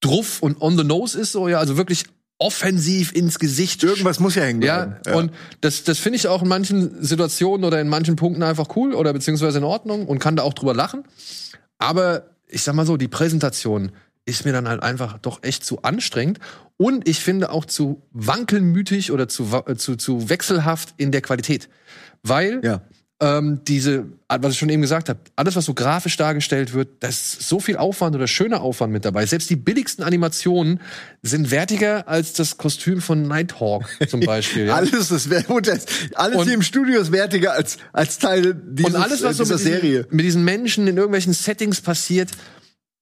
druff 0.00 0.42
und 0.42 0.60
on 0.60 0.76
the 0.78 0.84
nose 0.84 1.18
ist, 1.18 1.32
so 1.32 1.48
ja, 1.48 1.58
also 1.58 1.76
wirklich 1.76 2.04
offensiv 2.38 3.12
ins 3.12 3.38
Gesicht. 3.38 3.82
Irgendwas 3.82 4.18
muss 4.20 4.34
ja 4.34 4.42
hängen 4.42 4.60
Ja, 4.62 4.86
bleiben. 5.02 5.18
und 5.18 5.32
das, 5.60 5.84
das 5.84 5.98
finde 5.98 6.16
ich 6.16 6.26
auch 6.28 6.42
in 6.42 6.48
manchen 6.48 7.02
Situationen 7.02 7.64
oder 7.64 7.80
in 7.80 7.88
manchen 7.88 8.16
Punkten 8.16 8.42
einfach 8.42 8.74
cool 8.76 8.92
oder 8.94 9.12
beziehungsweise 9.12 9.58
in 9.58 9.64
Ordnung 9.64 10.06
und 10.06 10.18
kann 10.18 10.36
da 10.36 10.42
auch 10.42 10.52
drüber 10.54 10.74
lachen. 10.74 11.04
Aber 11.78 12.24
ich 12.54 12.62
sag 12.62 12.74
mal 12.74 12.86
so, 12.86 12.96
die 12.96 13.08
Präsentation 13.08 13.92
ist 14.26 14.44
mir 14.44 14.52
dann 14.52 14.68
halt 14.68 14.82
einfach 14.82 15.18
doch 15.18 15.42
echt 15.42 15.64
zu 15.64 15.82
anstrengend 15.82 16.38
und 16.76 17.06
ich 17.08 17.20
finde 17.20 17.50
auch 17.50 17.64
zu 17.64 18.02
wankelmütig 18.12 19.12
oder 19.12 19.28
zu, 19.28 19.48
äh, 19.66 19.76
zu, 19.76 19.96
zu 19.96 20.28
wechselhaft 20.30 20.94
in 20.96 21.12
der 21.12 21.20
Qualität. 21.20 21.68
Weil 22.22 22.60
Ja. 22.64 22.80
Ähm, 23.20 23.60
diese, 23.66 24.06
was 24.28 24.52
ich 24.54 24.58
schon 24.58 24.68
eben 24.68 24.82
gesagt 24.82 25.08
habe, 25.08 25.20
alles, 25.36 25.54
was 25.54 25.64
so 25.66 25.72
grafisch 25.74 26.16
dargestellt 26.16 26.72
wird, 26.74 26.88
da 27.00 27.08
ist 27.08 27.42
so 27.48 27.60
viel 27.60 27.76
Aufwand 27.76 28.16
oder 28.16 28.26
schöner 28.26 28.60
Aufwand 28.60 28.92
mit 28.92 29.04
dabei. 29.04 29.24
Selbst 29.24 29.48
die 29.50 29.56
billigsten 29.56 30.04
Animationen 30.04 30.80
sind 31.22 31.50
wertiger 31.52 32.08
als 32.08 32.32
das 32.32 32.56
Kostüm 32.58 33.00
von 33.00 33.22
Nighthawk 33.22 33.84
zum 34.08 34.20
Beispiel. 34.26 34.66
ja. 34.66 34.74
Alles, 34.74 35.08
das, 35.08 35.28
alles 36.14 36.36
Und- 36.36 36.44
hier 36.44 36.54
im 36.54 36.62
Studio 36.62 37.00
ist 37.00 37.12
wertiger 37.12 37.52
als, 37.52 37.78
als 37.92 38.18
Teil 38.18 38.52
dieses, 38.54 38.94
Und 38.94 39.00
alles, 39.00 39.22
was 39.22 39.36
so 39.36 39.44
dieser 39.44 39.54
mit 39.56 39.64
diesen, 39.64 39.80
Serie. 39.80 40.06
mit 40.10 40.24
diesen 40.24 40.44
Menschen 40.44 40.86
in 40.88 40.96
irgendwelchen 40.96 41.32
Settings 41.34 41.80
passiert, 41.80 42.30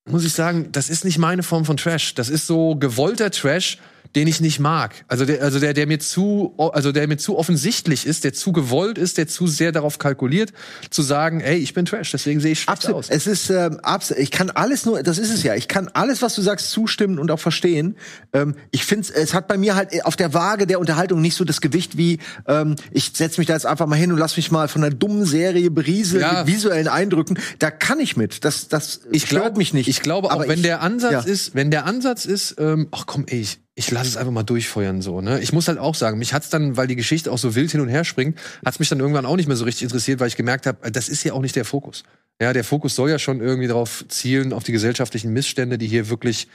muss 0.09 0.25
ich 0.25 0.33
sagen, 0.35 0.68
das 0.72 0.90
ist 0.90 1.05
nicht 1.05 1.18
meine 1.18 1.42
Form 1.42 1.64
von 1.64 1.77
Trash. 1.79 2.14
Das 2.14 2.29
ist 2.29 2.46
so 2.46 2.75
gewollter 2.77 3.31
Trash, 3.31 3.79
den 4.15 4.29
ich 4.29 4.41
nicht 4.41 4.61
mag. 4.61 5.05
Also 5.09 5.25
der, 5.25 5.43
also 5.43 5.59
der, 5.59 5.73
der 5.75 5.87
mir 5.87 5.99
zu, 5.99 6.55
also 6.59 6.93
der 6.93 7.09
mir 7.09 7.17
zu 7.17 7.38
offensichtlich 7.38 8.07
ist, 8.07 8.25
der 8.25 8.33
zu 8.33 8.53
gewollt 8.53 8.99
ist, 8.99 9.19
der 9.19 9.27
zu 9.29 9.47
sehr 9.47 9.73
darauf 9.73 9.99
kalkuliert, 9.99 10.53
zu 10.91 11.03
sagen, 11.03 11.41
ey, 11.41 11.57
ich 11.57 11.73
bin 11.75 11.85
Trash, 11.87 12.11
deswegen 12.11 12.41
sehe 12.41 12.53
ich 12.53 12.61
schlecht 12.61 12.69
Absolut. 12.79 12.99
aus. 12.99 13.09
Es 13.11 13.27
ist 13.27 13.51
ähm, 13.51 13.81
absolut. 13.83 14.23
Ich 14.23 14.31
kann 14.31 14.51
alles 14.51 14.85
nur, 14.85 15.03
das 15.03 15.19
ist 15.19 15.33
es 15.33 15.43
ja. 15.43 15.55
Ich 15.55 15.69
kann 15.69 15.88
alles, 15.95 16.21
was 16.23 16.35
du 16.35 16.43
sagst, 16.43 16.71
zustimmen 16.71 17.19
und 17.19 17.31
auch 17.31 17.41
verstehen. 17.41 17.97
Ähm, 18.33 18.55
ich 18.71 18.85
finde, 18.85 19.09
es 19.15 19.33
hat 19.35 19.49
bei 19.49 19.57
mir 19.57 19.75
halt 19.77 20.05
auf 20.05 20.17
der 20.17 20.35
Waage 20.35 20.67
der 20.67 20.79
Unterhaltung 20.81 21.21
nicht 21.21 21.35
so 21.37 21.45
das 21.45 21.61
Gewicht 21.61 21.97
wie 21.97 22.19
ähm, 22.47 22.77
ich 22.91 23.12
setze 23.15 23.41
mich 23.41 23.47
da 23.49 23.55
jetzt 23.55 23.67
einfach 23.67 23.87
mal 23.87 23.97
hin 23.97 24.12
und 24.12 24.19
lass 24.19 24.37
mich 24.37 24.51
mal 24.51 24.69
von 24.69 24.85
einer 24.85 24.95
dummen 24.95 25.25
Serie 25.25 25.71
berieseln 25.71 26.21
Ja. 26.23 26.45
mit 26.45 26.55
visuellen 26.55 26.88
Eindrücken. 26.88 27.38
Da 27.59 27.71
kann 27.71 27.99
ich 28.01 28.17
mit. 28.17 28.45
Das, 28.45 28.69
das 28.69 29.01
ich 29.11 29.27
glaub, 29.27 29.57
mich 29.57 29.73
nicht. 29.73 29.88
Ich 29.88 30.01
glaube 30.03 30.29
auch, 30.29 30.33
Aber 30.33 30.49
wenn 30.49 30.57
ich- 30.59 30.62
der 30.62 30.83
Ansatz 30.83 31.12
ja. 31.12 31.21
ist, 31.21 31.55
wenn 31.55 31.71
der 31.71 31.87
Ansatz 31.87 32.25
ist, 32.27 32.57
ähm, 32.59 32.88
ach 32.91 33.05
komm, 33.07 33.25
ey, 33.29 33.41
ich, 33.41 33.61
ich 33.75 33.91
lasse 33.91 34.09
es 34.09 34.17
einfach 34.17 34.33
mal 34.33 34.43
durchfeuern 34.43 35.01
so. 35.01 35.21
Ne? 35.21 35.41
Ich 35.41 35.53
muss 35.53 35.69
halt 35.69 35.79
auch 35.79 35.95
sagen, 35.95 36.19
mich 36.19 36.35
hat's 36.35 36.51
dann, 36.51 36.77
weil 36.77 36.87
die 36.87 36.97
Geschichte 36.97 37.33
auch 37.33 37.39
so 37.39 37.55
wild 37.55 37.71
hin 37.71 37.81
und 37.81 37.89
her 37.89 38.05
springt, 38.05 38.39
hat's 38.65 38.79
mich 38.79 38.89
dann 38.89 39.01
irgendwann 39.01 39.25
auch 39.25 39.37
nicht 39.37 39.47
mehr 39.47 39.57
so 39.57 39.65
richtig 39.65 39.85
interessiert, 39.85 40.21
weil 40.21 40.29
ich 40.29 40.37
gemerkt 40.37 40.67
habe, 40.67 40.91
das 40.91 41.09
ist 41.09 41.25
ja 41.25 41.33
auch 41.33 41.41
nicht 41.41 41.57
der 41.57 41.65
Fokus. 41.65 42.05
Ja, 42.41 42.53
der 42.53 42.65
Fokus 42.65 42.95
soll 42.95 43.09
ja 43.09 43.19
schon 43.19 43.41
irgendwie 43.41 43.69
darauf 43.69 44.05
zielen, 44.09 44.53
auf 44.53 44.65
die 44.65 44.73
gesellschaftlichen 44.73 45.33
Missstände, 45.33 45.79
die 45.79 45.87
hier 45.87 46.11
wirklich 46.11 46.49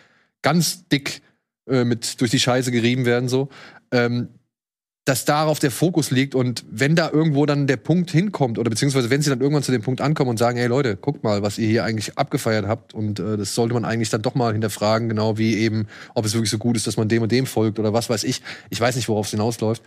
ganz 0.44 0.88
dick 0.90 1.22
äh, 1.68 1.84
mit 1.84 2.22
durch 2.22 2.32
die 2.32 2.40
Scheiße 2.40 2.72
gerieben 2.72 3.06
werden 3.06 3.30
so. 3.30 3.50
Ähm, 3.92 4.30
dass 5.08 5.24
darauf 5.24 5.60
der 5.60 5.72
Fokus 5.72 6.12
liegt 6.12 6.36
und 6.36 6.66
wenn 6.70 6.94
da 6.94 7.10
irgendwo 7.10 7.46
dann 7.46 7.66
der 7.66 7.78
Punkt 7.78 8.12
hinkommt 8.12 8.60
oder 8.60 8.70
beziehungsweise 8.70 9.10
wenn 9.10 9.22
sie 9.22 9.30
dann 9.30 9.40
irgendwann 9.40 9.64
zu 9.64 9.72
dem 9.72 9.82
Punkt 9.82 10.02
ankommen 10.02 10.32
und 10.32 10.38
sagen, 10.38 10.58
hey 10.58 10.68
Leute, 10.68 10.98
guckt 10.98 11.24
mal, 11.24 11.42
was 11.42 11.58
ihr 11.58 11.70
hier 11.70 11.86
eigentlich 11.86 12.18
abgefeiert 12.18 12.68
habt 12.68 12.94
und 12.94 13.18
äh, 13.22 13.38
das 13.38 13.56
sollte 13.56 13.74
man 13.74 13.86
eigentlich 13.86 14.10
dann 14.10 14.22
doch 14.22 14.36
mal 14.36 14.52
hinterfragen, 14.52 15.08
genau 15.08 15.38
wie 15.38 15.56
eben, 15.60 15.88
ob 16.14 16.26
es 16.26 16.34
wirklich 16.34 16.50
so 16.50 16.58
gut 16.58 16.76
ist, 16.76 16.88
dass 16.88 16.98
man 16.98 17.08
dem 17.08 17.24
und 17.24 17.32
dem 17.32 17.46
folgt 17.46 17.80
oder 17.80 17.94
was 17.94 18.10
weiß 18.10 18.26
ich. 18.26 18.42
Ich 18.70 18.82
weiß 18.82 18.98
nicht, 18.98 19.08
worauf 19.08 19.28
es 19.28 19.32
hinausläuft. 19.32 19.82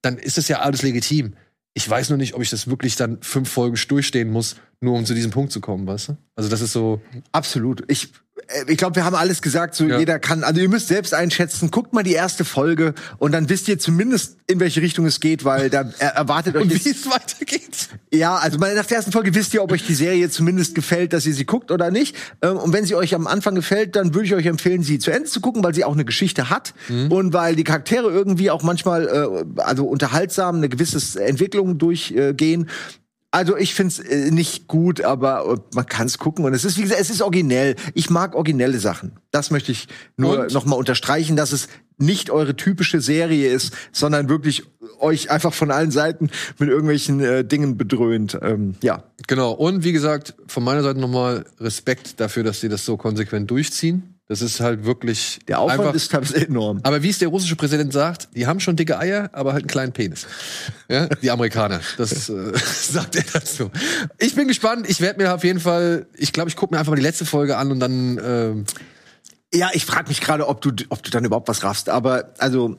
Dann 0.00 0.16
ist 0.16 0.38
es 0.38 0.48
ja 0.48 0.60
alles 0.60 0.80
legitim. 0.80 1.34
Ich 1.74 1.88
weiß 1.88 2.08
nur 2.08 2.16
nicht, 2.16 2.32
ob 2.32 2.40
ich 2.40 2.48
das 2.48 2.66
wirklich 2.66 2.96
dann 2.96 3.18
fünf 3.20 3.50
Folgen 3.50 3.76
durchstehen 3.88 4.30
muss, 4.30 4.56
nur 4.80 4.94
um 4.94 5.04
zu 5.04 5.12
diesem 5.12 5.30
Punkt 5.30 5.52
zu 5.52 5.60
kommen, 5.60 5.86
weißt 5.86 6.08
du? 6.08 6.16
Also 6.36 6.48
das 6.48 6.62
ist 6.62 6.72
so. 6.72 7.02
Absolut. 7.32 7.84
Ich, 7.88 8.12
ich 8.66 8.76
glaube, 8.76 8.96
wir 8.96 9.04
haben 9.04 9.14
alles 9.16 9.42
gesagt. 9.42 9.74
So 9.74 9.84
Ja. 9.84 9.98
jeder 9.98 10.18
kann. 10.18 10.44
Also 10.44 10.60
ihr 10.60 10.68
müsst 10.68 10.88
selbst 10.88 11.14
einschätzen. 11.14 11.70
Guckt 11.70 11.92
mal 11.92 12.02
die 12.02 12.12
erste 12.12 12.44
Folge 12.44 12.94
und 13.18 13.32
dann 13.32 13.48
wisst 13.48 13.68
ihr 13.68 13.78
zumindest, 13.78 14.36
in 14.46 14.60
welche 14.60 14.82
Richtung 14.82 15.06
es 15.06 15.20
geht, 15.20 15.44
weil 15.44 15.70
da 15.70 15.90
er, 15.98 16.10
erwartet 16.10 16.54
euch 16.56 16.62
Und 16.62 16.84
wie 16.84 16.90
es 16.90 17.06
weitergeht. 17.10 17.88
Ja, 18.12 18.36
also 18.36 18.58
nach 18.58 18.86
der 18.86 18.96
ersten 18.96 19.12
Folge 19.12 19.34
wisst 19.34 19.54
ihr, 19.54 19.62
ob 19.62 19.72
euch 19.72 19.86
die 19.86 19.94
Serie 19.94 20.28
zumindest 20.30 20.74
gefällt, 20.74 21.12
dass 21.12 21.26
ihr 21.26 21.34
sie 21.34 21.44
guckt 21.46 21.70
oder 21.70 21.90
nicht. 21.90 22.14
Ähm, 22.42 22.56
Und 22.58 22.72
wenn 22.72 22.84
sie 22.84 22.94
euch 22.94 23.14
am 23.14 23.26
Anfang 23.26 23.54
gefällt, 23.54 23.96
dann 23.96 24.14
würde 24.14 24.26
ich 24.26 24.34
euch 24.34 24.46
empfehlen, 24.46 24.82
sie 24.82 24.98
zu 24.98 25.10
Ende 25.10 25.28
zu 25.28 25.40
gucken, 25.40 25.62
weil 25.64 25.74
sie 25.74 25.84
auch 25.84 25.94
eine 25.94 26.04
Geschichte 26.04 26.50
hat 26.50 26.74
und 26.88 27.32
weil 27.32 27.56
die 27.56 27.64
Charaktere 27.64 28.10
irgendwie 28.10 28.50
auch 28.50 28.62
manchmal 28.62 29.08
äh, 29.56 29.60
also 29.60 29.86
unterhaltsam 29.86 30.56
eine 30.56 30.68
gewisse 30.68 31.22
Entwicklung 31.24 31.78
durchgehen. 31.78 32.68
Also 33.34 33.56
ich 33.56 33.74
find's 33.74 33.98
äh, 33.98 34.30
nicht 34.30 34.68
gut, 34.68 35.00
aber 35.00 35.54
äh, 35.54 35.74
man 35.74 35.86
kann's 35.86 36.18
gucken 36.18 36.44
und 36.44 36.54
es 36.54 36.64
ist 36.64 36.78
wie 36.78 36.82
gesagt, 36.82 37.00
es 37.00 37.10
ist 37.10 37.20
originell. 37.20 37.74
Ich 37.92 38.08
mag 38.08 38.36
originelle 38.36 38.78
Sachen. 38.78 39.18
Das 39.32 39.50
möchte 39.50 39.72
ich 39.72 39.88
nur 40.16 40.38
Und? 40.38 40.52
noch 40.52 40.66
mal 40.66 40.76
unterstreichen, 40.76 41.34
dass 41.34 41.50
es 41.50 41.66
nicht 41.98 42.30
eure 42.30 42.54
typische 42.54 43.00
Serie 43.00 43.50
ist, 43.50 43.74
sondern 43.90 44.28
wirklich 44.28 44.62
euch 45.00 45.32
einfach 45.32 45.52
von 45.52 45.72
allen 45.72 45.90
Seiten 45.90 46.30
mit 46.60 46.68
irgendwelchen 46.68 47.18
äh, 47.18 47.44
Dingen 47.44 47.76
bedröhnt. 47.76 48.38
Ähm, 48.40 48.76
ja, 48.82 49.02
Genau. 49.26 49.52
Und 49.52 49.84
wie 49.84 49.92
gesagt, 49.92 50.34
von 50.46 50.62
meiner 50.62 50.82
Seite 50.82 51.00
nochmal 51.00 51.44
Respekt 51.58 52.20
dafür, 52.20 52.44
dass 52.44 52.60
sie 52.60 52.68
das 52.68 52.84
so 52.84 52.96
konsequent 52.96 53.50
durchziehen. 53.50 54.13
Das 54.26 54.40
ist 54.40 54.60
halt 54.60 54.84
wirklich 54.86 55.38
der 55.48 55.58
Aufwand 55.58 55.80
einfach, 55.80 55.94
ist 55.94 56.10
teilweise 56.10 56.46
enorm. 56.46 56.80
Aber 56.82 57.02
wie 57.02 57.10
es 57.10 57.18
der 57.18 57.28
russische 57.28 57.56
Präsident 57.56 57.92
sagt, 57.92 58.30
die 58.34 58.46
haben 58.46 58.58
schon 58.58 58.74
dicke 58.74 58.98
Eier, 58.98 59.28
aber 59.34 59.52
halt 59.52 59.64
einen 59.64 59.68
kleinen 59.68 59.92
Penis. 59.92 60.26
Ja, 60.88 61.08
die 61.08 61.30
Amerikaner. 61.30 61.80
Das 61.98 62.30
äh, 62.30 62.52
sagt 62.74 63.16
er 63.16 63.24
dazu. 63.32 63.70
Ich 64.18 64.34
bin 64.34 64.48
gespannt. 64.48 64.88
Ich 64.88 65.02
werde 65.02 65.22
mir 65.22 65.34
auf 65.34 65.44
jeden 65.44 65.60
Fall, 65.60 66.06
ich 66.16 66.32
glaube, 66.32 66.48
ich 66.48 66.56
gucke 66.56 66.74
mir 66.74 66.78
einfach 66.78 66.90
mal 66.92 66.96
die 66.96 67.02
letzte 67.02 67.26
Folge 67.26 67.58
an 67.58 67.70
und 67.70 67.80
dann. 67.80 68.18
ähm, 68.24 68.64
Ja, 69.52 69.68
ich 69.74 69.84
frage 69.84 70.08
mich 70.08 70.22
gerade, 70.22 70.48
ob 70.48 70.62
du, 70.62 70.70
ob 70.88 71.02
du 71.02 71.10
dann 71.10 71.24
überhaupt 71.26 71.48
was 71.48 71.62
raffst. 71.62 71.90
Aber 71.90 72.32
also, 72.38 72.78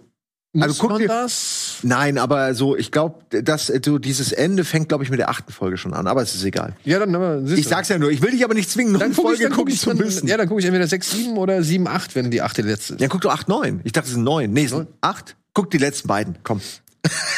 muss 0.56 0.63
Also 0.63 0.88
guck 0.88 0.98
dir- 1.00 1.08
das? 1.08 1.76
nein, 1.84 2.18
aber 2.18 2.54
so, 2.56 2.76
ich 2.76 2.91
glaube, 2.91 3.20
dass 3.44 3.68
so 3.68 3.98
dieses 4.00 4.32
Ende 4.32 4.63
fängt, 4.63 4.89
glaube 4.89 5.04
ich, 5.04 5.10
mit 5.10 5.20
der 5.20 5.30
achten 5.30 5.52
Folge 5.52 5.78
schon 5.78 5.94
an. 5.94 6.08
Aber 6.08 6.22
es 6.22 6.34
ist 6.36 6.44
egal. 6.44 6.76
Ja, 6.84 7.00
dann. 7.00 7.13
aber 7.15 7.41
Ich 7.46 7.68
sag's 7.68 7.89
ja 7.89 7.98
nur, 8.00 8.10
ich 8.12 8.22
will 8.22 8.32
dich 8.32 8.44
aber 8.44 8.54
nicht 8.54 8.70
zwingen, 8.72 8.94
noch 8.94 9.00
Dann 9.00 9.08
eine 9.10 9.15
gucke 9.15 9.34
ich, 9.34 9.39
Folge 9.39 9.50
guck 9.50 9.58
gucken 9.60 9.74
ich, 9.74 9.80
zu 9.82 9.89
dann, 9.89 9.98
müssen. 9.98 10.28
ja, 10.28 10.38
dann 10.38 10.48
gucke 10.48 10.60
ich 10.62 10.65
entweder 10.65 10.88
6, 10.88 11.12
7 11.12 11.38
oder 11.38 11.62
7, 11.62 11.88
8, 11.88 12.15
wenn 12.15 12.32
die 12.32 12.41
achte 12.41 12.62
letzte 12.62 12.94
ist. 12.96 13.02
Ja, 13.02 13.08
guck 13.08 13.22
doch 13.22 13.32
8, 13.34 13.48
9. 13.48 13.82
Ich 13.84 13.91
dachte, 13.91 14.08
es 14.08 14.13
sind 14.13 14.24
9. 14.24 14.52
Nee, 14.52 14.65
es 14.65 14.72
sind 14.72 14.88
8. 15.02 15.36
Guck 15.54 15.70
die 15.72 15.78
letzten 15.78 16.08
beiden, 16.08 16.38
komm. 16.44 16.62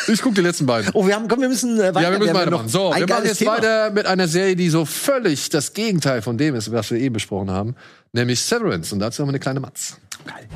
Ich 0.10 0.21
gucke 0.21 0.36
die 0.36 0.41
letzten 0.41 0.65
beiden. 0.65 0.91
Oh, 0.93 1.06
wir 1.06 1.13
haben, 1.15 1.27
komm, 1.27 1.41
wir 1.41 1.49
müssen 1.49 1.77
äh, 1.77 1.93
weiter. 1.93 2.01
Ja, 2.01 2.12
wir 2.12 2.19
müssen 2.19 2.34
weitermachen. 2.34 2.69
So, 2.69 2.91
ein 2.91 3.01
wir 3.01 3.08
machen 3.13 3.25
jetzt 3.25 3.39
Thema. 3.39 3.58
weiter 3.58 3.91
mit 3.91 4.06
einer 4.06 4.30
Serie, 4.30 4.56
die 4.56 4.69
so 4.69 4.86
völlig 4.86 5.49
das 5.49 5.73
Gegenteil 5.73 6.21
von 6.21 6.38
dem 6.38 6.56
ist, 6.56 6.71
was 6.71 6.89
wir 6.91 6.97
eben 6.99 7.12
besprochen 7.13 7.51
haben, 7.51 7.75
nämlich 8.13 8.39
Severance. 8.39 8.93
Und 8.93 8.99
dazu 8.99 9.21
haben 9.21 9.27
wir 9.27 9.32
eine 9.32 9.39
kleine 9.39 9.60
Matz. 9.60 9.97
Geil. 10.25 10.47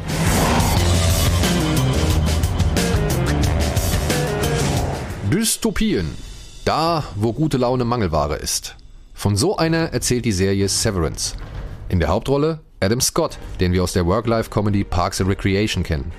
Dystopien. 5.41 6.07
Da, 6.65 7.03
wo 7.15 7.33
gute 7.33 7.57
Laune 7.57 7.83
Mangelware 7.83 8.35
ist. 8.35 8.75
Von 9.15 9.35
so 9.35 9.57
einer 9.57 9.91
erzählt 9.91 10.23
die 10.23 10.31
Serie 10.31 10.69
Severance. 10.69 11.33
In 11.89 11.99
der 11.99 12.09
Hauptrolle 12.09 12.59
Adam 12.79 13.01
Scott, 13.01 13.39
den 13.59 13.73
wir 13.73 13.81
aus 13.81 13.93
der 13.93 14.05
Work-Life-Comedy 14.05 14.83
Parks 14.83 15.19
and 15.19 15.31
Recreation 15.31 15.81
kennen. 15.81 16.11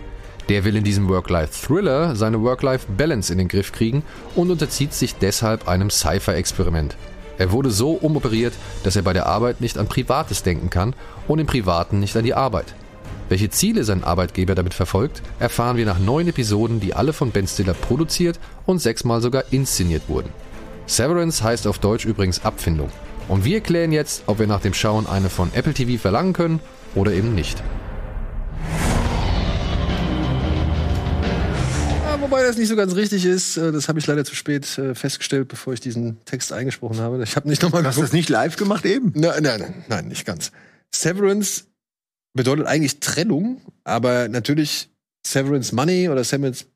Der 0.48 0.64
will 0.64 0.74
in 0.74 0.82
diesem 0.82 1.08
Work-Life-Thriller 1.08 2.16
seine 2.16 2.42
Work-Life-Balance 2.42 3.30
in 3.30 3.38
den 3.38 3.46
Griff 3.46 3.70
kriegen 3.70 4.02
und 4.34 4.50
unterzieht 4.50 4.92
sich 4.92 5.14
deshalb 5.14 5.68
einem 5.68 5.90
Cypher-Experiment. 5.90 6.96
Er 7.38 7.52
wurde 7.52 7.70
so 7.70 7.92
umoperiert, 7.92 8.54
dass 8.82 8.96
er 8.96 9.02
bei 9.02 9.12
der 9.12 9.26
Arbeit 9.26 9.60
nicht 9.60 9.78
an 9.78 9.86
Privates 9.86 10.42
denken 10.42 10.68
kann 10.68 10.96
und 11.28 11.38
im 11.38 11.46
Privaten 11.46 12.00
nicht 12.00 12.16
an 12.16 12.24
die 12.24 12.34
Arbeit. 12.34 12.74
Welche 13.32 13.48
Ziele 13.48 13.82
sein 13.84 14.04
Arbeitgeber 14.04 14.54
damit 14.54 14.74
verfolgt, 14.74 15.22
erfahren 15.38 15.78
wir 15.78 15.86
nach 15.86 15.98
neun 15.98 16.28
Episoden, 16.28 16.80
die 16.80 16.92
alle 16.92 17.14
von 17.14 17.30
Ben 17.30 17.46
Stiller 17.46 17.72
produziert 17.72 18.38
und 18.66 18.78
sechsmal 18.78 19.22
sogar 19.22 19.44
inszeniert 19.50 20.02
wurden. 20.06 20.28
Severance 20.84 21.42
heißt 21.42 21.66
auf 21.66 21.78
Deutsch 21.78 22.04
übrigens 22.04 22.44
Abfindung. 22.44 22.90
Und 23.28 23.46
wir 23.46 23.62
klären 23.62 23.90
jetzt, 23.90 24.24
ob 24.26 24.38
wir 24.38 24.46
nach 24.46 24.60
dem 24.60 24.74
Schauen 24.74 25.06
eine 25.06 25.30
von 25.30 25.50
Apple 25.54 25.72
TV 25.72 25.98
verlangen 25.98 26.34
können 26.34 26.60
oder 26.94 27.12
eben 27.12 27.34
nicht. 27.34 27.62
Ja, 32.04 32.20
wobei 32.20 32.42
das 32.42 32.58
nicht 32.58 32.68
so 32.68 32.76
ganz 32.76 32.94
richtig 32.96 33.24
ist. 33.24 33.56
Äh, 33.56 33.72
Das 33.72 33.88
habe 33.88 33.98
ich 33.98 34.06
leider 34.06 34.26
zu 34.26 34.34
spät 34.34 34.76
äh, 34.76 34.94
festgestellt, 34.94 35.48
bevor 35.48 35.72
ich 35.72 35.80
diesen 35.80 36.22
Text 36.26 36.52
eingesprochen 36.52 37.00
habe. 37.00 37.22
Ich 37.22 37.34
habe 37.34 37.48
nicht 37.48 37.62
nochmal 37.62 37.80
Du 37.80 37.88
hast 37.88 37.98
das 37.98 38.12
nicht 38.12 38.28
live 38.28 38.56
gemacht 38.56 38.84
eben? 38.84 39.10
Nein, 39.14 39.42
nein, 39.42 39.60
nein, 39.60 39.84
nein, 39.88 40.08
nicht 40.08 40.26
ganz. 40.26 40.52
Severance 40.94 41.64
bedeutet 42.34 42.66
eigentlich 42.66 43.00
Trennung, 43.00 43.60
aber 43.84 44.28
natürlich 44.28 44.88
Severance 45.26 45.74
Money 45.74 46.08
oder 46.08 46.24
Severance 46.24 46.66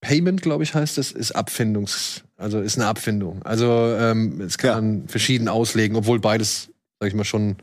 Payment, 0.00 0.42
glaube 0.42 0.64
ich, 0.64 0.74
heißt 0.74 0.98
das, 0.98 1.12
ist 1.12 1.32
Abfindungs, 1.32 2.22
also 2.36 2.60
ist 2.60 2.76
eine 2.76 2.86
Abfindung. 2.86 3.42
Also 3.42 3.94
ähm, 3.98 4.40
es 4.42 4.58
kann 4.58 4.68
Ja. 4.70 4.74
man 4.76 5.08
verschieden 5.08 5.48
auslegen, 5.48 5.96
obwohl 5.96 6.20
beides, 6.20 6.68
sag 7.00 7.08
ich 7.08 7.14
mal, 7.14 7.24
schon 7.24 7.56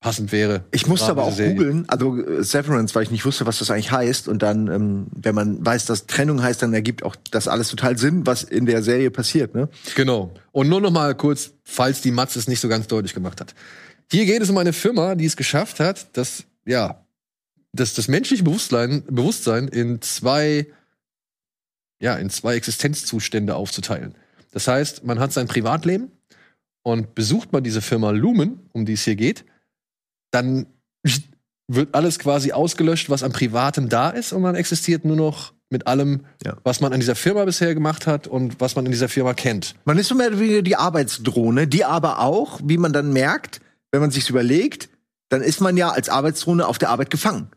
passend 0.00 0.30
wäre. 0.32 0.64
Ich 0.70 0.86
musste 0.86 1.10
aber 1.10 1.24
auch 1.24 1.34
Serie. 1.34 1.54
googeln, 1.56 1.84
also 1.88 2.16
äh, 2.24 2.42
Severance, 2.44 2.94
weil 2.94 3.02
ich 3.02 3.10
nicht 3.10 3.24
wusste, 3.26 3.44
was 3.46 3.58
das 3.58 3.70
eigentlich 3.70 3.90
heißt. 3.90 4.28
Und 4.28 4.42
dann, 4.42 4.68
ähm, 4.68 5.06
wenn 5.14 5.34
man 5.34 5.64
weiß, 5.66 5.86
dass 5.86 6.06
Trennung 6.06 6.40
heißt, 6.40 6.62
dann 6.62 6.72
ergibt 6.72 7.02
auch 7.02 7.16
das 7.32 7.48
alles 7.48 7.68
total 7.68 7.98
Sinn, 7.98 8.24
was 8.24 8.44
in 8.44 8.64
der 8.64 8.82
Serie 8.82 9.10
passiert. 9.10 9.54
Ne? 9.56 9.68
Genau. 9.96 10.30
Und 10.52 10.68
nur 10.68 10.80
noch 10.80 10.92
mal 10.92 11.14
kurz, 11.16 11.50
falls 11.64 12.00
die 12.00 12.12
Matz 12.12 12.36
es 12.36 12.46
nicht 12.48 12.60
so 12.60 12.68
ganz 12.68 12.86
deutlich 12.86 13.12
gemacht 13.12 13.40
hat. 13.40 13.54
Hier 14.10 14.24
geht 14.26 14.42
es 14.42 14.50
um 14.50 14.56
eine 14.58 14.72
Firma, 14.72 15.14
die 15.14 15.26
es 15.26 15.36
geschafft 15.36 15.80
hat, 15.80 16.16
dass, 16.16 16.44
ja, 16.64 17.04
dass 17.72 17.94
das 17.94 18.08
menschliche 18.08 18.42
Bewusstsein, 18.42 19.04
Bewusstsein 19.06 19.68
in 19.68 20.00
zwei, 20.00 20.66
ja, 22.00 22.16
in 22.16 22.30
zwei 22.30 22.54
Existenzzustände 22.56 23.54
aufzuteilen. 23.54 24.14
Das 24.52 24.66
heißt, 24.66 25.04
man 25.04 25.18
hat 25.18 25.32
sein 25.32 25.46
Privatleben 25.46 26.10
und 26.82 27.14
besucht 27.14 27.52
man 27.52 27.62
diese 27.62 27.82
Firma 27.82 28.10
Lumen, 28.10 28.60
um 28.72 28.86
die 28.86 28.94
es 28.94 29.04
hier 29.04 29.16
geht, 29.16 29.44
dann 30.30 30.66
wird 31.70 31.94
alles 31.94 32.18
quasi 32.18 32.52
ausgelöscht, 32.52 33.10
was 33.10 33.22
an 33.22 33.32
Privatem 33.32 33.90
da 33.90 34.08
ist 34.08 34.32
und 34.32 34.40
man 34.40 34.54
existiert 34.54 35.04
nur 35.04 35.16
noch 35.16 35.52
mit 35.70 35.86
allem, 35.86 36.24
Ja. 36.42 36.56
was 36.64 36.80
man 36.80 36.94
an 36.94 37.00
dieser 37.00 37.14
Firma 37.14 37.44
bisher 37.44 37.74
gemacht 37.74 38.06
hat 38.06 38.26
und 38.26 38.58
was 38.58 38.74
man 38.74 38.86
in 38.86 38.92
dieser 38.92 39.10
Firma 39.10 39.34
kennt. 39.34 39.74
Man 39.84 39.98
ist 39.98 40.08
so 40.08 40.14
mehr 40.14 40.38
weniger 40.40 40.62
die 40.62 40.76
Arbeitsdrohne, 40.76 41.66
die 41.68 41.84
aber 41.84 42.20
auch, 42.20 42.58
wie 42.64 42.78
man 42.78 42.94
dann 42.94 43.12
merkt, 43.12 43.60
wenn 43.92 44.00
man 44.00 44.10
sich's 44.10 44.28
überlegt, 44.28 44.88
dann 45.28 45.42
ist 45.42 45.60
man 45.60 45.76
ja 45.76 45.90
als 45.90 46.08
Arbeitsdrohne 46.08 46.66
auf 46.66 46.78
der 46.78 46.90
Arbeit 46.90 47.10
gefangen. 47.10 47.50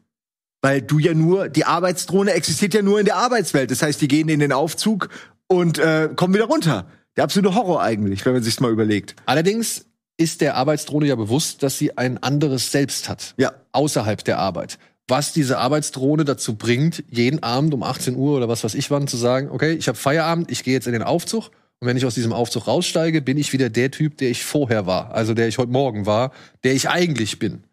Weil 0.61 0.81
du 0.81 0.99
ja 0.99 1.13
nur, 1.13 1.49
die 1.49 1.65
Arbeitsdrohne 1.65 2.31
existiert 2.33 2.73
ja 2.73 2.81
nur 2.81 2.99
in 2.99 3.05
der 3.05 3.15
Arbeitswelt. 3.15 3.71
Das 3.71 3.81
heißt, 3.81 3.99
die 4.01 4.07
gehen 4.07 4.29
in 4.29 4.39
den 4.39 4.51
Aufzug 4.51 5.09
und 5.47 5.79
äh, 5.79 6.09
kommen 6.15 6.33
wieder 6.33 6.45
runter. 6.45 6.85
Der 7.17 7.23
absolute 7.23 7.55
Horror 7.55 7.81
eigentlich, 7.81 8.25
wenn 8.25 8.33
man 8.33 8.43
sich's 8.43 8.59
mal 8.59 8.71
überlegt. 8.71 9.15
Allerdings 9.25 9.85
ist 10.17 10.41
der 10.41 10.55
Arbeitsdrohne 10.55 11.07
ja 11.07 11.15
bewusst, 11.15 11.63
dass 11.63 11.77
sie 11.77 11.97
ein 11.97 12.21
anderes 12.21 12.71
Selbst 12.71 13.09
hat, 13.09 13.33
Ja. 13.37 13.53
außerhalb 13.71 14.23
der 14.23 14.37
Arbeit. 14.37 14.77
Was 15.07 15.33
diese 15.33 15.57
Arbeitsdrohne 15.57 16.25
dazu 16.25 16.55
bringt, 16.55 17.03
jeden 17.09 17.41
Abend 17.41 17.73
um 17.73 17.81
18 17.83 18.15
Uhr 18.15 18.37
oder 18.37 18.47
was 18.47 18.63
weiß 18.63 18.75
ich 18.75 18.91
wann 18.91 19.07
zu 19.07 19.17
sagen, 19.17 19.49
okay, 19.49 19.73
ich 19.73 19.87
habe 19.87 19.97
Feierabend, 19.97 20.51
ich 20.51 20.63
gehe 20.63 20.73
jetzt 20.73 20.85
in 20.87 20.93
den 20.93 21.03
Aufzug 21.03 21.49
und 21.81 21.87
wenn 21.87 21.97
ich 21.97 22.05
aus 22.05 22.13
diesem 22.15 22.31
Aufzug 22.31 22.67
raussteige, 22.67 23.21
bin 23.21 23.37
ich 23.37 23.53
wieder 23.53 23.69
der 23.69 23.89
Typ, 23.91 24.17
der 24.17 24.29
ich 24.29 24.43
vorher 24.45 24.85
war, 24.85 25.11
also 25.13 25.33
der 25.33 25.47
ich 25.47 25.57
heute 25.57 25.71
Morgen 25.71 26.05
war, 26.05 26.31
der 26.63 26.73
ich 26.73 26.87
eigentlich 26.89 27.39
bin. 27.39 27.63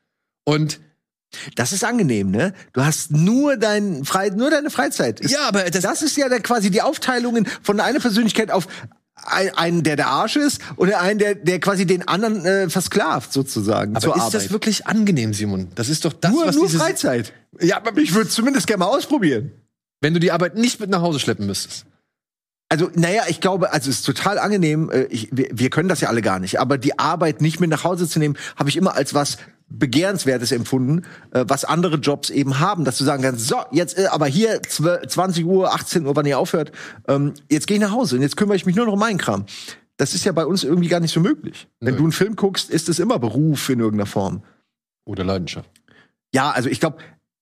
Und 0.45 0.81
Das 1.57 1.73
ist 1.75 1.85
angenehm, 1.85 2.31
ne? 2.31 2.55
Du 2.73 2.83
hast 2.83 3.11
nur 3.13 3.59
dein 3.59 4.07
Frei 4.07 4.31
nur 4.31 4.51
deine 4.51 4.71
Freizeit. 4.71 5.21
Ist- 5.21 5.31
ja, 5.31 5.47
aber 5.47 5.65
das, 5.71 5.83
Das 5.83 6.01
ist 6.01 6.17
ja 6.17 6.31
der, 6.31 6.41
quasi 6.41 6.71
die 6.71 6.81
Aufteilungen 6.81 7.47
von 7.63 7.81
einer 7.81 8.01
Persönlichkeit 8.01 8.51
auf 8.51 8.67
ein- 9.15 9.53
einen, 9.55 9.83
der 9.83 9.97
der 9.97 10.07
Arsch 10.07 10.37
ist 10.37 10.63
oder 10.77 11.03
einen, 11.03 11.19
der, 11.19 11.35
der 11.35 11.61
quasi 11.61 11.85
den 11.85 12.09
anderen 12.09 12.47
äh, 12.47 12.71
versklavt 12.71 13.31
sozusagen 13.31 13.95
aber 13.95 14.07
ist 14.17 14.23
Arbeit. 14.23 14.35
das 14.35 14.51
wirklich 14.51 14.87
angenehm, 14.87 15.35
Simon? 15.35 15.69
Das 15.75 15.91
ist 15.91 16.07
doch 16.07 16.15
das, 16.15 16.31
nur 16.33 16.47
was 16.47 16.57
nur 16.57 16.71
Freizeit. 16.71 17.35
Ja, 17.61 17.77
aber 17.77 17.95
Ich 18.01 18.15
würde 18.15 18.31
zumindest 18.31 18.67
gerne 18.67 18.85
mal 18.85 18.87
ausprobieren. 18.97 19.53
wenn 20.01 20.15
du 20.15 20.21
die 20.21 20.33
Arbeit 20.33 20.55
nicht 20.55 20.81
mit 20.81 20.89
nach 20.89 21.03
Hause 21.03 21.19
schleppen 21.21 21.47
müsstest. 21.47 21.85
Also, 22.71 22.91
naja, 22.95 23.23
ich 23.29 23.41
glaube, 23.41 23.73
also 23.73 23.89
es 23.89 24.01
ist 24.01 24.05
total 24.05 24.39
angenehm. 24.39 24.91
äh, 24.91 25.05
Ich, 25.05 25.29
wir, 25.33 25.49
wir 25.53 25.71
können 25.71 25.89
das 25.89 26.01
ja 26.01 26.09
alle 26.09 26.21
gar 26.21 26.39
nicht. 26.39 26.61
Aber 26.61 26.77
die 26.77 26.99
Arbeit 26.99 27.41
nicht 27.41 27.61
mit 27.61 27.71
nach 27.71 27.85
Hause 27.85 28.09
zu 28.09 28.19
nehmen, 28.19 28.37
habe 28.57 28.69
ich 28.69 28.77
immer 28.77 28.95
als 28.95 29.15
was 29.15 29.39
Begehrenswertes 29.71 30.53
empfunden, 30.53 31.05
äh, 31.33 31.45
was 31.47 31.65
andere 31.65 31.97
Jobs 31.97 32.31
eben 32.31 32.59
haben, 32.59 32.85
dass 32.85 32.99
du 32.99 33.05
sagen 33.05 33.23
kannst, 33.23 33.47
so, 33.47 33.57
jetzt 33.71 33.99
äh, 33.99 34.07
aber 34.07 34.27
hier 34.27 34.63
12, 34.63 35.09
20 35.09 35.45
Uhr, 35.45 35.73
18 35.75 36.07
Uhr, 36.07 36.17
wann 36.17 36.27
ihr 36.27 36.39
aufhört, 36.39 36.73
ähm, 37.07 37.35
jetzt 37.51 37.67
gehe 37.67 37.77
ich 37.77 37.83
nach 37.83 37.93
Hause 37.93 38.17
und 38.17 38.23
jetzt 38.23 38.37
kümmere 38.37 38.57
ich 38.57 38.67
mich 38.67 38.77
nur 38.77 38.87
noch 38.87 38.95
um 38.95 38.99
meinen 38.99 39.19
Kram. 39.19 39.45
Das 39.99 40.15
ist 40.15 40.25
ja 40.25 40.33
bei 40.33 40.47
uns 40.47 40.65
irgendwie 40.65 40.89
gar 40.89 41.01
nicht 41.01 41.13
so 41.13 41.21
möglich. 41.21 41.69
Wenn 41.81 41.95
Nö. 41.95 41.99
du 41.99 42.05
einen 42.05 42.13
Film 42.13 42.37
guckst, 42.37 42.71
ist 42.71 42.89
es 42.89 42.99
immer 42.99 43.19
Beruf 43.19 43.69
in 43.69 43.81
irgendeiner 43.81 44.07
Form. 44.07 44.43
Oder 45.05 45.25
Leidenschaft. 45.25 45.71
Ja, 46.35 46.51
also 46.51 46.69
ich 46.69 46.81
glaube, 46.81 46.99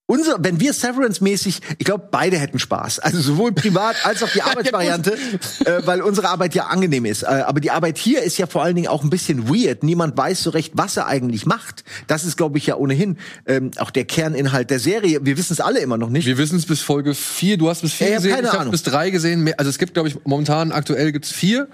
unser, 0.07 0.37
wenn 0.39 0.61
wir 0.61 0.73
Severance-mäßig, 0.73 1.61
ich 1.79 1.85
glaube, 1.85 2.09
beide 2.11 2.39
hätten 2.39 2.61
Spaß. 2.61 3.01
Also 3.01 3.21
sowohl 3.21 3.53
privat 3.53 3.97
als 4.05 4.23
auch 4.23 4.31
die 4.31 4.43
Arbeitsvariante, 4.43 5.19
äh, 5.65 5.83
weil 5.85 6.01
unsere 6.01 6.29
Arbeit 6.29 6.55
ja 6.55 6.67
angenehm 6.67 7.05
ist. 7.05 7.25
Äh, 7.25 7.27
aber 7.27 7.61
die 7.61 7.73
Arbeit 7.73 7.99
hier 7.99 8.23
ist 8.23 8.39
ja 8.39 8.47
vor 8.47 8.63
allen 8.63 8.77
Dingen 8.77 8.87
auch 8.87 9.03
ein 9.03 9.11
bisschen 9.11 9.49
weird. 9.49 9.83
Niemand 9.83 10.17
weiß 10.17 10.45
so 10.45 10.51
recht, 10.51 10.73
was 10.77 10.97
er 10.97 11.07
eigentlich 11.07 11.45
macht. 11.45 11.83
Das 12.07 12.25
ist, 12.25 12.37
glaube 12.37 12.59
ich, 12.59 12.67
ja 12.67 12.77
ohnehin 12.77 13.19
ähm, 13.47 13.73
auch 13.79 13.91
der 13.91 14.05
Kerninhalt 14.05 14.71
der 14.71 14.79
Serie. 14.79 15.21
Wir 15.25 15.37
wissen 15.37 15.53
es 15.53 15.61
alle 15.61 15.81
immer 15.81 15.99
noch 15.99 16.11
nicht. 16.11 16.27
Wir 16.27 16.39
wissen 16.39 16.57
es 16.57 16.67
bis 16.67 16.81
Folge 16.81 17.15
4. 17.15 17.59
Du 17.59 17.69
hast 17.69 17.83
bis 17.83 17.95
4 17.95 18.09
Ich 18.09 18.15
gesehen, 18.15 18.45
ich 18.45 18.53
habe 18.53 18.71
bis 18.71 18.85
3 18.85 19.11
gesehen. 19.11 19.53
Also 19.59 19.69
es 19.69 19.79
gibt, 19.79 19.95
glaube 19.95 20.09
ich, 20.09 20.25
momentan 20.25 20.71
aktuell 20.71 21.11
gibt's 21.11 21.33
vier. 21.33 21.69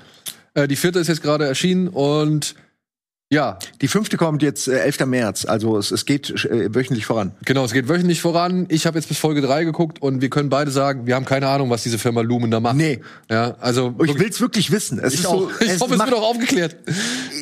Äh, 0.55 0.69
die 0.69 0.77
vierte 0.77 0.99
ist 0.99 1.09
jetzt 1.09 1.23
gerade 1.23 1.47
erschienen 1.47 1.89
und 1.89 2.55
Ja, 3.33 3.59
Die 3.81 3.89
fünfte 3.89 4.19
kommt 4.19 4.43
jetzt 4.43 4.69
äh, 4.69 4.81
11. 4.81 5.07
März, 5.07 5.47
also 5.47 5.79
es, 5.79 5.91
es 5.91 6.05
geht 6.05 6.29
äh, 6.45 6.75
wöchentlich 6.75 7.07
voran. 7.07 7.33
genau, 7.47 7.65
es 7.65 7.73
geht 7.73 7.89
wöchentlich 7.89 8.21
voran. 8.21 8.67
Ich 8.69 8.85
habe 8.85 8.99
jetzt 8.99 9.09
bis 9.09 9.17
Folge 9.17 9.41
3 9.41 9.65
geguckt 9.65 10.03
und 10.03 10.21
wir 10.21 10.29
können 10.29 10.51
beide 10.51 10.71
sagen, 10.71 11.07
wir 11.07 11.15
haben 11.15 11.25
keine 11.25 11.49
Ahnung, 11.49 11.71
was 11.71 11.83
diese 11.83 11.99
Firma 11.99 12.21
Lumen 12.21 12.51
da 12.51 12.61
macht. 12.61 12.77
Nee. 12.77 13.01
Ja, 13.31 13.57
also 13.59 13.95
Ich 14.05 14.19
will's 14.19 14.39
wirklich 14.43 14.71
wissen. 14.71 14.99
Es 14.99 15.15
ich 15.15 15.21
ist 15.21 15.27
auch. 15.27 15.51
so, 15.51 15.51
ich 15.61 15.81
hoffe, 15.81 15.95
es 15.95 16.01
wird 16.01 16.13
auch 16.13 16.29
aufgeklärt. 16.29 16.77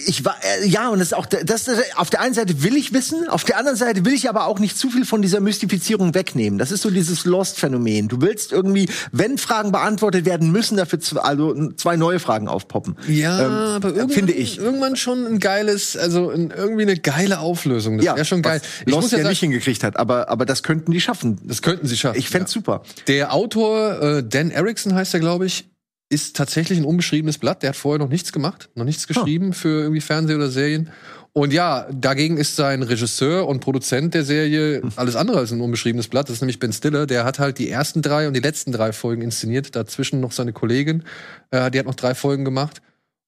Ich 0.07 0.25
war 0.25 0.37
äh, 0.63 0.67
ja 0.67 0.89
und 0.89 1.01
es 1.01 1.09
ist 1.09 1.13
auch 1.15 1.27
das 1.27 1.65
das- 1.65 1.79
auf 1.97 2.11
der 2.11 2.21
einen 2.21 2.35
Seite 2.35 2.63
will 2.63 2.77
ich 2.77 2.93
wissen, 2.93 3.29
auf 3.29 3.45
der 3.45 3.57
anderen 3.59 3.77
Seite 3.77 4.05
will 4.05 4.13
ich 4.13 4.29
aber 4.29 4.47
auch 4.47 4.59
nicht 4.59 4.77
zu 4.79 4.91
viel 4.91 5.05
von 5.05 5.23
dieser 5.23 5.41
Mystifizierung 5.41 6.15
wegnehmen. 6.15 6.59
Das 6.59 6.71
ist 6.73 6.83
so 6.83 6.91
dieses 6.91 7.25
Lost 7.25 7.59
Phänomen. 7.59 8.09
Du 8.09 8.21
willst 8.21 8.53
irgendwie, 8.53 8.89
wenn 9.13 9.39
Fragen 9.39 9.73
beantwortet 9.73 10.25
werden 10.25 10.51
müssen, 10.53 10.77
dafür 10.77 11.01
zwei, 11.01 11.21
also 11.21 11.71
zwei 11.73 11.97
neue 11.97 12.19
Fragen 12.21 12.49
aufpoppen. 12.49 12.97
Ja, 13.09 13.41
Ähm, 13.41 13.53
aber 13.77 13.89
irgendwann, 13.89 14.11
finde 14.11 14.33
ich. 14.33 14.59
irgendwann 14.59 14.97
schon 14.97 15.27
ein 15.27 15.39
geiles, 15.39 15.97
also 15.97 16.31
ein, 16.31 16.51
irgendwie 16.57 16.83
eine 16.83 16.97
geile 16.97 17.39
Auflösung. 17.41 17.99
Das 17.99 18.07
wäre 18.07 18.25
schon 18.25 18.43
geil. 18.43 18.61
was 18.63 18.69
Ich 18.87 18.93
Lost 18.93 19.03
muss 19.03 19.11
ja 19.13 19.19
ja 19.19 19.23
sagen, 19.25 19.31
nicht 19.33 19.41
hingekriegt 19.41 19.83
hat, 19.85 19.97
aber 19.97 20.29
aber 20.29 20.47
das 20.47 20.63
könnten 20.63 20.93
die 20.93 21.01
schaffen. 21.01 21.39
das 21.45 21.63
könnten 21.63 21.87
sie 21.87 21.97
schaffen. 21.97 22.19
Ich 22.19 22.29
fänd's 22.29 22.53
ja. 22.55 22.61
super. 22.61 22.83
Der 23.09 23.33
Autor, 23.33 24.01
äh, 24.03 24.23
Dan 24.23 24.51
Erickson 24.51 24.95
heißt 24.95 25.15
er, 25.15 25.21
glaube 25.21 25.47
ich, 25.47 25.69
ist 26.11 26.37
tatsächlich 26.37 26.79
ein 26.79 26.85
unbeschriebenes 26.85 27.39
Blatt. 27.39 27.63
Der 27.63 27.71
hat 27.71 27.77
vorher 27.77 27.99
noch 27.99 28.09
nichts 28.11 28.33
gemacht, 28.33 28.69
noch 28.75 28.85
nichts 28.85 29.07
geschrieben 29.07 29.53
für 29.53 29.81
irgendwie 29.83 30.01
Fernseh 30.01 30.35
oder 30.35 30.51
Serien. 30.51 30.91
Und 31.33 31.53
ja, 31.53 31.87
dagegen 31.93 32.37
ist 32.37 32.57
sein 32.57 32.83
Regisseur 32.83 33.47
und 33.47 33.61
Produzent 33.61 34.15
der 34.15 34.25
Serie 34.25 34.83
alles 34.97 35.15
andere 35.15 35.39
als 35.39 35.53
ein 35.53 35.61
unbeschriebenes 35.61 36.09
Blatt. 36.09 36.29
Das 36.29 36.35
ist 36.37 36.41
nämlich 36.41 36.59
Ben 36.59 36.73
Stiller. 36.73 37.07
Der 37.07 37.25
hat 37.25 37.39
halt 37.39 37.59
die 37.59 37.71
ersten 37.71 38.03
drei 38.03 38.27
und 38.27 38.35
die 38.35 38.41
letzten 38.41 38.73
drei 38.73 38.93
Folgen 38.93 39.23
inszeniert. 39.23 39.77
Dazwischen 39.77 40.21
noch 40.21 40.33
seine 40.33 40.53
Kollegin. 40.53 41.05
Äh, 41.53 41.71
die 41.71 41.79
hat 41.79 41.87
noch 41.87 41.95
drei 41.95 42.17
Folgen 42.17 42.45
gemacht. 42.45 42.83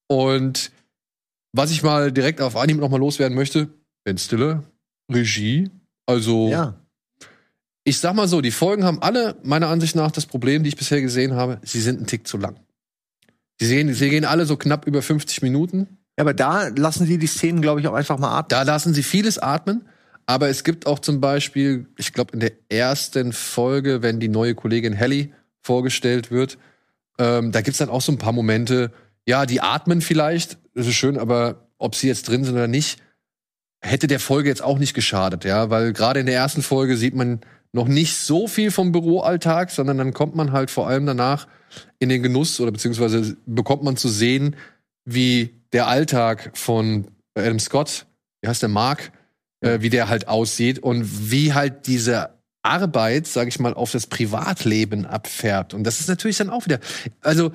Und 0.09 0.73
was 1.53 1.71
ich 1.71 1.85
mal 1.85 2.11
direkt 2.11 2.41
auf 2.41 2.57
Anhieb 2.57 2.79
noch 2.79 2.89
mal 2.91 2.99
loswerden 2.99 3.37
möchte, 3.37 3.69
Ben 4.03 4.19
Stiller, 4.19 4.65
Regie. 5.09 5.71
Also 6.07 6.49
Ja. 6.49 6.75
ich 7.85 7.99
sag 7.99 8.15
mal 8.17 8.27
so, 8.27 8.41
die 8.41 8.51
Folgen 8.51 8.83
haben 8.83 9.01
alle 9.01 9.37
meiner 9.45 9.69
Ansicht 9.69 9.95
nach 9.95 10.11
das 10.11 10.27
Problem, 10.27 10.65
die 10.65 10.71
ich 10.71 10.77
bisher 10.77 11.01
gesehen 11.01 11.35
habe, 11.35 11.61
sie 11.63 11.81
sind 11.81 12.01
ein 12.01 12.07
Tick 12.09 12.27
zu 12.27 12.37
lang. 12.37 12.57
Sie, 13.61 13.67
sehen, 13.67 13.93
sie 13.95 14.11
gehen 14.11 14.25
alle 14.25 14.47
so 14.47 14.57
knapp 14.57 14.87
über 14.87 15.03
50 15.03 15.43
Minuten. 15.43 15.99
Ja, 16.17 16.25
aber 16.25 16.35
da 16.35 16.69
lassen 16.69 17.07
sie 17.07 17.19
die 17.19 17.27
Szenen, 17.27 17.63
glaube 17.63 17.81
ich, 17.81 17.89
auch 17.89 17.95
einfach 17.95 18.19
mal 18.19 18.37
atmen. 18.37 18.49
Da 18.49 18.63
lassen 18.63 18.95
sie 18.95 19.03
vieles 19.03 19.39
atmen. 19.39 19.87
Aber 20.27 20.49
es 20.49 20.65
gibt 20.65 20.87
auch 20.87 20.99
zum 20.99 21.21
Beispiel, 21.21 21.87
ich 21.99 22.13
glaube, 22.13 22.33
in 22.33 22.41
der 22.41 22.53
ersten 22.69 23.33
Folge, 23.33 24.03
wenn 24.03 24.21
die 24.21 24.29
neue 24.29 24.55
Kollegin 24.55 24.93
Helly 24.93 25.33
vorgestellt 25.61 26.31
wird, 26.31 26.59
ähm, 27.19 27.53
da 27.53 27.61
gibt's 27.61 27.79
dann 27.79 27.89
auch 27.89 28.01
so 28.01 28.13
ein 28.13 28.19
paar 28.19 28.33
Momente, 28.33 28.93
ja, 29.27 29.47
die 29.47 29.61
atmen 29.61 30.01
vielleicht, 30.01 30.59
das 30.75 30.87
ist 30.87 30.95
schön, 30.95 31.19
aber 31.19 31.69
ob 31.79 31.95
sie 31.95 32.09
jetzt 32.09 32.29
drin 32.29 32.45
sind 32.45 32.55
oder 32.55 32.69
nicht, 32.69 33.01
hätte 33.81 34.07
der 34.07 34.21
Folge 34.21 34.49
jetzt 34.49 34.63
auch 34.63 34.79
nicht 34.79 34.95
geschadet, 34.95 35.45
ja, 35.45 35.71
weil 35.71 35.93
gerade 35.93 36.21
in 36.21 36.27
der 36.27 36.37
ersten 36.37 36.63
Folge 36.63 36.97
sieht 36.97 37.15
man 37.15 37.41
noch 37.73 37.89
nicht 37.89 38.17
so 38.17 38.47
viel 38.47 38.71
vom 38.71 38.93
Büroalltag, 38.93 39.71
sondern 39.71 39.99
dann 39.99 40.13
kommt 40.13 40.35
man 40.35 40.53
halt 40.53 40.71
vor 40.71 40.87
allem 40.87 41.07
danach 41.07 41.49
in 41.99 42.09
den 42.09 42.23
Genuss 42.23 42.61
oder 42.61 42.71
beziehungsweise 42.71 43.37
bekommt 43.47 43.83
man 43.83 43.97
zu 43.97 44.09
sehen, 44.09 44.57
wie 45.05 45.55
der 45.73 45.89
Alltag 45.89 46.51
von 46.55 47.07
Adam 47.35 47.59
Scott, 47.59 48.07
wie 48.43 48.49
heißt 48.49 48.63
der 48.63 48.69
Mark, 48.69 49.13
äh, 49.61 49.81
wie 49.81 49.91
der 49.91 50.09
halt 50.09 50.29
aussieht 50.29 50.81
und 50.81 51.31
wie 51.31 51.55
halt 51.55 51.87
diese 51.87 52.39
Arbeit, 52.63 53.27
sag 53.27 53.49
ich 53.49 53.59
mal, 53.59 53.75
auf 53.75 53.91
das 53.91 54.07
Privatleben 54.07 55.07
abfärbt. 55.07 55.75
Und 55.75 55.85
das 55.85 56.01
ist 56.01 56.09
natürlich 56.09 56.37
dann 56.37 56.51
auch 56.51 56.67
wieder, 56.67 56.79
also 57.21 57.53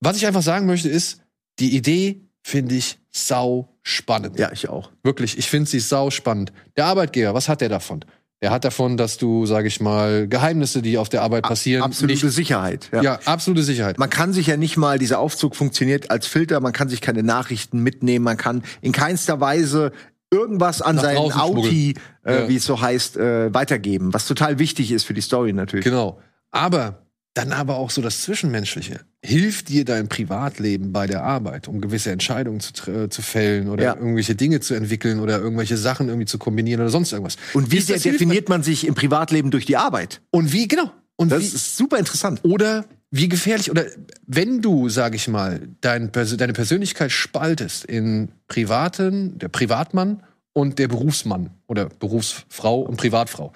was 0.00 0.16
ich 0.16 0.26
einfach 0.26 0.42
sagen 0.42 0.66
möchte 0.66 0.88
ist, 0.88 1.22
die 1.60 1.76
Idee 1.76 2.22
finde 2.42 2.74
ich 2.74 2.98
sau 3.12 3.68
spannend. 3.82 4.38
Ja, 4.38 4.50
ich 4.52 4.68
auch. 4.68 4.90
Wirklich, 5.02 5.38
ich 5.38 5.48
finde 5.48 5.70
sie 5.70 5.80
sau 5.80 6.10
spannend. 6.10 6.52
Der 6.76 6.86
Arbeitgeber, 6.86 7.34
was 7.34 7.48
hat 7.48 7.60
der 7.60 7.68
davon? 7.68 8.04
Der 8.42 8.50
hat 8.50 8.64
davon, 8.64 8.96
dass 8.96 9.18
du, 9.18 9.46
sag 9.46 9.66
ich 9.66 9.80
mal, 9.80 10.26
Geheimnisse, 10.26 10.82
die 10.82 10.98
auf 10.98 11.08
der 11.08 11.22
Arbeit 11.22 11.44
passieren, 11.44 11.84
Absolute 11.84 12.26
nicht, 12.26 12.34
Sicherheit. 12.34 12.90
ja. 12.92 13.20
absolute 13.24 13.62
Sicherheit. 13.62 13.98
Man 13.98 14.10
kann 14.10 14.32
sich 14.32 14.48
ja 14.48 14.56
nicht 14.56 14.76
mal, 14.76 14.98
dieser 14.98 15.20
Aufzug 15.20 15.54
funktioniert 15.54 16.10
als 16.10 16.26
Filter, 16.26 16.58
man 16.60 16.72
kann 16.72 16.88
sich 16.88 17.00
keine 17.00 17.22
Nachrichten 17.22 17.78
mitnehmen, 17.84 18.24
man 18.24 18.36
kann 18.36 18.62
in 18.80 18.90
keinster 18.90 19.40
Weise 19.40 19.92
irgendwas 20.32 20.82
an 20.82 20.98
seinen 20.98 21.32
Auti, 21.32 21.94
äh, 22.24 22.42
Ja. 22.42 22.48
wie 22.48 22.56
es 22.56 22.64
so 22.64 22.80
heißt, 22.80 23.16
äh, 23.16 23.54
weitergeben, 23.54 24.12
was 24.12 24.26
total 24.26 24.58
wichtig 24.58 24.90
ist 24.90 25.04
für 25.04 25.14
die 25.14 25.20
Story 25.20 25.52
natürlich. 25.52 25.84
Genau. 25.84 26.18
Aber 26.50 27.01
dann 27.34 27.52
aber 27.52 27.76
auch 27.76 27.90
so 27.90 28.02
das 28.02 28.20
Zwischenmenschliche. 28.22 29.00
Hilft 29.24 29.70
dir 29.70 29.84
dein 29.84 30.08
Privatleben 30.08 30.92
bei 30.92 31.06
der 31.06 31.22
Arbeit, 31.22 31.66
um 31.66 31.80
gewisse 31.80 32.10
Entscheidungen 32.10 32.60
zu, 32.60 32.90
äh, 32.90 33.08
zu 33.08 33.22
fällen 33.22 33.68
oder 33.68 33.84
Ja. 33.84 33.96
irgendwelche 33.96 34.34
Dinge 34.34 34.60
zu 34.60 34.74
entwickeln 34.74 35.18
oder 35.20 35.38
irgendwelche 35.38 35.76
Sachen 35.78 36.08
irgendwie 36.08 36.26
zu 36.26 36.38
kombinieren 36.38 36.80
oder 36.82 36.90
sonst 36.90 37.12
irgendwas. 37.12 37.36
Und 37.54 37.70
wie 37.70 37.80
sehr 37.80 37.98
definiert 37.98 38.48
man 38.48 38.62
sich 38.62 38.86
im 38.86 38.94
Privatleben 38.94 39.50
durch 39.50 39.64
die 39.64 39.76
Arbeit? 39.76 40.20
Und 40.30 40.52
wie, 40.52 40.68
genau. 40.68 40.90
Und 41.16 41.30
Das 41.32 41.40
wie, 41.42 41.46
ist 41.46 41.76
super 41.76 41.98
interessant. 41.98 42.40
Oder 42.42 42.84
wie 43.10 43.28
gefährlich, 43.28 43.70
oder 43.70 43.86
wenn 44.26 44.60
du, 44.60 44.88
sag 44.88 45.14
ich 45.14 45.28
mal, 45.28 45.68
dein, 45.80 46.10
deine 46.12 46.52
Persönlichkeit 46.52 47.12
spaltest 47.12 47.84
in 47.84 48.32
privaten, 48.48 49.38
der 49.38 49.48
Privatmann 49.48 50.22
und 50.52 50.78
der 50.78 50.88
Berufsmann 50.88 51.50
oder 51.66 51.86
Berufsfrau 51.86 52.80
und 52.80 52.96
Privatfrau, 52.96 53.52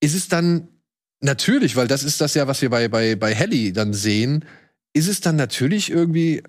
ist 0.00 0.14
es 0.14 0.28
dann 0.28 0.68
natürlich, 1.24 1.76
weil 1.76 1.88
das 1.88 2.04
ist 2.04 2.20
das 2.20 2.34
ja, 2.34 2.46
was 2.46 2.62
wir 2.62 2.70
bei, 2.70 2.88
bei, 2.88 3.16
bei 3.16 3.34
Helly 3.34 3.72
dann 3.72 3.92
sehen, 3.92 4.44
ist 4.92 5.08
es 5.08 5.20
dann 5.20 5.36
natürlich 5.36 5.90
irgendwie 5.90 6.42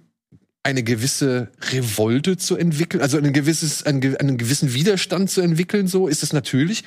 eine 0.63 0.83
gewisse 0.83 1.51
Revolte 1.71 2.37
zu 2.37 2.57
entwickeln, 2.57 3.01
also 3.01 3.17
ein 3.17 3.33
gewisses, 3.33 3.83
einen, 3.83 4.17
einen 4.17 4.37
gewissen 4.37 4.73
Widerstand 4.73 5.29
zu 5.29 5.41
entwickeln, 5.41 5.87
so 5.87 6.07
ist 6.07 6.23
es 6.23 6.33
natürlich. 6.33 6.83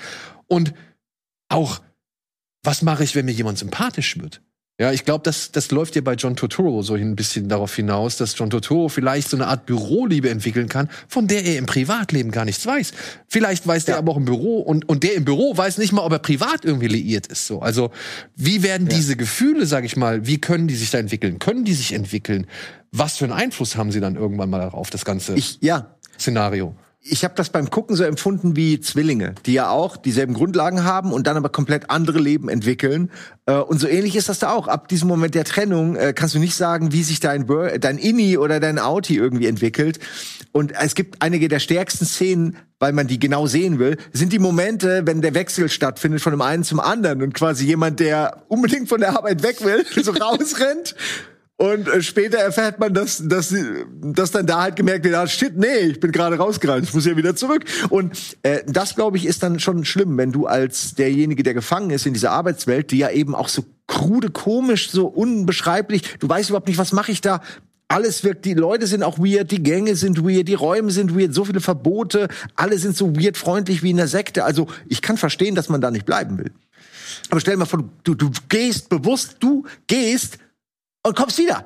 Und 0.46 0.74
auch, 1.48 1.80
was 2.62 2.82
mache 2.82 3.04
ich, 3.04 3.14
wenn 3.14 3.24
mir 3.24 3.32
jemand 3.32 3.58
sympathisch 3.58 4.18
wird? 4.18 4.42
Ja, 4.80 4.92
ich 4.92 5.04
glaube, 5.04 5.24
das, 5.24 5.50
das 5.50 5.72
läuft 5.72 5.96
ja 5.96 6.02
bei 6.02 6.14
John 6.14 6.36
Turturro 6.36 6.82
so 6.82 6.94
ein 6.94 7.16
bisschen 7.16 7.48
darauf 7.48 7.74
hinaus, 7.74 8.16
dass 8.16 8.38
John 8.38 8.48
Turturro 8.48 8.88
vielleicht 8.88 9.28
so 9.28 9.36
eine 9.36 9.48
Art 9.48 9.66
Büroliebe 9.66 10.30
entwickeln 10.30 10.68
kann, 10.68 10.88
von 11.08 11.26
der 11.26 11.44
er 11.44 11.58
im 11.58 11.66
Privatleben 11.66 12.30
gar 12.30 12.44
nichts 12.44 12.64
weiß. 12.64 12.92
Vielleicht 13.26 13.66
weiß 13.66 13.86
der 13.86 13.98
aber 13.98 14.12
auch 14.12 14.16
im 14.16 14.24
Büro 14.24 14.60
und, 14.60 14.88
und 14.88 15.02
der 15.02 15.14
im 15.14 15.24
Büro 15.24 15.56
weiß 15.56 15.78
nicht 15.78 15.92
mal, 15.92 16.02
ob 16.02 16.12
er 16.12 16.20
privat 16.20 16.64
irgendwie 16.64 16.86
liiert 16.86 17.26
ist. 17.26 17.48
So. 17.48 17.60
Also, 17.60 17.90
wie 18.36 18.62
werden 18.62 18.86
diese 18.86 19.16
Gefühle, 19.16 19.66
sag 19.66 19.84
ich 19.84 19.96
mal, 19.96 20.28
wie 20.28 20.40
können 20.40 20.68
die 20.68 20.76
sich 20.76 20.90
da 20.90 20.98
entwickeln? 20.98 21.40
Können 21.40 21.64
die 21.64 21.74
sich 21.74 21.92
entwickeln? 21.92 22.46
Was 22.92 23.16
für 23.16 23.24
einen 23.24 23.34
Einfluss 23.34 23.74
haben 23.74 23.90
sie 23.90 23.98
dann 23.98 24.14
irgendwann 24.14 24.48
mal 24.48 24.60
darauf, 24.60 24.90
das 24.90 25.04
ganze 25.04 25.34
Ich, 25.34 25.58
ja, 25.60 25.96
Szenario? 26.16 26.76
Ich 27.10 27.24
habe 27.24 27.34
das 27.36 27.50
beim 27.50 27.70
Gucken 27.70 27.96
so 27.96 28.04
empfunden 28.04 28.56
wie 28.56 28.80
Zwillinge, 28.80 29.34
die 29.46 29.54
ja 29.54 29.70
auch 29.70 29.96
dieselben 29.96 30.34
Grundlagen 30.34 30.84
haben 30.84 31.12
und 31.12 31.26
dann 31.26 31.36
aber 31.36 31.48
komplett 31.48 31.90
andere 31.90 32.18
Leben 32.18 32.48
entwickeln. 32.48 33.10
Äh, 33.46 33.54
und 33.54 33.80
so 33.80 33.88
ähnlich 33.88 34.16
ist 34.16 34.28
das 34.28 34.38
da 34.38 34.52
auch. 34.52 34.68
Ab 34.68 34.88
diesem 34.88 35.08
Moment 35.08 35.34
der 35.34 35.44
Trennung 35.44 35.96
äh, 35.96 36.12
kannst 36.14 36.34
du 36.34 36.38
nicht 36.38 36.54
sagen, 36.54 36.92
wie 36.92 37.02
sich 37.02 37.20
dein, 37.20 37.46
dein 37.80 37.98
Inni 37.98 38.36
oder 38.36 38.60
dein 38.60 38.78
Outie 38.78 39.16
irgendwie 39.16 39.46
entwickelt. 39.46 39.98
Und 40.52 40.72
es 40.72 40.94
gibt 40.94 41.22
einige 41.22 41.48
der 41.48 41.60
stärksten 41.60 42.04
Szenen, 42.04 42.56
weil 42.78 42.92
man 42.92 43.06
die 43.06 43.18
genau 43.18 43.46
sehen 43.46 43.78
will, 43.78 43.96
sind 44.12 44.32
die 44.32 44.38
Momente, 44.38 45.02
wenn 45.04 45.20
der 45.20 45.34
Wechsel 45.34 45.68
stattfindet 45.68 46.20
von 46.20 46.32
dem 46.32 46.42
einen 46.42 46.64
zum 46.64 46.80
anderen 46.80 47.22
und 47.22 47.34
quasi 47.34 47.66
jemand, 47.66 48.00
der 48.00 48.44
unbedingt 48.48 48.88
von 48.88 49.00
der 49.00 49.16
Arbeit 49.16 49.42
weg 49.42 49.64
will, 49.64 49.84
so 50.02 50.12
rausrennt. 50.12 50.94
Und 51.58 51.88
äh, 51.88 52.02
später 52.02 52.38
erfährt 52.38 52.78
man, 52.78 52.94
dass, 52.94 53.20
dass, 53.26 53.52
dass 54.00 54.30
dann 54.30 54.46
da 54.46 54.62
halt 54.62 54.76
gemerkt 54.76 55.04
wird, 55.04 55.16
ah, 55.16 55.26
shit, 55.26 55.56
nee, 55.56 55.88
ich 55.88 55.98
bin 55.98 56.12
gerade 56.12 56.36
rausgerannt, 56.36 56.84
ich 56.84 56.94
muss 56.94 57.04
ja 57.04 57.16
wieder 57.16 57.34
zurück. 57.34 57.64
Und 57.90 58.38
äh, 58.44 58.60
das, 58.66 58.94
glaube 58.94 59.16
ich, 59.16 59.26
ist 59.26 59.42
dann 59.42 59.58
schon 59.58 59.84
schlimm, 59.84 60.16
wenn 60.18 60.30
du 60.30 60.46
als 60.46 60.94
derjenige, 60.94 61.42
der 61.42 61.54
gefangen 61.54 61.90
ist 61.90 62.06
in 62.06 62.14
dieser 62.14 62.30
Arbeitswelt, 62.30 62.92
die 62.92 62.98
ja 62.98 63.10
eben 63.10 63.34
auch 63.34 63.48
so 63.48 63.64
krude, 63.88 64.30
komisch, 64.30 64.90
so 64.90 65.08
unbeschreiblich, 65.08 66.18
du 66.20 66.28
weißt 66.28 66.50
überhaupt 66.50 66.68
nicht, 66.68 66.78
was 66.78 66.92
mache 66.92 67.10
ich 67.10 67.22
da, 67.22 67.42
alles 67.88 68.22
wirkt, 68.22 68.44
die 68.44 68.54
Leute 68.54 68.86
sind 68.86 69.02
auch 69.02 69.18
weird, 69.18 69.50
die 69.50 69.62
Gänge 69.62 69.96
sind 69.96 70.22
weird, 70.22 70.46
die 70.46 70.54
Räume 70.54 70.92
sind 70.92 71.18
weird, 71.18 71.34
so 71.34 71.44
viele 71.44 71.60
Verbote, 71.60 72.28
alle 72.54 72.78
sind 72.78 72.96
so 72.96 73.16
weird 73.16 73.36
freundlich 73.36 73.82
wie 73.82 73.90
in 73.90 73.96
der 73.96 74.08
Sekte. 74.08 74.44
Also 74.44 74.68
ich 74.86 75.02
kann 75.02 75.16
verstehen, 75.16 75.54
dass 75.56 75.70
man 75.70 75.80
da 75.80 75.90
nicht 75.90 76.06
bleiben 76.06 76.38
will. 76.38 76.52
Aber 77.30 77.40
stell 77.40 77.54
dir 77.54 77.60
mal 77.60 77.64
vor, 77.64 77.82
du, 78.04 78.14
du 78.14 78.30
gehst 78.48 78.90
bewusst, 78.90 79.38
du 79.40 79.64
gehst 79.86 80.38
und 81.02 81.16
kommst 81.16 81.38
wieder. 81.38 81.64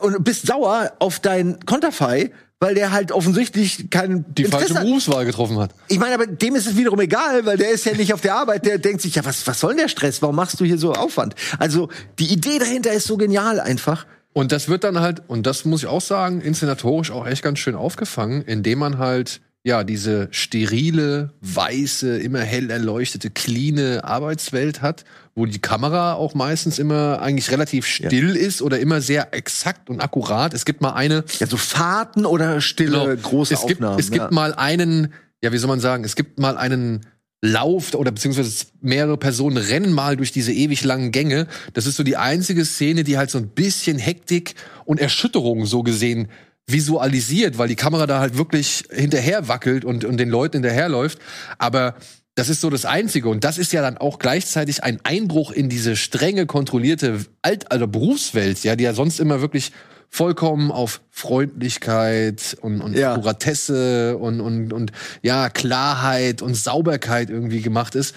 Und 0.00 0.24
bist 0.24 0.46
sauer 0.46 0.92
auf 0.98 1.20
deinen 1.20 1.64
Konterfei, 1.66 2.32
weil 2.58 2.74
der 2.74 2.90
halt 2.92 3.12
offensichtlich 3.12 3.90
keinen 3.90 4.24
Die 4.34 4.44
Interesse 4.44 4.66
falsche 4.66 4.80
hat. 4.80 4.86
Berufswahl 4.86 5.26
getroffen 5.26 5.58
hat. 5.58 5.72
Ich 5.88 5.98
meine, 5.98 6.14
aber 6.14 6.26
dem 6.26 6.54
ist 6.54 6.66
es 6.66 6.76
wiederum 6.76 6.98
egal, 7.00 7.44
weil 7.44 7.58
der 7.58 7.70
ist 7.70 7.84
ja 7.84 7.94
nicht 7.94 8.14
auf 8.14 8.22
der 8.22 8.34
Arbeit. 8.34 8.64
Der 8.64 8.78
denkt 8.78 9.02
sich, 9.02 9.14
ja, 9.14 9.24
was, 9.24 9.46
was 9.46 9.60
soll 9.60 9.72
denn 9.72 9.82
der 9.82 9.88
Stress? 9.88 10.22
Warum 10.22 10.36
machst 10.36 10.58
du 10.58 10.64
hier 10.64 10.78
so 10.78 10.92
Aufwand? 10.94 11.34
Also, 11.58 11.90
die 12.18 12.32
Idee 12.32 12.58
dahinter 12.58 12.92
ist 12.92 13.06
so 13.06 13.16
genial 13.16 13.60
einfach. 13.60 14.06
Und 14.32 14.52
das 14.52 14.68
wird 14.68 14.84
dann 14.84 15.00
halt, 15.00 15.22
und 15.28 15.46
das 15.46 15.64
muss 15.64 15.82
ich 15.82 15.88
auch 15.88 16.00
sagen, 16.00 16.40
inszenatorisch 16.40 17.10
auch 17.10 17.26
echt 17.26 17.42
ganz 17.42 17.58
schön 17.58 17.74
aufgefangen, 17.74 18.42
indem 18.42 18.78
man 18.80 18.98
halt, 18.98 19.40
ja, 19.62 19.84
diese 19.84 20.28
sterile, 20.30 21.32
weiße, 21.40 22.18
immer 22.18 22.40
hell 22.40 22.70
erleuchtete, 22.70 23.30
cleane 23.30 24.04
Arbeitswelt 24.04 24.82
hat, 24.82 25.04
wo 25.36 25.44
die 25.44 25.58
Kamera 25.58 26.14
auch 26.14 26.34
meistens 26.34 26.78
immer 26.78 27.20
eigentlich 27.20 27.50
relativ 27.50 27.86
still 27.86 28.34
ist 28.34 28.62
oder 28.62 28.80
immer 28.80 29.02
sehr 29.02 29.34
exakt 29.34 29.90
und 29.90 30.00
akkurat. 30.00 30.54
Es 30.54 30.64
gibt 30.64 30.80
mal 30.80 30.92
eine. 30.92 31.24
Ja, 31.38 31.46
so 31.46 31.58
Fahrten 31.58 32.24
oder 32.24 32.62
stille 32.62 33.16
große 33.16 33.54
es 33.54 33.60
gibt, 33.60 33.82
Aufnahmen. 33.82 34.00
Es 34.00 34.10
gibt 34.10 34.24
ja. 34.24 34.30
mal 34.30 34.54
einen, 34.54 35.12
ja, 35.42 35.52
wie 35.52 35.58
soll 35.58 35.68
man 35.68 35.80
sagen, 35.80 36.04
es 36.04 36.16
gibt 36.16 36.40
mal 36.40 36.56
einen 36.56 37.06
Lauf 37.42 37.94
oder 37.94 38.12
beziehungsweise 38.12 38.64
mehrere 38.80 39.18
Personen 39.18 39.58
rennen 39.58 39.92
mal 39.92 40.16
durch 40.16 40.32
diese 40.32 40.54
ewig 40.54 40.82
langen 40.84 41.12
Gänge. 41.12 41.46
Das 41.74 41.86
ist 41.86 41.96
so 41.96 42.02
die 42.02 42.16
einzige 42.16 42.64
Szene, 42.64 43.04
die 43.04 43.18
halt 43.18 43.30
so 43.30 43.36
ein 43.36 43.48
bisschen 43.48 43.98
Hektik 43.98 44.54
und 44.86 45.00
Erschütterung 45.00 45.66
so 45.66 45.82
gesehen 45.82 46.28
visualisiert, 46.66 47.58
weil 47.58 47.68
die 47.68 47.76
Kamera 47.76 48.06
da 48.06 48.20
halt 48.20 48.38
wirklich 48.38 48.84
hinterher 48.90 49.48
wackelt 49.48 49.84
und, 49.84 50.06
und 50.06 50.16
den 50.16 50.30
Leuten 50.30 50.56
hinterherläuft. 50.56 51.18
Aber 51.58 51.94
das 52.36 52.50
ist 52.50 52.60
so 52.60 52.68
das 52.68 52.84
Einzige. 52.84 53.28
Und 53.30 53.44
das 53.44 53.56
ist 53.56 53.72
ja 53.72 53.80
dann 53.82 53.96
auch 53.96 54.18
gleichzeitig 54.18 54.84
ein 54.84 55.00
Einbruch 55.04 55.50
in 55.50 55.68
diese 55.70 55.96
strenge, 55.96 56.46
kontrollierte 56.46 57.24
Alt 57.42 57.72
also 57.72 57.88
Berufswelt, 57.88 58.62
ja, 58.62 58.76
die 58.76 58.84
ja 58.84 58.92
sonst 58.92 59.18
immer 59.18 59.40
wirklich 59.40 59.72
vollkommen 60.10 60.70
auf 60.70 61.00
Freundlichkeit 61.10 62.56
und, 62.60 62.82
und 62.82 62.94
Ja. 62.94 63.14
Akkuratesse 63.14 64.18
und, 64.18 64.40
und, 64.40 64.72
und 64.74 64.92
ja, 65.22 65.48
Klarheit 65.48 66.42
und 66.42 66.54
Sauberkeit 66.54 67.30
irgendwie 67.30 67.62
gemacht 67.62 67.94
ist. 67.94 68.14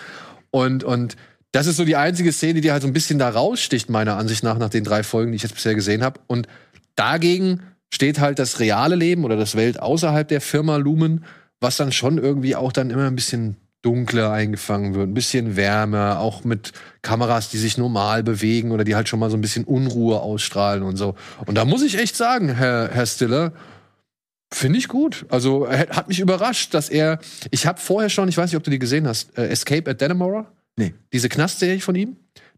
Und, 0.51 0.83
und 0.83 1.15
das 1.53 1.65
ist 1.65 1.77
so 1.77 1.85
die 1.85 1.95
einzige 1.95 2.33
Szene, 2.33 2.59
die 2.59 2.73
halt 2.73 2.81
so 2.81 2.87
ein 2.89 2.93
bisschen 2.93 3.19
da 3.19 3.29
raussticht, 3.29 3.89
meiner 3.89 4.17
Ansicht 4.17 4.43
nach, 4.43 4.57
nach 4.57 4.69
den 4.69 4.83
drei 4.83 5.01
Folgen, 5.03 5.31
die 5.31 5.37
ich 5.37 5.43
jetzt 5.43 5.55
bisher 5.55 5.75
gesehen 5.75 6.03
habe. 6.03 6.19
Und 6.27 6.47
dagegen 6.95 7.61
steht 7.89 8.19
halt 8.19 8.37
das 8.37 8.59
reale 8.59 8.95
Leben 8.95 9.23
oder 9.23 9.37
das 9.37 9.55
Welt 9.55 9.79
außerhalb 9.79 10.27
der 10.27 10.41
Firma 10.41 10.75
Lumen, 10.75 11.23
was 11.61 11.77
dann 11.77 11.93
schon 11.93 12.17
irgendwie 12.17 12.57
auch 12.57 12.73
dann 12.73 12.89
immer 12.89 13.07
ein 13.07 13.15
bisschen 13.15 13.55
dunkler 13.81 14.31
eingefangen 14.31 14.93
wird, 14.93 15.09
ein 15.09 15.13
bisschen 15.13 15.55
wärmer, 15.55 16.19
auch 16.19 16.43
mit 16.43 16.73
Kameras, 17.01 17.49
die 17.49 17.57
sich 17.57 17.77
normal 17.77 18.23
bewegen 18.23 18.71
oder 18.71 18.83
die 18.83 18.95
halt 18.95 19.07
schon 19.07 19.19
mal 19.19 19.29
so 19.29 19.37
ein 19.37 19.41
bisschen 19.41 19.63
Unruhe 19.63 20.19
ausstrahlen 20.19 20.83
und 20.83 20.97
so. 20.97 21.15
Und 21.45 21.55
da 21.55 21.63
muss 21.65 21.81
ich 21.81 21.97
echt 21.97 22.15
sagen, 22.15 22.49
Herr, 22.53 22.89
Herr 22.91 23.05
Stiller, 23.05 23.53
finde 24.53 24.79
ich 24.79 24.87
gut. 24.87 25.25
Also 25.29 25.69
hat 25.69 26.07
mich 26.09 26.19
überrascht, 26.19 26.73
dass 26.73 26.89
er, 26.89 27.19
ich 27.51 27.65
habe 27.65 27.79
vorher 27.79 28.09
schon, 28.09 28.27
ich 28.27 28.37
weiß 28.37 28.51
nicht, 28.51 28.57
ob 28.57 28.63
du 28.63 28.71
die 28.71 28.79
gesehen 28.79 29.07
hast, 29.07 29.37
äh, 29.37 29.47
Escape 29.47 29.89
at 29.89 30.01
Dannemora, 30.01 30.51
Nee. 30.77 30.93
diese 31.13 31.29
Knastserie 31.29 31.79
von 31.79 31.95
ihm, 31.95 32.17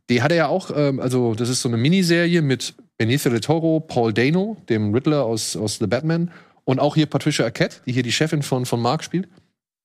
die 0.09 0.21
hat 0.21 0.31
er 0.31 0.37
ja 0.37 0.47
auch, 0.47 0.71
ähm, 0.75 0.99
also 0.99 1.35
das 1.35 1.49
ist 1.49 1.61
so 1.61 1.69
eine 1.69 1.77
Miniserie 1.77 2.41
mit 2.41 2.73
Benicio 2.97 3.29
del 3.31 3.41
Toro, 3.41 3.79
Paul 3.79 4.13
Dano, 4.13 4.57
dem 4.69 4.93
Riddler 4.93 5.23
aus, 5.23 5.55
aus 5.55 5.77
The 5.79 5.87
Batman 5.87 6.31
und 6.65 6.79
auch 6.79 6.95
hier 6.95 7.05
Patricia 7.05 7.45
Arquette, 7.45 7.77
die 7.85 7.91
hier 7.93 8.03
die 8.03 8.11
Chefin 8.11 8.41
von, 8.43 8.65
von 8.65 8.81
Mark 8.81 9.03
spielt. 9.03 9.27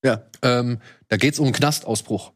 Ja. 0.05 0.23
Ähm, 0.43 0.79
da 1.09 1.17
geht's 1.17 1.39
um 1.39 1.47
einen 1.47 1.55
Knastausbruch. 1.55 2.33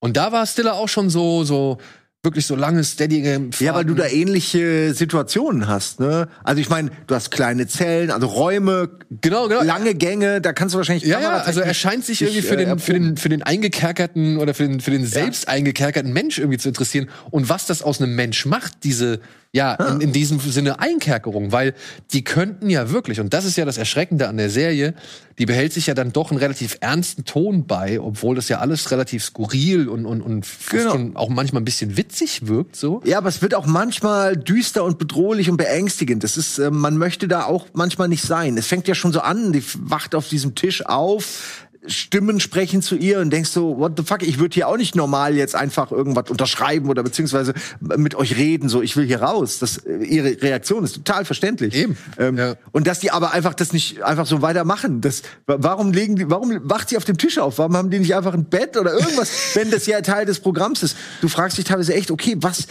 Und 0.00 0.16
da 0.16 0.32
war 0.32 0.46
Stiller 0.46 0.74
auch 0.74 0.88
schon 0.88 1.10
so, 1.10 1.44
so 1.44 1.78
wirklich 2.22 2.44
so 2.46 2.54
lange, 2.54 2.84
steadige 2.84 3.48
Ja, 3.60 3.74
weil 3.74 3.84
du 3.86 3.94
da 3.94 4.06
ähnliche 4.06 4.92
Situationen 4.92 5.68
hast, 5.68 6.00
ne? 6.00 6.28
Also 6.44 6.60
ich 6.60 6.68
meine, 6.68 6.90
du 7.06 7.14
hast 7.14 7.30
kleine 7.30 7.66
Zellen, 7.66 8.10
also 8.10 8.26
Räume, 8.26 8.90
Genau, 9.22 9.48
genau. 9.48 9.62
lange 9.62 9.94
Gänge, 9.94 10.40
da 10.42 10.52
kannst 10.52 10.74
du 10.74 10.78
wahrscheinlich 10.78 11.04
Ja, 11.04 11.20
ja, 11.20 11.36
also 11.38 11.60
er 11.60 11.72
scheint 11.72 12.04
sich 12.04 12.20
irgendwie 12.20 12.42
für 12.42 12.54
äh, 12.58 12.64
den, 12.66 12.78
für 12.78 12.92
den, 12.92 13.16
für 13.16 13.28
den 13.30 13.42
eingekerkerten 13.42 14.36
oder 14.36 14.52
für 14.52 14.68
den, 14.68 14.80
für 14.80 14.90
den 14.90 15.02
Ja. 15.02 15.08
selbst 15.08 15.48
eingekerkerten 15.48 16.12
Mensch 16.12 16.38
irgendwie 16.38 16.58
zu 16.58 16.68
interessieren. 16.68 17.08
Und 17.30 17.48
was 17.48 17.66
das 17.66 17.82
aus 17.82 18.02
einem 18.02 18.14
Mensch 18.14 18.44
macht, 18.44 18.84
diese, 18.84 19.20
ja, 19.52 19.74
in, 19.74 20.00
in 20.00 20.12
diesem 20.12 20.38
Sinne 20.38 20.78
Einkerkerung. 20.78 21.50
Weil 21.52 21.74
die 22.12 22.22
könnten 22.22 22.70
ja 22.70 22.90
wirklich, 22.90 23.20
und 23.20 23.34
das 23.34 23.44
ist 23.44 23.56
ja 23.56 23.64
das 23.64 23.78
Erschreckende 23.78 24.28
an 24.28 24.36
der 24.36 24.50
Serie, 24.50 24.94
die 25.38 25.46
behält 25.46 25.72
sich 25.72 25.86
ja 25.86 25.94
dann 25.94 26.12
doch 26.12 26.30
einen 26.30 26.38
relativ 26.38 26.76
ernsten 26.80 27.24
Ton 27.24 27.66
bei, 27.66 27.98
obwohl 28.00 28.36
das 28.36 28.48
ja 28.48 28.58
alles 28.58 28.90
relativ 28.90 29.24
skurril 29.24 29.88
und, 29.88 30.06
und, 30.06 30.20
und 30.20 30.46
Genau. 30.70 30.92
schon 30.92 31.16
auch 31.16 31.30
manchmal 31.30 31.62
ein 31.62 31.64
bisschen 31.64 31.96
witzig 31.96 32.46
wirkt, 32.46 32.76
so. 32.76 33.00
Ja, 33.04 33.18
aber 33.18 33.28
es 33.28 33.42
wird 33.42 33.54
auch 33.54 33.66
manchmal 33.66 34.36
düster 34.36 34.84
und 34.84 34.98
bedrohlich 34.98 35.50
und 35.50 35.56
beängstigend. 35.56 36.22
Das 36.22 36.36
ist, 36.36 36.58
äh, 36.58 36.70
man 36.70 36.96
möchte 36.96 37.26
da 37.26 37.44
auch 37.44 37.66
manchmal 37.72 38.08
nicht 38.08 38.22
sein. 38.22 38.56
Es 38.56 38.66
fängt 38.66 38.86
ja 38.86 38.94
schon 38.94 39.12
so 39.12 39.20
an, 39.20 39.52
die 39.52 39.64
wacht 39.78 40.14
auf 40.14 40.28
diesem 40.28 40.54
Tisch 40.54 40.84
auf, 40.86 41.66
Stimmen 41.86 42.40
sprechen 42.40 42.82
zu 42.82 42.94
ihr 42.94 43.20
und 43.20 43.30
denkst 43.30 43.50
so, 43.50 43.78
what 43.78 43.92
the 43.96 44.02
fuck, 44.04 44.22
ich 44.22 44.38
würde 44.38 44.52
hier 44.54 44.68
auch 44.68 44.76
nicht 44.76 44.94
normal 44.94 45.34
jetzt 45.34 45.54
einfach 45.54 45.90
irgendwas 45.90 46.30
unterschreiben 46.30 46.90
oder 46.90 47.02
beziehungsweise 47.02 47.54
mit 47.80 48.14
euch 48.14 48.36
reden, 48.36 48.68
so, 48.68 48.82
ich 48.82 48.96
will 48.96 49.06
hier 49.06 49.22
raus. 49.22 49.58
Das, 49.60 49.78
äh, 49.78 49.96
ihre 50.04 50.42
Reaktion 50.42 50.84
ist 50.84 50.94
total 50.94 51.24
verständlich. 51.24 51.74
Eben, 51.74 51.96
Ähm, 52.18 52.36
ja. 52.36 52.56
Und 52.72 52.86
dass 52.86 53.00
die 53.00 53.10
aber 53.10 53.32
einfach 53.32 53.54
das 53.54 53.72
nicht 53.72 54.02
einfach 54.02 54.26
so 54.26 54.42
weitermachen. 54.42 55.00
Das, 55.00 55.22
wa- 55.46 55.56
warum 55.60 55.92
legen 55.92 56.16
die, 56.16 56.30
warum 56.30 56.52
wacht 56.64 56.90
sie 56.90 56.96
auf 56.98 57.04
dem 57.06 57.16
Tisch 57.16 57.38
auf? 57.38 57.56
Warum 57.58 57.74
haben 57.76 57.88
die 57.90 57.98
nicht 57.98 58.14
einfach 58.14 58.34
ein 58.34 58.44
Bett 58.44 58.76
oder 58.76 58.92
irgendwas, 58.92 59.30
wenn 59.54 59.70
das 59.70 59.86
ja 59.86 60.00
Teil 60.02 60.26
des 60.26 60.40
Programms 60.40 60.82
ist? 60.82 60.96
Du 61.22 61.28
fragst 61.28 61.56
dich 61.56 61.64
teilweise 61.64 61.94
echt, 61.94 62.10
okay, 62.10 62.36
was, 62.40 62.66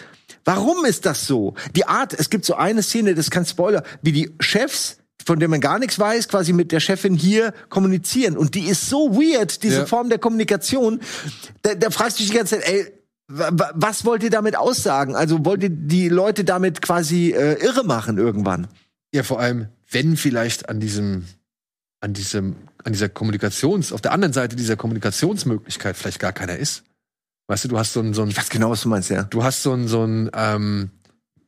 warum 0.46 0.86
ist 0.86 1.08
das 1.08 1.26
so? 1.26 1.56
Die 1.76 1.86
Art, 1.88 2.14
es 2.14 2.30
gibt 2.30 2.46
so 2.46 2.54
eine 2.56 2.84
Szene, 2.84 3.16
das 3.16 3.26
ist 3.26 3.32
kein 3.32 3.46
Spoiler, 3.46 3.84
wie 4.04 4.12
die 4.12 4.32
Chefs 4.40 4.98
von 5.30 5.40
der 5.40 5.48
man 5.48 5.62
gar 5.62 5.78
nichts 5.78 6.00
weiß, 6.00 6.28
quasi 6.28 6.54
mit 6.54 6.72
der 6.72 6.80
Chefin 6.80 7.14
hier 7.16 7.54
kommunizieren. 7.70 8.36
Und 8.36 8.56
die 8.56 8.66
ist 8.68 8.90
so 8.90 9.14
weird, 9.14 9.62
diese 9.62 9.82
Ja. 9.82 9.86
Form 9.86 10.10
der 10.10 10.18
Kommunikation. 10.18 11.02
Da, 11.62 11.76
da 11.76 11.92
fragst 11.92 12.18
du 12.18 12.24
dich 12.24 12.32
die 12.32 12.38
ganze 12.38 12.56
Zeit, 12.60 12.68
ey, 12.68 12.88
wa- 13.28 13.52
wa- 13.54 13.72
was 13.76 14.06
wollt 14.06 14.24
ihr 14.24 14.32
damit 14.32 14.56
aussagen? 14.58 15.16
Also 15.16 15.46
wollt 15.46 15.62
ihr 15.62 15.70
die 15.70 16.10
Leute 16.10 16.44
damit 16.46 16.82
quasi 16.82 17.30
äh, 17.30 17.64
irre 17.64 17.84
machen 17.84 18.18
irgendwann? 18.18 18.68
Ja, 19.14 19.22
vor 19.22 19.40
allem, 19.40 19.68
wenn 19.92 20.18
vielleicht 20.18 20.68
an 20.68 20.80
diesem, 20.80 21.26
an 22.00 22.14
diesem, 22.14 22.56
an 22.84 22.94
dieser 22.94 23.10
Kommunikations, 23.10 23.94
auf 23.94 24.02
der 24.02 24.14
anderen 24.14 24.34
Seite 24.34 24.56
dieser 24.56 24.78
Kommunikationsmöglichkeit 24.78 25.96
vielleicht 25.96 26.20
gar 26.20 26.34
keiner 26.34 26.58
ist. 26.58 26.82
Weißt 27.48 27.66
du, 27.66 27.68
du 27.68 27.78
hast 27.78 27.94
so 27.94 28.00
ein, 28.00 28.16
so 28.16 28.24
ein 28.24 28.30
Ich 28.30 28.38
weiß 28.38 28.50
genau, 28.50 28.72
was 28.72 28.82
du 28.82 28.90
meinst, 28.90 29.12
ja. 29.12 29.24
du 29.26 29.44
hast 29.44 29.62
so 29.62 29.74
ein, 29.74 29.88
so 29.88 30.04
ein, 30.04 30.32
ähm, 30.34 30.90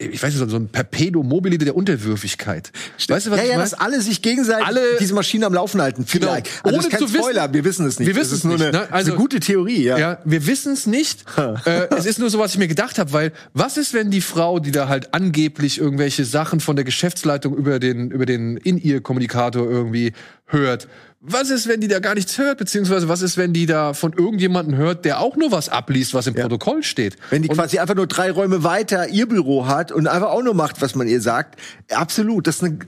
ich 0.02 0.22
weiß 0.24 0.34
nicht, 0.36 0.50
so 0.50 0.56
ein 0.58 0.68
Perpetuum 0.70 1.28
mobile 1.28 1.58
der 1.58 1.76
Unterwürfigkeit. 1.76 2.72
Weißt 3.08 3.28
du, 3.28 3.32
was 3.32 3.38
ja, 3.38 3.44
ich 3.44 3.50
ja, 3.52 3.58
meine? 3.58 3.70
dass 3.70 3.74
alle 3.74 4.02
sich 4.02 4.22
gegenseitig 4.22 4.66
Alle- 4.66 4.98
diese 5.00 5.14
Maschinen 5.14 5.44
am 5.44 5.54
Laufen 5.54 5.82
halten. 5.82 6.06
Vielleicht. 6.06 6.46
Genau. 6.46 6.58
Also 6.64 6.68
Ohne 6.70 6.78
das 6.78 6.86
ist 6.86 6.92
kein 6.92 7.00
zu 7.00 7.14
wissen- 7.14 7.24
Spoiler, 7.24 7.54
wir 7.54 7.64
wissen 7.66 7.86
es 7.86 8.00
nicht. 8.00 8.08
Wir 8.08 8.16
wissen 8.16 8.34
es 8.36 8.44
nur 8.44 8.54
nicht, 8.58 8.68
eine, 8.68 8.78
ne? 8.80 8.92
Also- 8.92 9.12
eine 9.12 9.20
gute 9.20 9.40
Theorie, 9.40 9.84
ja. 9.84 9.98
Ja, 9.98 10.20
wir 10.26 10.48
wissen 10.48 10.74
es 10.74 10.88
nicht. 10.88 11.24
äh, 11.66 11.88
es 11.96 12.06
ist 12.06 12.20
nur 12.20 12.30
so, 12.30 12.40
was 12.40 12.52
ich 12.54 12.58
mir 12.58 12.68
gedacht 12.68 12.98
habe, 13.00 13.14
weil 13.14 13.32
was 13.54 13.78
ist, 13.78 13.94
wenn 13.94 14.12
die 14.12 14.22
Frau, 14.22 14.60
die 14.60 14.72
da 14.72 14.88
halt 14.88 15.14
angeblich 15.14 15.80
irgendwelche 15.80 16.26
Sachen 16.26 16.60
von 16.60 16.76
der 16.76 16.86
Geschäftsleitung 16.86 17.56
über 17.56 17.80
den 17.80 18.12
über 18.12 18.26
den 18.26 18.58
in 18.58 18.78
ihr 18.78 19.02
Kommunikator 19.02 19.70
irgendwie 19.70 20.14
hört? 20.46 20.88
Was 21.24 21.52
ist, 21.52 21.68
wenn 21.68 21.80
die 21.82 21.88
da 21.88 22.00
gar 22.00 22.16
nichts 22.16 22.40
hört, 22.40 22.58
beziehungsweise 22.58 23.08
was 23.08 23.22
ist, 23.22 23.38
wenn 23.38 23.54
die 23.54 23.68
da 23.68 23.94
von 23.94 24.12
irgendjemanden 24.14 24.76
hört, 24.76 25.06
der 25.06 25.20
auch 25.20 25.36
nur 25.36 25.52
was 25.52 25.70
abliest, 25.70 26.16
was 26.16 26.26
im 26.26 26.34
Protokoll 26.34 26.82
steht? 26.82 27.16
Wenn 27.30 27.44
die 27.44 27.50
Und- 27.50 27.56
quasi 27.58 27.78
einfach 27.78 27.94
nur 27.94 28.08
drei 28.08 28.32
Räume 28.32 28.64
weiter 28.64 29.08
ihr 29.08 29.28
Büro 29.28 29.68
hat 29.68 29.92
und 29.92 30.08
einfach 30.08 30.30
auch 30.32 30.42
nur 30.42 30.56
macht, 30.56 30.82
was 30.82 30.96
man 30.96 31.08
ihr 31.08 31.22
sagt. 31.22 31.60
Absolut, 31.92 32.48
das 32.48 32.56
ist 32.58 32.64
eine 32.64 32.80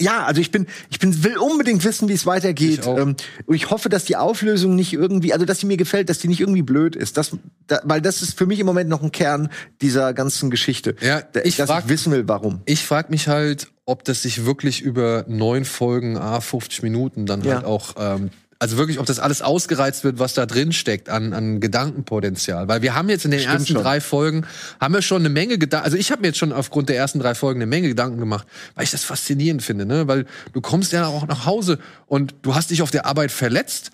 ja, 0.00 0.24
also 0.24 0.40
ich 0.40 0.50
bin, 0.50 0.66
ich 0.90 0.98
bin, 0.98 1.24
will 1.24 1.38
unbedingt 1.38 1.82
wissen, 1.84 2.08
wie 2.08 2.12
es 2.12 2.26
weitergeht. 2.26 2.80
Ich. 2.80 2.86
Ähm, 2.86 3.16
und 3.46 3.54
ich 3.54 3.70
hoffe, 3.70 3.88
dass 3.88 4.04
die 4.04 4.16
Auflösung 4.16 4.74
nicht 4.74 4.92
irgendwie, 4.92 5.32
also 5.32 5.46
dass 5.46 5.60
sie 5.60 5.66
mir 5.66 5.76
gefällt, 5.78 6.08
dass 6.10 6.18
die 6.18 6.28
nicht 6.28 6.40
irgendwie 6.40 6.62
blöd 6.62 6.94
ist. 6.96 7.16
Das, 7.16 7.30
da, 7.66 7.80
weil 7.84 8.00
das 8.02 8.20
ist 8.22 8.36
für 8.36 8.46
mich 8.46 8.58
im 8.60 8.66
Moment 8.66 8.90
noch 8.90 9.02
ein 9.02 9.12
Kern 9.12 9.48
dieser 9.80 10.12
ganzen 10.12 10.50
Geschichte. 10.50 10.96
Ja, 11.00 11.22
Da- 11.22 11.40
ich 11.44 11.56
dass 11.56 11.70
frag- 11.70 11.84
ich 11.84 11.90
wissen 11.90 12.12
will, 12.12 12.28
warum. 12.28 12.60
Ich 12.66 12.84
frage 12.84 13.10
mich 13.10 13.28
halt, 13.28 13.68
ob 13.86 14.04
das 14.04 14.22
sich 14.22 14.44
wirklich 14.44 14.82
über 14.82 15.24
neun 15.28 15.64
Folgen, 15.64 16.18
a 16.18 16.40
50 16.40 16.82
Minuten 16.82 17.24
dann 17.24 17.42
Ja. 17.42 17.54
halt 17.56 17.64
auch, 17.64 17.94
ähm, 17.98 18.30
also 18.58 18.76
wirklich, 18.76 18.98
ob 18.98 19.06
das 19.06 19.18
alles 19.18 19.42
ausgereizt 19.42 20.04
wird, 20.04 20.18
was 20.18 20.34
da 20.34 20.46
drin 20.46 20.72
steckt 20.72 21.08
an, 21.08 21.32
an 21.32 21.60
Gedankenpotenzial. 21.60 22.68
Weil 22.68 22.82
wir 22.82 22.94
haben 22.94 23.08
jetzt 23.08 23.24
in 23.24 23.30
den 23.30 23.40
Stimmt 23.40 23.54
ersten 23.54 23.72
schon. 23.74 23.82
drei 23.82 24.00
Folgen, 24.00 24.46
haben 24.80 24.94
wir 24.94 25.02
schon 25.02 25.22
eine 25.22 25.28
Menge 25.28 25.58
Gedanken, 25.58 25.84
also 25.84 25.96
ich 25.96 26.10
habe 26.10 26.22
mir 26.22 26.28
jetzt 26.28 26.38
schon 26.38 26.52
aufgrund 26.52 26.88
der 26.88 26.96
ersten 26.96 27.18
drei 27.18 27.34
Folgen 27.34 27.58
eine 27.58 27.66
Menge 27.66 27.88
Gedanken 27.88 28.18
gemacht, 28.18 28.46
weil 28.74 28.84
ich 28.84 28.90
das 28.90 29.04
faszinierend 29.04 29.62
finde, 29.62 29.84
ne? 29.84 30.08
Weil 30.08 30.26
du 30.52 30.60
kommst 30.60 30.92
ja 30.92 31.06
auch 31.06 31.26
nach 31.26 31.44
Hause 31.44 31.78
und 32.06 32.34
du 32.42 32.54
hast 32.54 32.70
dich 32.70 32.82
auf 32.82 32.90
der 32.90 33.06
Arbeit 33.06 33.30
verletzt. 33.30 33.90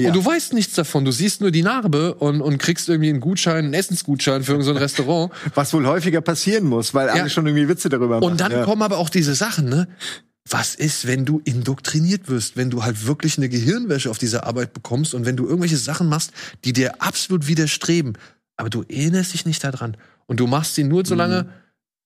Ja. 0.00 0.08
Und 0.08 0.16
du 0.16 0.24
weißt 0.24 0.54
nichts 0.54 0.74
davon. 0.74 1.04
Du 1.04 1.12
siehst 1.12 1.40
nur 1.40 1.50
die 1.50 1.62
Narbe 1.62 2.14
und, 2.14 2.40
und 2.40 2.58
kriegst 2.58 2.88
irgendwie 2.88 3.10
einen 3.10 3.20
Gutschein, 3.20 3.66
einen 3.66 3.74
Essensgutschein 3.74 4.42
für 4.42 4.52
irgendein 4.52 4.74
so 4.74 4.80
Restaurant. 4.80 5.32
Was 5.54 5.72
wohl 5.74 5.86
häufiger 5.86 6.20
passieren 6.20 6.64
muss, 6.64 6.94
weil 6.94 7.08
alle 7.08 7.30
schon 7.30 7.46
irgendwie 7.46 7.68
Witze 7.68 7.88
darüber 7.88 8.20
machen. 8.20 8.24
Und 8.24 8.40
dann 8.40 8.52
ja. 8.52 8.64
kommen 8.64 8.82
aber 8.82 8.98
auch 8.98 9.10
diese 9.10 9.34
Sachen, 9.34 9.68
ne? 9.68 9.88
Was 10.48 10.74
ist, 10.74 11.06
wenn 11.06 11.24
du 11.24 11.40
indoktriniert 11.44 12.28
wirst, 12.28 12.56
wenn 12.56 12.70
du 12.70 12.82
halt 12.82 13.06
wirklich 13.06 13.38
eine 13.38 13.48
Gehirnwäsche 13.48 14.10
auf 14.10 14.18
dieser 14.18 14.44
Arbeit 14.44 14.72
bekommst 14.72 15.14
und 15.14 15.24
wenn 15.24 15.36
du 15.36 15.46
irgendwelche 15.46 15.76
Sachen 15.76 16.08
machst, 16.08 16.32
die 16.64 16.72
dir 16.72 17.00
absolut 17.00 17.46
widerstreben, 17.46 18.18
aber 18.56 18.68
du 18.68 18.82
erinnerst 18.82 19.34
dich 19.34 19.46
nicht 19.46 19.62
daran 19.62 19.96
und 20.26 20.40
du 20.40 20.46
machst 20.46 20.74
sie 20.74 20.84
nur 20.84 21.06
so 21.06 21.14
lange, 21.14 21.48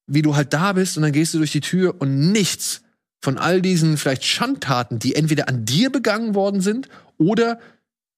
wie 0.07 0.23
du 0.23 0.37
halt 0.37 0.53
da 0.53 0.73
bist 0.73 0.97
und 0.97 1.03
dann 1.03 1.13
gehst 1.13 1.35
du 1.35 1.39
durch 1.39 1.53
die 1.53 1.61
Tür 1.61 1.97
und 1.99 2.31
nichts 2.33 2.83
von 3.23 3.39
all 3.39 3.63
diesen 3.63 3.97
vielleicht 3.97 4.25
Schandtaten, 4.25 4.99
die 4.99 5.15
entweder 5.15 5.49
an 5.49 5.65
dir 5.65 5.91
begangen 5.91 6.35
worden 6.35 6.61
sind 6.61 6.89
oder 7.19 7.59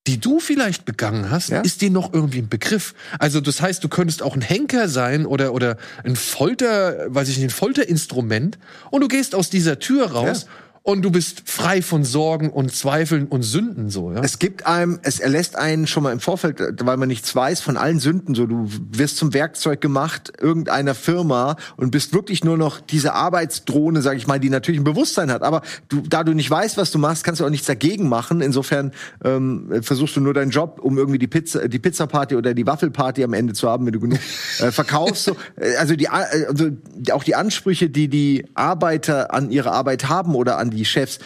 die 0.08 0.18
du 0.18 0.40
vielleicht 0.40 0.84
begangen 0.86 1.30
hast, 1.30 1.50
Ja. 1.50 1.60
ist 1.60 1.82
dir 1.82 1.90
noch 1.90 2.12
irgendwie 2.14 2.38
ein 2.38 2.48
Begriff. 2.48 2.94
Also 3.18 3.40
das 3.40 3.60
heißt, 3.60 3.84
du 3.84 3.88
könntest 3.88 4.22
auch 4.22 4.34
ein 4.34 4.40
Henker 4.40 4.88
sein 4.88 5.26
oder 5.26 5.52
oder 5.52 5.76
ein 6.02 6.16
Folter, 6.16 7.06
weiß 7.14 7.28
ich 7.28 7.36
nicht, 7.36 7.48
ein 7.48 7.50
Folterinstrument 7.50 8.58
und 8.90 9.02
du 9.02 9.08
gehst 9.08 9.34
aus 9.34 9.50
dieser 9.50 9.78
Tür 9.78 10.10
raus 10.12 10.46
und 10.88 11.02
du 11.02 11.10
bist 11.10 11.42
frei 11.44 11.82
von 11.82 12.02
Sorgen 12.02 12.48
und 12.48 12.74
Zweifeln 12.74 13.26
und 13.26 13.42
Sünden 13.42 13.90
so, 13.90 14.10
ja? 14.10 14.22
Es 14.22 14.38
gibt 14.38 14.64
einem, 14.64 14.98
es 15.02 15.20
erlässt 15.20 15.54
einen 15.54 15.86
schon 15.86 16.02
mal 16.02 16.12
im 16.12 16.18
Vorfeld, 16.18 16.60
äh, 16.60 16.72
weil 16.80 16.96
man 16.96 17.08
nichts 17.08 17.36
weiß 17.36 17.60
von 17.60 17.76
allen 17.76 17.98
Sünden. 17.98 18.34
So, 18.34 18.46
du 18.46 18.70
wirst 18.92 19.18
zum 19.18 19.34
Werkzeug 19.34 19.82
gemacht 19.82 20.32
irgendeiner 20.40 20.94
Firma 20.94 21.56
und 21.76 21.90
bist 21.90 22.14
wirklich 22.14 22.42
nur 22.42 22.56
noch 22.56 22.80
diese 22.80 23.12
Arbeitsdrohne, 23.12 24.00
sag 24.00 24.16
ich 24.16 24.26
mal, 24.26 24.40
die 24.40 24.48
natürlich 24.48 24.80
ein 24.80 24.84
Bewusstsein 24.84 25.30
hat. 25.30 25.42
Aber 25.42 25.60
du, 25.90 26.00
da 26.08 26.24
du 26.24 26.32
nicht 26.32 26.50
weißt, 26.50 26.78
was 26.78 26.90
du 26.90 26.98
machst, 26.98 27.22
kannst 27.22 27.42
du 27.42 27.44
auch 27.44 27.50
nichts 27.50 27.66
dagegen 27.66 28.08
machen. 28.08 28.40
Insofern 28.40 28.92
ähm, 29.22 29.70
versuchst 29.82 30.16
du 30.16 30.22
nur 30.22 30.32
deinen 30.32 30.52
Job, 30.52 30.80
um 30.82 30.96
irgendwie 30.96 31.18
die 31.18 31.28
Pizza, 31.28 31.68
die 31.68 31.78
Pizzaparty 31.78 32.34
oder 32.34 32.54
die 32.54 32.66
Waffelparty 32.66 33.24
am 33.24 33.34
Ende 33.34 33.52
zu 33.52 33.68
haben, 33.68 33.84
wenn 33.84 33.92
du 33.92 34.00
genug 34.00 34.20
äh, 34.60 34.70
verkaufst. 34.70 35.24
So, 35.24 35.36
äh, 35.56 35.76
also 35.76 35.96
die, 35.96 36.06
äh, 36.06 36.46
also 36.48 36.70
auch 37.12 37.24
die 37.24 37.34
Ansprüche, 37.34 37.90
die 37.90 38.08
die 38.08 38.46
Arbeiter 38.54 39.34
an 39.34 39.50
ihre 39.50 39.72
Arbeit 39.72 40.08
haben 40.08 40.34
oder 40.34 40.56
an 40.56 40.70
die 40.70 40.77
Chefs, 40.84 41.18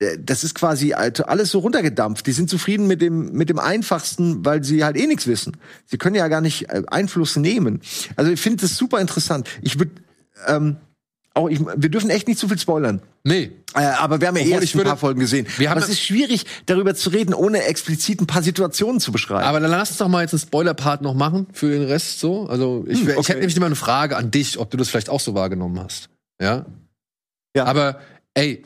äh, 0.00 0.16
das 0.18 0.44
ist 0.44 0.54
quasi 0.54 0.92
also 0.92 1.24
alles 1.24 1.50
so 1.50 1.58
runtergedampft. 1.60 2.26
Die 2.26 2.32
sind 2.32 2.48
zufrieden 2.50 2.86
mit 2.86 3.00
dem, 3.02 3.32
mit 3.32 3.48
dem 3.48 3.58
Einfachsten, 3.58 4.44
weil 4.44 4.62
sie 4.64 4.84
halt 4.84 4.96
eh 4.96 5.06
nichts 5.06 5.26
wissen. 5.26 5.56
Sie 5.86 5.98
können 5.98 6.16
ja 6.16 6.28
gar 6.28 6.40
nicht 6.40 6.68
äh, 6.70 6.82
Einfluss 6.88 7.36
nehmen. 7.36 7.80
Also 8.16 8.30
ich 8.30 8.40
finde 8.40 8.62
das 8.62 8.76
super 8.76 9.00
interessant. 9.00 9.48
Ich 9.62 9.78
würde, 9.78 9.92
ähm, 10.46 10.76
auch 11.32 11.48
ich, 11.48 11.60
wir 11.60 11.90
dürfen 11.90 12.10
echt 12.10 12.26
nicht 12.26 12.40
zu 12.40 12.48
viel 12.48 12.58
spoilern. 12.58 13.00
Nee. 13.22 13.52
Äh, 13.74 13.82
aber 13.82 14.20
wir 14.20 14.26
haben 14.26 14.36
ja 14.36 14.42
eh 14.42 14.46
Obwohl, 14.46 14.54
erst 14.54 14.64
ich 14.64 14.74
ein 14.74 14.78
würde- 14.78 14.90
paar 14.90 14.96
Folgen 14.96 15.20
gesehen. 15.20 15.46
Wir 15.58 15.70
haben 15.70 15.76
aber 15.76 15.84
es 15.86 15.92
ist 15.92 16.00
schwierig, 16.00 16.44
darüber 16.66 16.92
zu 16.96 17.10
reden, 17.10 17.34
ohne 17.34 17.62
explizit 17.62 18.20
ein 18.20 18.26
paar 18.26 18.42
Situationen 18.42 18.98
zu 18.98 19.12
beschreiben. 19.12 19.44
Aber 19.44 19.60
dann 19.60 19.70
lass 19.70 19.90
uns 19.90 19.98
doch 19.98 20.08
mal 20.08 20.22
jetzt 20.22 20.32
einen 20.32 20.40
Spoiler-Part 20.40 21.02
noch 21.02 21.14
machen 21.14 21.46
für 21.52 21.70
den 21.70 21.84
Rest 21.84 22.18
so. 22.18 22.46
Also 22.48 22.84
ich, 22.88 22.98
Hm, 23.00 23.10
ich 23.10 23.16
okay. 23.16 23.28
hätte 23.28 23.38
nämlich 23.40 23.56
immer 23.56 23.66
eine 23.66 23.76
Frage 23.76 24.16
an 24.16 24.32
dich, 24.32 24.58
ob 24.58 24.70
du 24.70 24.76
das 24.76 24.88
vielleicht 24.88 25.08
auch 25.08 25.20
so 25.20 25.34
wahrgenommen 25.34 25.78
hast. 25.78 26.08
Ja. 26.42 26.66
Ja. 27.54 27.64
Aber 27.66 28.00
ey, 28.34 28.64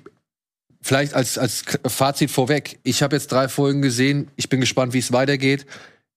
vielleicht 0.85 1.15
als, 1.15 1.39
als 1.39 1.65
Fazit 1.87 2.31
vorweg. 2.31 2.79
Ich 2.83 3.03
habe 3.03 3.17
jetzt 3.17 3.33
drei 3.33 3.49
Folgen 3.49 3.81
gesehen. 3.81 4.31
Ich 4.37 4.51
bin 4.51 4.61
gespannt, 4.61 4.93
wie 4.93 4.99
es 4.99 5.13
weitergeht. 5.13 5.65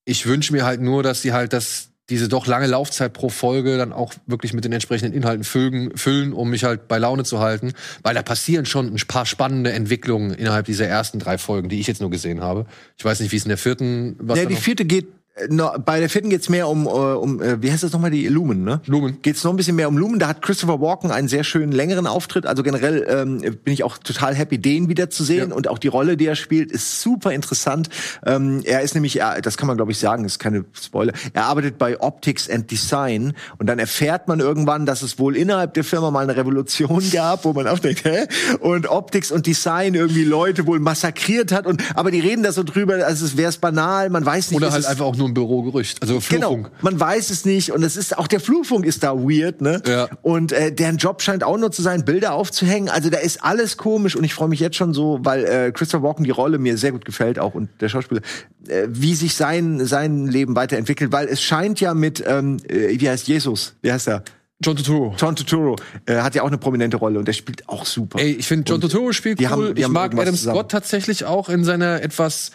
Ich 0.04 0.26
wünsche 0.26 0.52
mir 0.52 0.66
halt 0.66 0.82
nur, 0.82 1.04
dass 1.04 1.22
sie 1.22 1.32
halt 1.32 1.54
das, 1.54 1.90
diese 2.10 2.28
doch 2.28 2.48
lange 2.48 2.68
Laufzeit 2.68 3.14
pro 3.14 3.30
Folge 3.30 3.78
dann 3.78 3.94
auch 3.94 4.14
wirklich 4.26 4.54
mit 4.54 4.66
den 4.66 4.74
entsprechenden 4.74 5.14
Inhalten 5.14 5.46
füllen, 5.46 5.96
füllen, 5.96 6.34
um 6.34 6.50
mich 6.50 6.66
halt 6.66 6.90
bei 6.90 6.98
Laune 6.98 7.24
zu 7.24 7.40
halten. 7.40 7.72
Weil 8.04 8.14
da 8.14 8.24
passieren 8.24 8.66
schon 8.66 8.94
ein 8.94 9.02
paar 9.08 9.26
spannende 9.26 9.72
Entwicklungen 9.72 10.34
innerhalb 10.34 10.66
dieser 10.66 10.86
ersten 10.86 11.20
drei 11.20 11.38
Folgen, 11.38 11.70
die 11.70 11.80
ich 11.80 11.88
jetzt 11.88 12.02
nur 12.02 12.10
gesehen 12.10 12.42
habe. 12.42 12.66
Ich 12.98 13.06
weiß 13.06 13.22
nicht, 13.22 13.32
wie 13.32 13.38
es 13.38 13.44
in 13.44 13.50
der 13.50 13.58
vierten 13.58 14.18
was 14.20 14.38
ja, 14.38 14.46
die 14.46 14.58
vierte 14.58 14.84
geht, 14.84 15.08
no, 15.50 15.72
bei 15.84 16.00
der 16.00 16.10
vierten 16.10 16.30
geht's 16.30 16.50
mehr 16.50 16.68
um, 16.68 16.86
äh, 16.86 16.90
um 16.90 17.42
äh, 17.42 17.62
wie 17.62 17.72
heißt 17.72 17.84
das 17.84 17.92
nochmal, 17.92 18.12
die 18.12 18.28
Lumen, 18.28 18.64
ne? 18.64 18.82
Lumen. 18.86 19.20
Geht's 19.22 19.44
noch 19.44 19.52
ein 19.52 19.58
bisschen 19.58 19.76
mehr 19.76 19.88
um 19.88 19.98
Lumen. 19.98 20.20
Da 20.20 20.28
hat 20.28 20.42
Christopher 20.42 20.82
Walken 20.82 21.12
einen 21.12 21.28
sehr 21.28 21.44
schönen 21.44 21.72
längeren 21.72 22.08
Auftritt. 22.08 22.46
Also 22.46 22.64
generell 22.64 23.06
ähm, 23.08 23.40
bin 23.64 23.74
ich 23.74 23.84
auch 23.84 23.98
total 23.98 24.36
happy, 24.36 24.58
den 24.58 24.90
wieder 24.90 25.10
zu 25.10 25.24
sehen. 25.24 25.50
Ja. 25.50 25.56
Und 25.56 25.68
auch 25.68 25.78
die 25.78 25.88
Rolle, 25.88 26.18
die 26.18 26.26
er 26.26 26.36
spielt, 26.36 26.72
ist 26.72 27.02
super 27.02 27.32
interessant. 27.32 27.90
Ähm, 28.26 28.62
er 28.64 28.82
ist 28.82 28.96
nämlich, 28.96 29.20
er, 29.20 29.42
das 29.42 29.58
kann 29.58 29.68
man 29.68 29.78
glaube 29.78 29.92
ich 29.92 30.00
sagen, 30.00 30.26
ist 30.26 30.40
keine 30.40 30.66
Spoiler. 30.74 31.14
Er 31.34 31.46
arbeitet 31.46 31.78
bei 31.78 32.00
Optics 32.00 32.50
and 32.50 32.70
Design 32.72 33.34
und 33.58 33.68
dann 33.68 33.80
erfährt 33.80 34.28
man 34.28 34.40
irgendwann, 34.40 34.86
dass 34.86 35.02
es 35.02 35.20
wohl 35.20 35.36
innerhalb 35.36 35.74
der 35.74 35.84
Firma 35.84 36.12
mal 36.12 36.24
eine 36.24 36.36
Revolution 36.36 37.04
gab, 37.12 37.46
wo 37.46 37.54
man 37.54 37.68
auch 37.68 37.80
denkt, 37.80 38.04
hä? 38.06 38.26
Und 38.60 38.90
Optics 38.90 39.32
und 39.32 39.46
Design 39.46 39.94
irgendwie 39.94 40.24
Leute 40.24 40.66
wohl 40.66 40.80
massakriert 40.80 41.52
hat. 41.52 41.66
Und 41.68 41.84
aber 41.96 42.12
die 42.12 42.20
reden 42.20 42.44
da 42.44 42.52
so 42.52 42.64
drüber, 42.64 43.06
als 43.06 43.22
es 43.22 43.38
wäre 43.38 43.50
es 43.50 43.58
banal. 43.58 44.10
Man 44.10 44.26
weiß 44.26 44.52
nicht, 44.52 44.58
Oder 44.58 44.72
halt 44.72 44.86
einfach 44.86 45.06
auch 45.06 45.16
nur 45.16 45.27
ein 45.28 45.34
Bürogerücht. 45.34 46.02
Also 46.02 46.20
Flurfunk. 46.20 46.66
Genau, 46.66 46.76
man 46.82 47.00
weiß 47.00 47.30
es 47.30 47.46
nicht 47.46 47.72
und 47.72 47.84
es 47.84 47.96
ist 47.98 48.18
auch 48.18 48.28
der 48.28 48.40
Flurfunk 48.40 48.86
ist 48.86 49.04
da 49.04 49.14
weird, 49.16 49.62
ne? 49.62 49.82
Ja. 49.88 50.08
Und 50.22 50.52
äh, 50.52 50.72
deren 50.72 50.98
Job 50.98 51.22
scheint 51.22 51.44
auch 51.44 51.58
nur 51.58 51.72
zu 51.72 51.82
sein, 51.82 52.06
Bilder 52.06 52.34
aufzuhängen. 52.34 52.90
Also 52.90 53.10
da 53.10 53.18
ist 53.20 53.44
alles 53.44 53.78
komisch 53.78 54.16
und 54.16 54.24
ich 54.24 54.34
freue 54.34 54.48
mich 54.50 54.60
jetzt 54.60 54.76
schon 54.78 54.94
so, 54.94 55.20
weil 55.24 55.46
äh, 55.46 55.72
Christopher 55.72 56.04
Walken 56.04 56.24
die 56.24 56.32
Rolle 56.32 56.58
mir 56.58 56.78
sehr 56.78 56.92
gut 56.92 57.06
gefällt 57.06 57.40
auch 57.40 57.54
und 57.54 57.70
der 57.82 57.90
Schauspieler, 57.90 58.22
äh, 58.68 58.88
wie 58.90 59.16
sich 59.16 59.36
sein 59.36 59.86
sein 59.86 60.28
Leben 60.28 60.56
weiterentwickelt, 60.56 61.12
weil 61.12 61.28
es 61.28 61.42
scheint 61.42 61.80
ja 61.80 61.94
mit 61.94 62.24
ähm, 62.26 62.58
äh, 62.68 63.00
wie 63.00 63.10
heißt 63.10 63.28
Jesus, 63.28 63.76
wie 63.82 63.92
heißt 63.92 64.08
er? 64.08 64.24
John 64.60 64.76
Turturro. 64.76 65.14
John 65.20 65.36
Turturro 65.36 65.76
äh, 66.08 66.16
hat 66.16 66.34
ja 66.34 66.42
auch 66.42 66.48
eine 66.48 66.58
prominente 66.58 66.98
Rolle 66.98 67.20
und 67.20 67.28
der 67.28 67.34
spielt 67.34 67.70
auch 67.70 67.86
super. 67.86 68.18
Ey, 68.20 68.32
ich 68.32 68.48
finde 68.48 68.68
John 68.72 68.82
Turturro 68.82 69.12
spielt 69.12 69.40
cool. 69.40 69.50
haben- 69.50 69.74
ich 69.78 69.88
mag 69.88 70.18
Adam. 70.18 70.36
Scott 70.36 70.72
tatsächlich 70.72 71.26
auch 71.26 71.48
in 71.50 71.64
seiner 71.64 72.02
etwas, 72.02 72.50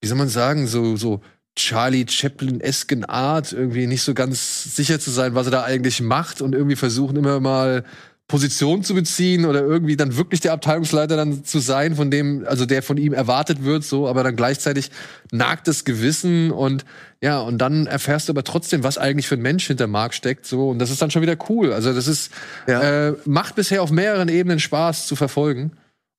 wie 0.00 0.06
soll 0.06 0.18
man 0.18 0.28
sagen, 0.28 0.68
so 0.68 0.94
so 0.96 1.20
Charlie 1.56 2.06
Chaplin-esken 2.08 3.04
Art, 3.04 3.52
irgendwie 3.52 3.86
nicht 3.86 4.02
so 4.02 4.14
ganz 4.14 4.74
sicher 4.74 4.98
zu 4.98 5.10
sein, 5.10 5.34
was 5.34 5.46
er 5.46 5.52
da 5.52 5.62
eigentlich 5.64 6.00
macht 6.00 6.40
und 6.40 6.54
irgendwie 6.54 6.76
versuchen 6.76 7.16
immer 7.16 7.40
mal 7.40 7.84
Position 8.28 8.82
zu 8.82 8.94
beziehen 8.94 9.44
oder 9.44 9.60
irgendwie 9.60 9.96
dann 9.96 10.16
wirklich 10.16 10.40
der 10.40 10.54
Abteilungsleiter 10.54 11.16
dann 11.16 11.44
zu 11.44 11.58
sein, 11.58 11.96
von 11.96 12.10
dem, 12.10 12.46
also 12.46 12.64
der 12.64 12.82
von 12.82 12.96
ihm 12.96 13.12
erwartet 13.12 13.62
wird, 13.62 13.84
so, 13.84 14.08
aber 14.08 14.22
dann 14.22 14.36
gleichzeitig 14.36 14.90
nagt 15.32 15.68
das 15.68 15.84
Gewissen 15.84 16.50
und 16.50 16.86
ja, 17.20 17.40
und 17.40 17.58
dann 17.58 17.86
erfährst 17.86 18.28
du 18.28 18.32
aber 18.32 18.42
trotzdem, 18.42 18.84
was 18.84 18.96
eigentlich 18.96 19.28
für 19.28 19.34
ein 19.34 19.42
Mensch 19.42 19.66
hinter 19.66 19.86
Mark 19.86 20.14
steckt, 20.14 20.46
so, 20.46 20.70
und 20.70 20.78
das 20.78 20.90
ist 20.90 21.02
dann 21.02 21.10
schon 21.10 21.20
wieder 21.20 21.36
cool. 21.50 21.74
Also, 21.74 21.92
das 21.92 22.08
ist, 22.08 22.32
Ja. 22.66 23.08
äh, 23.08 23.14
macht 23.26 23.54
bisher 23.54 23.82
auf 23.82 23.90
mehreren 23.90 24.30
Ebenen 24.30 24.60
Spaß 24.60 25.06
zu 25.06 25.14
verfolgen. 25.14 25.72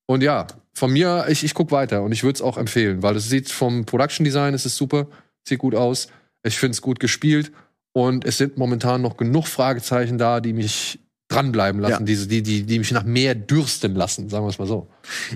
Und 0.06 0.22
ja, 0.22 0.46
von 0.72 0.92
mir, 0.92 1.26
ich, 1.28 1.42
ich 1.42 1.54
guck 1.54 1.72
weiter 1.72 2.02
und 2.02 2.12
ich 2.12 2.22
würde 2.22 2.36
es 2.36 2.42
auch 2.42 2.58
empfehlen, 2.58 3.02
weil 3.02 3.16
es 3.16 3.28
sieht 3.28 3.50
vom 3.50 3.86
Production 3.86 4.24
Design, 4.24 4.54
es 4.54 4.66
ist 4.66 4.76
super, 4.76 5.08
sieht 5.44 5.58
gut 5.58 5.74
aus, 5.74 6.08
ich 6.42 6.58
finde 6.58 6.72
es 6.72 6.82
gut 6.82 7.00
gespielt. 7.00 7.52
Und 7.92 8.24
es 8.24 8.38
sind 8.38 8.58
momentan 8.58 9.02
noch 9.02 9.16
genug 9.16 9.46
Fragezeichen 9.46 10.18
da, 10.18 10.40
die 10.40 10.52
mich 10.52 10.98
dranbleiben 11.34 11.80
lassen, 11.80 11.92
Ja. 12.02 12.06
diese, 12.06 12.26
die, 12.26 12.42
die, 12.42 12.62
die 12.64 12.78
mich 12.78 12.90
nach 12.92 13.04
mehr 13.04 13.34
dürsten 13.34 13.94
lassen, 13.94 14.28
sagen 14.28 14.44
wir 14.44 14.50
es 14.50 14.58
mal 14.58 14.66
so. 14.66 14.88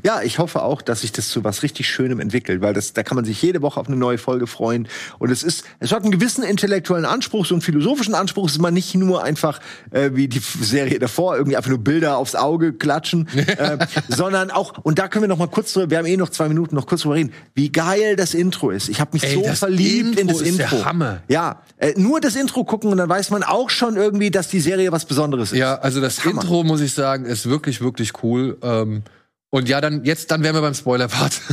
Ja, 0.03 0.23
ich 0.23 0.39
hoffe 0.39 0.63
auch, 0.63 0.81
dass 0.83 1.03
sich 1.03 1.13
das 1.13 1.29
zu 1.29 1.45
was 1.45 1.63
richtig 1.63 1.89
Schönem 1.89 2.21
entwickelt, 2.21 2.61
weil 2.63 2.73
das, 2.75 2.93
da 2.95 3.03
kann 3.03 3.17
man 3.17 3.25
sich 3.25 3.41
jede 3.43 3.61
Woche 3.63 3.79
auf 3.79 3.87
eine 3.89 3.97
neue 3.97 4.19
Folge 4.19 4.47
freuen. 4.47 4.89
Und 5.19 5.31
es 5.31 5.43
ist, 5.43 5.65
es 5.79 5.93
hat 5.93 6.03
einen 6.03 6.11
gewissen 6.13 6.43
intellektuellen 6.43 7.05
Anspruch, 7.05 7.45
so 7.47 7.55
einen 7.55 7.63
philosophischen 7.63 8.15
Anspruch. 8.15 8.47
Es 8.47 8.53
ist 8.53 8.61
mal 8.61 8.71
nicht 8.71 8.95
nur 8.95 9.23
einfach 9.25 9.61
äh, 9.91 10.11
wie 10.15 10.29
die 10.29 10.41
Serie 10.41 10.99
davor 10.99 11.37
irgendwie 11.37 11.57
einfach 11.57 11.71
nur 11.71 11.79
Bilder 11.81 12.17
aufs 12.17 12.35
Auge 12.35 12.73
klatschen, 12.73 13.29
äh, 13.37 13.79
sondern 14.09 14.51
auch. 14.51 14.79
Und 14.83 14.99
da 14.99 15.09
können 15.09 15.25
wir 15.25 15.29
noch 15.29 15.39
mal 15.39 15.49
kurz 15.49 15.73
drüber. 15.73 15.91
Wir 15.91 15.99
haben 15.99 16.07
eh 16.07 16.17
noch 16.17 16.31
zwei 16.31 16.49
Minuten, 16.49 16.75
noch 16.75 16.87
kurz 16.87 17.03
drüber 17.03 17.17
reden, 17.17 17.33
wie 17.55 17.71
geil 17.71 18.17
das 18.17 18.35
Intro 18.35 18.71
ist. 18.71 18.89
Ich 18.89 19.01
habe 19.01 19.11
mich 19.13 19.25
Ey, 19.25 19.35
so 19.35 19.45
verliebt 19.55 20.19
in 20.19 20.29
Intro 20.29 20.39
das 20.39 20.49
ist 20.49 20.59
der 20.59 20.73
Intro. 20.73 20.85
Hammer. 20.85 21.23
Ja, 21.29 21.63
äh, 21.77 21.93
nur 21.97 22.21
das 22.21 22.37
Intro 22.37 22.65
gucken 22.65 22.91
und 22.91 22.99
dann 22.99 23.09
weiß 23.09 23.31
man 23.31 23.43
auch 23.43 23.69
schon 23.71 23.97
irgendwie, 23.97 24.31
dass 24.31 24.49
die 24.49 24.61
Serie 24.61 24.93
was 24.93 25.05
Besonderes 25.05 25.53
ist. 25.53 25.59
Ja, 25.59 25.75
also 25.89 26.01
das 26.01 26.25
Hammer. 26.25 26.43
Intro, 26.43 26.65
muss 26.65 26.81
ich 26.81 26.93
sagen, 26.93 27.25
ist 27.25 27.49
wirklich, 27.49 27.81
wirklich 27.81 28.23
cool. 28.23 28.59
Ähm, 28.63 29.03
und 29.51 29.69
ja, 29.69 29.81
dann 29.81 30.05
jetzt, 30.05 30.31
dann 30.31 30.43
wären 30.43 30.55
wir 30.55 30.61
beim 30.61 30.75
Spoiler-Part. 30.75 31.41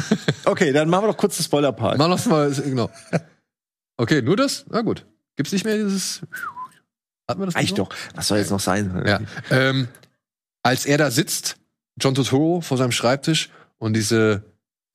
Okay, 0.48 0.72
dann 0.72 0.90
machen 0.90 1.06
wir 1.06 1.08
doch 1.08 1.18
kurz 1.18 1.38
das 1.38 1.48
Spoiler-Part. 1.48 1.98
Mach 1.98 2.08
noch 2.08 2.24
mal, 2.28 2.52
genau. 2.52 2.92
Okay, 3.98 4.22
nur 4.22 4.38
das? 4.38 4.64
Na 4.70 4.82
gut. 4.82 5.04
Gibt's 5.36 5.52
nicht 5.52 5.66
mehr 5.66 5.76
dieses. 5.78 6.22
Hatten 7.28 7.42
wir 7.42 7.48
das 7.48 7.56
Reicht 7.56 7.80
noch? 7.80 7.90
doch. 7.90 7.96
Was 8.14 8.28
soll 8.28 8.38
jetzt 8.38 8.52
noch 8.52 8.60
sein? 8.60 9.04
Ja. 9.08 9.22
Ähm, 9.50 9.88
als 10.62 10.86
er 10.86 11.00
da 11.00 11.10
sitzt, 11.10 11.58
John 12.00 12.14
Turturro 12.14 12.62
vor 12.62 12.78
seinem 12.78 12.92
Schreibtisch 12.92 13.50
und 13.80 13.94
diese 13.94 14.44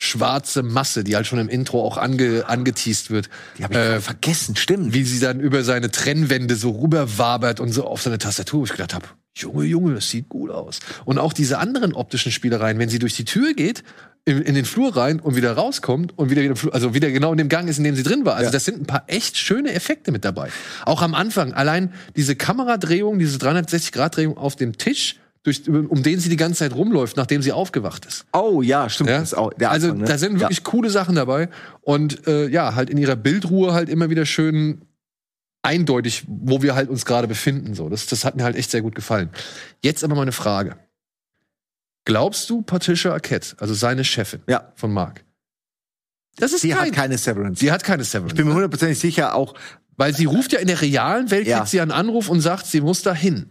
schwarze 0.03 0.63
Masse, 0.63 1.05
die 1.05 1.15
halt 1.15 1.27
schon 1.27 1.39
im 1.39 1.49
Intro 1.51 1.85
auch 1.85 1.99
ange, 1.99 2.49
angeteased 2.49 3.11
wird, 3.11 3.29
Die 3.59 3.65
habe 3.65 3.75
ich 3.75 3.79
Äh, 3.81 4.01
vergessen, 4.01 4.57
stimmt. 4.57 4.95
wie 4.95 5.05
sie 5.05 5.21
dann 5.21 5.41
über 5.41 5.63
seine 5.63 5.91
Trennwände 5.91 6.57
so 6.57 6.71
rüberwabert 6.71 7.61
und 7.61 7.71
so 7.73 7.85
auf 7.85 8.01
seine 8.03 8.17
Tastatur, 8.19 8.61
wo 8.61 8.65
ich 8.65 8.73
gedacht 8.73 8.95
habe, 8.95 9.07
Junge, 9.37 9.65
Junge, 9.65 9.95
das 9.95 10.09
sieht 10.11 10.29
gut 10.29 10.51
aus. 10.51 10.81
Und 11.05 11.19
auch 11.19 11.33
diese 11.35 11.59
anderen 11.59 11.93
optischen 11.95 12.33
Spielereien, 12.33 12.79
wenn 12.79 12.89
sie 12.89 12.99
durch 12.99 13.15
die 13.15 13.25
Tür 13.27 13.53
geht, 13.55 13.85
in, 14.25 14.43
in 14.43 14.55
den 14.55 14.65
Flur 14.65 14.97
rein 14.97 15.21
und 15.21 15.37
wieder 15.37 15.53
rauskommt 15.53 16.19
und 16.19 16.31
wieder, 16.31 16.43
also 16.73 16.95
wieder 16.95 17.11
genau 17.11 17.33
in 17.33 17.39
dem 17.39 17.49
Gang 17.49 17.69
ist, 17.69 17.79
in 17.79 17.85
dem 17.85 17.95
sie 17.95 18.03
drin 18.03 18.25
war. 18.25 18.35
Also 18.35 18.47
Ja. 18.47 18.53
das 18.53 18.65
sind 18.65 18.81
ein 18.81 18.87
paar 18.87 19.05
echt 19.07 19.37
schöne 19.37 19.73
Effekte 19.73 20.13
mit 20.13 20.25
dabei. 20.25 20.51
Auch 20.85 21.01
am 21.03 21.15
Anfang, 21.15 21.53
allein 21.55 21.93
diese 22.17 22.37
Kameradrehung, 22.37 23.19
diese 23.19 23.39
360-Grad-Drehung 23.39 24.37
auf 24.37 24.57
dem 24.57 24.77
Tisch, 24.79 25.17
durch, 25.43 25.67
um 25.69 26.03
den 26.03 26.21
sie 26.21 26.29
die 26.29 26.37
ganze 26.37 26.59
Zeit 26.59 26.75
rumläuft, 26.75 27.17
nachdem 27.17 27.41
sie 27.43 27.53
aufgewacht 27.53 28.05
ist. 28.05 28.27
Oh 28.33 28.61
ja, 28.63 28.89
stimmt. 28.91 29.11
Ja? 29.11 29.23
Auch, 29.39 29.53
also 29.59 29.87
Anfang, 29.89 29.99
ne? 29.99 30.05
da 30.05 30.19
sind 30.19 30.39
wirklich 30.41 30.65
coole 30.65 30.91
Sachen 30.91 31.15
dabei 31.15 31.49
und 31.81 32.27
äh, 32.27 32.47
ja, 32.49 32.75
halt 32.75 32.91
in 32.91 32.99
ihrer 32.99 33.17
Bildruhe 33.17 33.73
halt 33.73 33.89
immer 33.89 34.11
wieder 34.11 34.27
schön 34.27 34.83
eindeutig, 35.63 36.25
wo 36.27 36.63
wir 36.63 36.75
halt 36.75 36.89
uns 36.91 37.05
gerade 37.07 37.27
befinden. 37.29 37.75
So, 37.75 37.89
das, 37.89 38.07
das 38.07 38.25
hat 38.25 38.37
mir 38.37 38.45
halt 38.45 38.57
echt 38.57 38.71
sehr 38.71 38.83
gut 38.83 38.95
gefallen. 38.95 39.31
Jetzt 39.83 40.05
aber 40.05 40.15
mal 40.15 40.23
eine 40.23 40.33
Frage: 40.33 40.77
Glaubst 42.05 42.49
du, 42.51 42.63
Patricia 42.63 43.13
Arquette, 43.13 43.57
also 43.59 43.75
seine 43.75 44.05
Chefin 44.05 44.41
Ja. 44.49 44.73
von 44.75 44.93
Mark, 44.93 45.25
das 46.37 46.53
ist 46.53 46.63
Sie 46.63 46.71
kein, 46.71 46.89
hat 46.89 46.93
keine 46.93 47.19
Severance. 47.19 47.61
sie 47.61 47.71
hat 47.73 47.85
keine 47.85 48.05
Severance, 48.05 48.33
ich 48.33 48.37
bin 48.37 48.47
mir 48.47 48.55
hundertprozentig 48.55 48.99
sicher, 48.99 49.35
auch 49.35 49.55
weil 49.97 50.15
sie 50.15 50.25
ruft 50.25 50.53
ja 50.53 50.61
in 50.61 50.67
der 50.67 50.81
realen 50.81 51.31
Welt 51.31 51.47
Ja. 51.47 51.59
kriegt 51.59 51.71
sie 51.71 51.81
einen 51.81 51.91
Anruf 51.93 52.29
und 52.31 52.41
sagt, 52.41 52.67
sie 52.67 52.81
muss 52.81 53.03
dahin. 53.03 53.51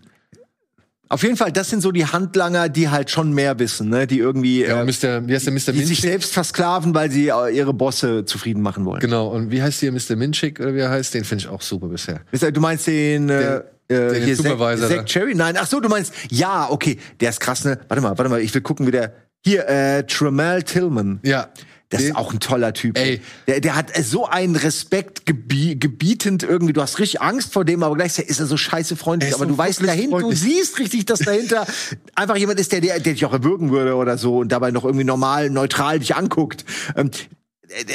Auf 1.11 1.23
jeden 1.23 1.37
Fall, 1.37 1.51
das 1.51 1.69
sind 1.71 1.81
so 1.81 1.91
die 1.91 2.05
Handlanger, 2.05 2.69
die 2.69 2.89
halt 2.89 3.09
schon 3.09 3.33
mehr 3.33 3.57
wissen, 3.57 3.89
ne? 3.89 4.05
Die 4.05 4.19
irgendwie 4.19 4.63
Ja, 4.63 4.81
äh, 4.81 4.85
Mr. 4.85 5.27
Wie 5.27 5.33
heißt 5.33 5.47
der 5.47 5.53
Mr. 5.53 5.71
die 5.73 5.83
sich 5.83 6.01
selbst 6.01 6.33
versklaven, 6.33 6.93
weil 6.93 7.09
sie 7.09 7.29
äh, 7.29 7.55
ihre 7.55 7.73
Bosse 7.73 8.25
zufrieden 8.25 8.61
machen 8.61 8.85
wollen. 8.85 8.99
Genau. 8.99 9.27
Und 9.27 9.49
wie 9.49 9.61
heißt 9.61 9.79
hier 9.79 9.91
Mr. 9.91 10.15
Minchik 10.15 10.59
oder 10.59 10.75
wie 10.75 10.79
er 10.79 10.91
heißt? 10.91 11.15
Den 11.15 11.23
finde 11.23 11.45
ich 11.45 11.49
auch 11.49 11.61
super 11.61 11.87
bisher. 11.87 12.21
Du 12.31 12.61
meinst 12.61 12.85
den, 12.85 13.29
äh, 13.29 13.55
äh, 13.55 13.61
den 13.87 14.23
hier 14.23 14.35
Supervisor 14.35 14.87
Zack. 14.87 14.97
Zack 14.97 15.05
Cherry? 15.07 15.33
Nein, 15.33 15.55
ach 15.59 15.65
so, 15.65 15.79
du 15.79 15.89
meinst, 15.89 16.13
ja, 16.29 16.69
okay, 16.69 16.99
der 17.19 17.31
ist 17.31 17.39
krass, 17.39 17.65
ne? 17.65 17.79
Warte 17.87 18.01
mal, 18.01 18.15
warte 18.15 18.29
mal, 18.29 18.39
ich 18.39 18.53
will 18.53 18.61
gucken, 18.61 18.85
wie 18.85 18.91
der, 18.91 19.13
Hier, 19.43 19.67
äh, 19.67 20.03
Tremel 20.03 20.61
Tillman. 20.61 21.19
Ja. 21.23 21.49
Das 21.89 22.03
ist 22.03 22.15
auch 22.15 22.31
ein 22.31 22.39
toller 22.39 22.73
Typ. 22.73 22.97
Ey. 22.97 23.19
Der, 23.47 23.61
der 23.61 23.75
hat 23.75 23.91
so 24.03 24.27
einen 24.27 24.55
Respekt 24.55 25.25
gebie 25.25 25.79
gebietend 25.79 26.43
irgendwie. 26.43 26.71
Du 26.71 26.81
hast 26.81 26.99
richtig 26.99 27.21
Angst 27.21 27.51
vor 27.51 27.65
dem, 27.65 27.81
aber 27.81 27.95
gleichzeitig 27.95 28.29
ist 28.29 28.39
er 28.39 28.45
so 28.45 28.57
scheiße 28.57 28.95
freundlich. 28.95 29.31
Er 29.31 29.37
Aber 29.37 29.45
so 29.45 29.51
du 29.51 29.57
weißt 29.57 29.83
dahinter, 29.83 30.19
du 30.19 30.31
siehst 30.31 30.77
richtig, 30.77 31.05
dass 31.05 31.19
dahinter 31.19 31.65
einfach 32.15 32.37
jemand 32.37 32.59
ist, 32.59 32.71
der, 32.71 32.81
der, 32.81 32.99
der 32.99 33.13
dich 33.13 33.25
auch 33.25 33.33
erwürgen 33.33 33.71
würde 33.71 33.95
oder 33.95 34.19
so 34.19 34.37
und 34.37 34.51
dabei 34.51 34.69
noch 34.69 34.85
irgendwie 34.85 35.03
normal, 35.03 35.49
neutral 35.49 35.97
dich 35.97 36.15
anguckt. 36.15 36.63
Ähm, 36.95 37.09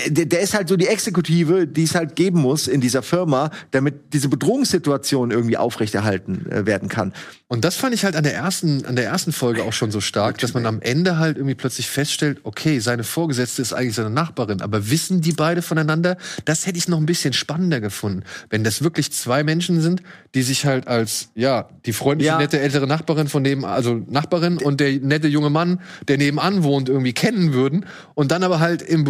der, 0.09 0.27
der 0.27 0.41
ist 0.41 0.55
halt 0.55 0.69
so 0.69 0.77
die 0.77 0.87
Exekutive, 0.87 1.67
die 1.67 1.83
es 1.85 1.95
halt 1.95 2.15
geben 2.17 2.41
muss 2.41 2.69
in 2.69 2.81
dieser 2.81 3.03
Firma, 3.03 3.51
damit 3.73 4.13
diese 4.13 4.29
Bedrohungssituation 4.29 5.31
irgendwie 5.31 5.57
aufrechterhalten 5.57 6.51
äh, 6.51 6.67
werden 6.67 6.89
kann. 6.89 7.13
Und 7.49 7.65
das 7.65 7.77
fand 7.77 7.95
ich 7.95 8.05
halt 8.05 8.17
an 8.17 8.25
der 8.25 8.35
ersten, 8.35 8.85
an 8.87 8.97
der 8.97 9.05
ersten 9.07 9.33
Folge 9.33 9.63
auch 9.65 9.73
schon 9.73 9.91
so 9.91 10.01
stark, 10.01 10.39
dass 10.39 10.55
man 10.55 10.67
am 10.67 10.81
Ende 10.81 11.19
halt 11.19 11.37
irgendwie 11.37 11.55
plötzlich 11.55 11.89
feststellt, 11.89 12.41
okay, 12.45 12.79
seine 12.79 13.05
Vorgesetzte 13.05 13.63
ist 13.63 13.73
eigentlich 13.73 13.95
seine 13.95 14.11
Nachbarin, 14.11 14.61
aber 14.61 14.91
wissen 14.91 15.21
die 15.21 15.33
beide 15.33 15.63
voneinander? 15.63 16.17
Das 16.45 16.67
hätte 16.67 16.79
ich 16.79 16.89
noch 16.89 16.99
ein 16.99 17.07
bisschen 17.07 17.33
spannender 17.33 17.81
gefunden, 17.81 18.23
wenn 18.51 18.65
das 18.65 18.83
wirklich 18.83 19.13
zwei 19.13 19.45
Menschen 19.45 19.81
sind, 19.81 20.03
die 20.35 20.43
sich 20.43 20.67
halt 20.67 20.89
als 20.89 21.29
ja 21.35 21.69
die 21.87 21.93
freundliche 21.93 22.33
Ja. 22.33 22.39
nette 22.39 22.59
ältere 22.61 22.87
Nachbarin 22.87 23.29
von 23.29 23.45
dem, 23.45 23.65
also 23.65 24.01
Nachbarin 24.09 24.59
und 24.59 24.81
der 24.81 24.93
nette 25.01 25.29
junge 25.29 25.51
Mann, 25.51 25.81
der 26.09 26.19
nebenan 26.19 26.63
wohnt, 26.63 26.89
irgendwie 26.89 27.13
kennen 27.13 27.53
würden 27.53 27.87
und 28.15 28.31
dann 28.31 28.43
aber 28.43 28.61
halt 28.61 28.83
im 28.83 29.05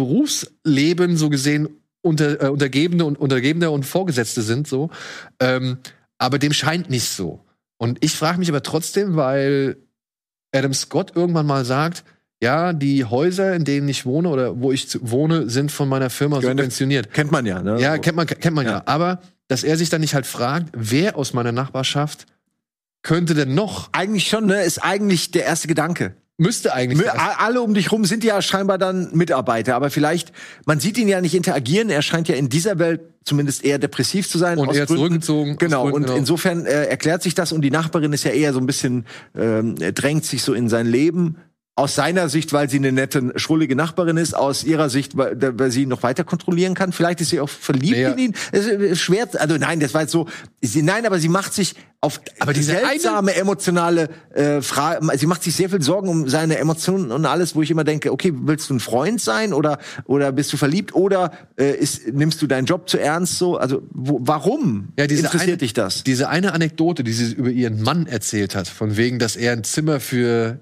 Berufsleben 0.65 1.17
so 1.17 1.29
gesehen 1.29 1.69
unter, 2.01 2.41
äh, 2.41 2.49
Untergebene 2.49 3.05
und 3.05 3.17
Untergebene 3.17 3.69
und 3.71 3.85
Vorgesetzte 3.85 4.41
sind 4.41 4.67
so. 4.67 4.89
Ähm, 5.39 5.77
aber 6.17 6.39
dem 6.39 6.53
scheint 6.53 6.89
nicht 6.89 7.07
so. 7.07 7.43
Und 7.77 8.03
ich 8.03 8.13
frage 8.15 8.39
mich 8.39 8.49
aber 8.49 8.63
trotzdem, 8.63 9.15
weil 9.15 9.77
Adam 10.53 10.73
Scott 10.73 11.13
irgendwann 11.15 11.45
mal 11.45 11.65
sagt, 11.65 12.03
ja, 12.41 12.73
die 12.73 13.05
Häuser, 13.05 13.55
in 13.55 13.63
denen 13.65 13.87
ich 13.89 14.05
wohne 14.05 14.29
oder 14.29 14.59
wo 14.61 14.71
ich 14.71 14.87
wohne, 15.01 15.49
sind 15.49 15.71
von 15.71 15.89
meiner 15.89 16.09
Firma 16.09 16.39
der- 16.39 16.51
subventioniert. 16.51 17.13
Kennt 17.13 17.31
man 17.31 17.45
ja, 17.45 17.61
ne? 17.61 17.79
Ja, 17.79 17.97
kennt 17.97 18.15
man, 18.17 18.27
kennt 18.27 18.55
man 18.55 18.65
ja. 18.65 18.71
Ja. 18.73 18.83
Aber 18.85 19.21
dass 19.47 19.63
er 19.63 19.77
sich 19.77 19.89
dann 19.89 20.01
nicht 20.01 20.15
halt 20.15 20.25
fragt, 20.25 20.69
wer 20.73 21.17
aus 21.17 21.33
meiner 21.33 21.51
Nachbarschaft 21.51 22.25
könnte 23.01 23.35
denn 23.35 23.53
noch, 23.53 23.89
Eigentlich 23.93 24.27
schon, 24.27 24.47
ne? 24.47 24.63
Ist 24.63 24.79
eigentlich 24.79 25.31
der 25.31 25.45
erste 25.45 25.67
Gedanke. 25.67 26.15
Müsste 26.37 26.73
eigentlich. 26.73 27.09
A- 27.09 27.35
Alle 27.45 27.61
um 27.61 27.73
dich 27.73 27.91
rum 27.91 28.05
sind 28.05 28.23
ja 28.23 28.41
scheinbar 28.41 28.77
dann 28.77 29.09
Mitarbeiter, 29.13 29.75
aber 29.75 29.89
vielleicht, 29.89 30.31
man 30.65 30.79
sieht 30.79 30.97
ihn 30.97 31.07
ja 31.07 31.21
nicht 31.21 31.35
interagieren, 31.35 31.89
er 31.89 32.01
scheint 32.01 32.27
ja 32.27 32.35
in 32.35 32.49
dieser 32.49 32.79
Welt 32.79 33.01
zumindest 33.23 33.63
eher 33.65 33.79
depressiv 33.79 34.29
zu 34.29 34.37
sein. 34.37 34.57
Und 34.59 34.67
eher 34.73 34.85
Gründen- 34.85 35.21
zurückgezogen, 35.21 35.57
Genau, 35.57 35.83
Gründen, 35.83 35.95
und 35.97 36.03
genau. 36.05 36.17
insofern 36.17 36.65
äh, 36.65 36.85
erklärt 36.85 37.23
sich 37.23 37.33
das 37.35 37.51
und 37.51 37.61
die 37.61 37.71
Nachbarin 37.71 38.13
ist 38.13 38.23
ja 38.23 38.31
eher 38.31 38.53
so 38.53 38.59
ein 38.59 38.65
bisschen, 38.67 39.05
ähm, 39.35 39.75
drängt 39.75 40.25
sich 40.25 40.43
so 40.43 40.53
in 40.53 40.69
sein 40.69 40.85
Leben. 40.85 41.37
Aus 41.77 41.93
seiner 41.93 42.29
Sicht, 42.29 42.53
weil 42.53 42.69
sie 42.69 42.77
eine 42.77 42.93
nette, 42.93 43.33
schrullige 43.35 43.75
Nachbarin 43.75 44.15
ist, 44.15 44.33
aus 44.33 44.63
ihrer 44.63 44.89
Sicht, 44.89 45.17
weil, 45.17 45.37
weil 45.59 45.71
sie 45.71 45.83
ihn 45.83 45.89
noch 45.89 46.03
weiter 46.03 46.23
kontrollieren 46.23 46.73
kann. 46.73 46.93
Vielleicht 46.93 47.19
ist 47.19 47.31
sie 47.31 47.41
auch 47.41 47.49
verliebt 47.49 47.97
Naja. 47.97 48.11
in 48.11 48.17
ihn. 48.17 48.33
Es 48.53 48.65
ist 48.65 49.01
schwer, 49.01 49.27
also 49.33 49.57
nein, 49.57 49.81
das 49.81 49.93
war 49.93 50.01
jetzt 50.01 50.11
so, 50.11 50.27
sie, 50.61 50.81
nein, 50.81 51.05
aber 51.05 51.19
sie 51.19 51.27
macht 51.27 51.53
sich 51.53 51.75
auf 51.99 52.21
Aber 52.39 52.53
diese 52.53 52.71
seltsame 52.71 53.35
emotionale 53.35 54.09
äh, 54.33 54.61
Frage, 54.61 55.05
sie 55.17 55.25
macht 55.25 55.43
sich 55.43 55.53
sehr 55.53 55.69
viel 55.69 55.81
Sorgen 55.81 56.07
um 56.07 56.29
seine 56.29 56.57
Emotionen 56.59 57.11
und 57.11 57.25
alles, 57.25 57.55
wo 57.55 57.61
ich 57.61 57.71
immer 57.71 57.83
denke, 57.83 58.13
okay, 58.13 58.31
willst 58.33 58.69
du 58.69 58.75
ein 58.75 58.79
Freund 58.79 59.19
sein 59.19 59.51
oder 59.51 59.79
oder 60.05 60.31
bist 60.31 60.53
du 60.53 60.57
verliebt 60.57 60.95
oder 60.95 61.31
äh, 61.59 61.75
ist, 61.75 62.07
nimmst 62.13 62.41
du 62.41 62.47
deinen 62.47 62.67
Job 62.67 62.87
zu 62.87 62.97
ernst 62.99 63.37
so? 63.37 63.57
Also 63.57 63.81
wo, 63.91 64.19
warum 64.21 64.93
Ja, 64.97 65.05
interessiert 65.05 65.41
eine, 65.41 65.57
dich 65.57 65.73
das? 65.73 66.03
Diese 66.05 66.29
eine 66.29 66.53
Anekdote, 66.53 67.03
die 67.03 67.11
sie 67.11 67.33
über 67.33 67.49
ihren 67.49 67.81
Mann 67.81 68.07
erzählt 68.07 68.55
hat, 68.55 68.67
von 68.69 68.95
wegen, 68.95 69.19
dass 69.19 69.35
er 69.35 69.51
ein 69.53 69.63
Zimmer 69.65 69.99
für 69.99 70.59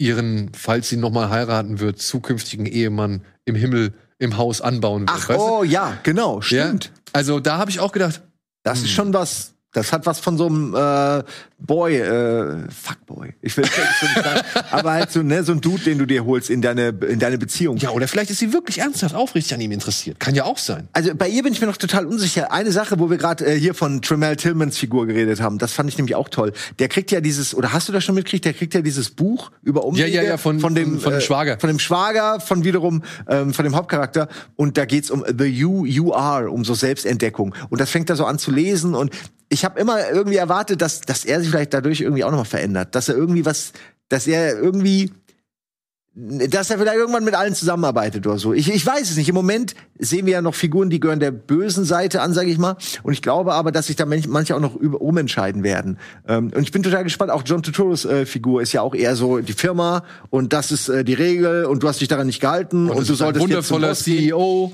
ihren, 0.00 0.50
falls 0.54 0.88
sie 0.88 0.96
noch 0.96 1.10
mal 1.10 1.28
heiraten 1.28 1.78
wird, 1.78 2.00
zukünftigen 2.00 2.66
Ehemann 2.66 3.22
im 3.44 3.54
Himmel 3.54 3.92
im 4.18 4.36
Haus 4.36 4.60
anbauen 4.60 5.02
wird. 5.02 5.10
Ach, 5.12 5.28
weißt 5.28 5.38
du? 5.38 5.44
oh 5.44 5.62
ja, 5.62 5.98
genau, 6.02 6.36
ja? 6.36 6.42
stimmt. 6.42 6.92
Also 7.12 7.38
da 7.38 7.58
habe 7.58 7.70
ich 7.70 7.80
auch 7.80 7.92
gedacht, 7.92 8.22
Das 8.62 8.80
ist 8.80 8.90
schon 8.90 9.12
was. 9.14 9.54
Das 9.72 9.92
hat 9.92 10.04
was 10.04 10.18
von 10.18 10.36
so 10.36 10.46
einem 10.46 10.74
äh, 10.74 11.22
Boy, 11.60 11.96
äh, 11.98 12.68
Fuckboy. 12.70 13.34
Ich 13.40 13.56
will, 13.56 13.64
ich 13.64 13.76
will 13.76 14.08
nicht 14.14 14.24
sagen, 14.24 14.40
aber 14.72 14.92
halt 14.92 15.12
so, 15.12 15.22
ne, 15.22 15.44
so 15.44 15.52
ein 15.52 15.60
Dude, 15.60 15.84
den 15.84 15.98
du 15.98 16.06
dir 16.06 16.24
holst 16.24 16.50
in 16.50 16.60
deine 16.60 16.88
in 16.88 17.20
deine 17.20 17.38
Beziehung. 17.38 17.76
ja, 17.76 17.90
oder 17.90 18.08
vielleicht 18.08 18.30
ist 18.30 18.40
sie 18.40 18.52
wirklich 18.52 18.78
ernsthaft 18.78 19.14
aufrichtig 19.14 19.54
an 19.54 19.60
ihm 19.60 19.70
interessiert. 19.70 20.18
Kann 20.18 20.34
ja 20.34 20.42
auch 20.44 20.58
sein. 20.58 20.88
Also 20.92 21.14
bei 21.14 21.28
ihr 21.28 21.44
bin 21.44 21.52
ich 21.52 21.60
mir 21.60 21.68
noch 21.68 21.76
total 21.76 22.06
unsicher. 22.06 22.50
Eine 22.52 22.72
Sache, 22.72 22.98
wo 22.98 23.10
wir 23.10 23.16
gerade 23.16 23.46
äh, 23.46 23.54
hier 23.58 23.74
von 23.74 24.02
Tremel 24.02 24.34
Tillmans 24.34 24.76
Figur 24.76 25.06
geredet 25.06 25.40
haben, 25.40 25.58
das 25.58 25.72
fand 25.72 25.88
ich 25.88 25.96
nämlich 25.98 26.16
auch 26.16 26.28
toll. 26.30 26.52
Der 26.80 26.88
kriegt 26.88 27.12
ja 27.12 27.20
dieses, 27.20 27.54
oder 27.54 27.72
hast 27.72 27.88
du 27.88 27.92
das 27.92 28.02
schon 28.02 28.16
mitgekriegt? 28.16 28.44
Der 28.46 28.54
kriegt 28.54 28.74
ja 28.74 28.80
dieses 28.82 29.10
Buch 29.10 29.52
über 29.62 29.84
Umwege 29.84 30.08
Ja, 30.08 30.22
ja, 30.22 30.30
ja, 30.30 30.36
von- 30.36 30.58
von 30.58 30.74
dem 30.74 30.98
von- 30.98 31.12
dem 31.12 31.18
äh, 31.18 31.20
Schwager. 31.22 31.58
von 31.60 31.68
dem 31.68 31.78
Schwager, 31.78 32.40
von 32.40 32.64
wiederum 32.64 33.02
ähm, 33.28 33.54
von 33.54 33.64
dem 33.64 33.76
Hauptcharakter. 33.76 34.26
Und 34.56 34.76
da 34.78 34.84
geht's 34.84 35.10
um 35.12 35.24
the 35.38 35.44
you 35.44 35.84
you 35.84 36.12
are, 36.12 36.50
um 36.50 36.64
so 36.64 36.74
Selbstentdeckung. 36.74 37.54
Und 37.68 37.80
das 37.80 37.90
fängt 37.90 38.10
er 38.10 38.16
so 38.16 38.24
an 38.24 38.38
zu 38.40 38.50
lesen 38.50 38.96
und 38.96 39.12
ich 39.50 39.64
habe 39.64 39.78
immer 39.78 40.08
irgendwie 40.10 40.36
erwartet, 40.36 40.80
dass 40.80 41.02
dass 41.02 41.24
er 41.24 41.40
sich 41.40 41.50
vielleicht 41.50 41.74
dadurch 41.74 42.00
irgendwie 42.00 42.24
auch 42.24 42.30
nochmal 42.30 42.46
verändert, 42.46 42.94
dass 42.94 43.08
er 43.08 43.16
irgendwie 43.16 43.44
was, 43.44 43.72
dass 44.08 44.26
er 44.26 44.56
irgendwie 44.56 45.12
dass 46.12 46.70
er 46.70 46.78
vielleicht 46.78 46.96
irgendwann 46.96 47.24
mit 47.24 47.34
allen 47.34 47.54
zusammenarbeitet 47.54 48.26
oder 48.26 48.36
so. 48.36 48.52
Ich, 48.52 48.68
ich 48.68 48.84
weiß 48.84 49.10
es 49.10 49.16
nicht. 49.16 49.28
Im 49.28 49.34
Moment 49.36 49.76
sehen 49.96 50.26
wir 50.26 50.32
ja 50.32 50.42
noch 50.42 50.56
Figuren, 50.56 50.90
die 50.90 50.98
gehören 50.98 51.20
der 51.20 51.30
bösen 51.30 51.84
Seite 51.84 52.20
an, 52.20 52.34
sage 52.34 52.50
ich 52.50 52.58
mal. 52.58 52.76
Und 53.04 53.12
ich 53.12 53.22
glaube 53.22 53.54
aber, 53.54 53.70
dass 53.70 53.86
sich 53.86 53.94
da 53.94 54.06
manch, 54.06 54.26
manche 54.26 54.56
auch 54.56 54.60
noch 54.60 54.74
über, 54.74 55.00
umentscheiden 55.00 55.62
werden. 55.62 55.98
Ähm, 56.26 56.50
und 56.52 56.62
ich 56.62 56.72
bin 56.72 56.82
total 56.82 57.04
gespannt. 57.04 57.30
Auch 57.30 57.42
John 57.46 57.62
Turturros 57.62 58.04
äh, 58.04 58.26
Figur 58.26 58.60
ist 58.60 58.72
ja 58.72 58.82
auch 58.82 58.94
eher 58.94 59.14
so 59.14 59.38
die 59.38 59.52
Firma 59.52 60.02
und 60.30 60.52
das 60.52 60.72
ist 60.72 60.88
äh, 60.88 61.04
die 61.04 61.14
Regel 61.14 61.64
und 61.66 61.84
du 61.84 61.88
hast 61.88 62.00
dich 62.00 62.08
daran 62.08 62.26
nicht 62.26 62.40
gehalten 62.40 62.90
und, 62.90 62.98
das 62.98 63.06
du 63.06 63.12
ein 63.12 63.16
solltest 63.16 63.48
jetzt 63.48 63.68
zum 63.68 63.76
wundervoller 63.76 63.94
gehen. 63.94 64.30
CEO. 64.30 64.72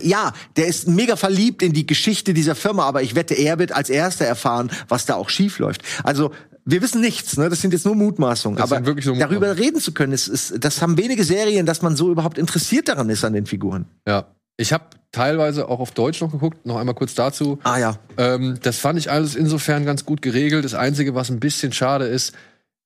Ja, 0.00 0.32
der 0.56 0.68
ist 0.68 0.88
mega 0.88 1.16
verliebt 1.16 1.62
in 1.62 1.74
die 1.74 1.86
Geschichte 1.86 2.32
dieser 2.32 2.54
Firma, 2.54 2.84
aber 2.84 3.02
ich 3.02 3.14
wette, 3.14 3.34
er 3.34 3.58
wird 3.58 3.72
als 3.72 3.90
erster 3.90 4.24
erfahren, 4.24 4.70
was 4.88 5.04
da 5.04 5.16
auch 5.16 5.28
schief 5.28 5.58
läuft. 5.58 5.82
Also 6.02 6.30
wir 6.64 6.82
wissen 6.82 7.00
nichts, 7.00 7.36
ne? 7.36 7.48
Das 7.48 7.60
sind 7.60 7.72
jetzt 7.72 7.84
nur 7.84 7.94
Mutmaßungen. 7.94 8.56
Das 8.58 8.72
aber 8.72 8.80
nur 8.80 9.16
darüber 9.16 9.56
reden 9.56 9.80
zu 9.80 9.92
können, 9.92 10.12
ist, 10.12 10.28
ist, 10.28 10.54
das 10.64 10.80
haben 10.80 10.96
wenige 10.96 11.24
Serien, 11.24 11.66
dass 11.66 11.82
man 11.82 11.96
so 11.96 12.10
überhaupt 12.10 12.38
interessiert 12.38 12.88
daran 12.88 13.08
ist 13.10 13.24
an 13.24 13.32
den 13.32 13.46
Figuren. 13.46 13.86
Ja. 14.06 14.26
Ich 14.56 14.72
habe 14.72 14.84
teilweise 15.12 15.68
auch 15.68 15.80
auf 15.80 15.92
Deutsch 15.92 16.20
noch 16.20 16.30
geguckt, 16.30 16.64
noch 16.66 16.76
einmal 16.76 16.94
kurz 16.94 17.14
dazu. 17.14 17.58
Ah 17.64 17.78
ja. 17.78 17.98
Ähm, 18.16 18.58
das 18.62 18.78
fand 18.78 18.98
ich 18.98 19.10
alles 19.10 19.34
insofern 19.34 19.84
ganz 19.84 20.04
gut 20.04 20.22
geregelt. 20.22 20.64
Das 20.64 20.74
Einzige, 20.74 21.14
was 21.14 21.30
ein 21.30 21.40
bisschen 21.40 21.72
schade 21.72 22.06
ist, 22.06 22.32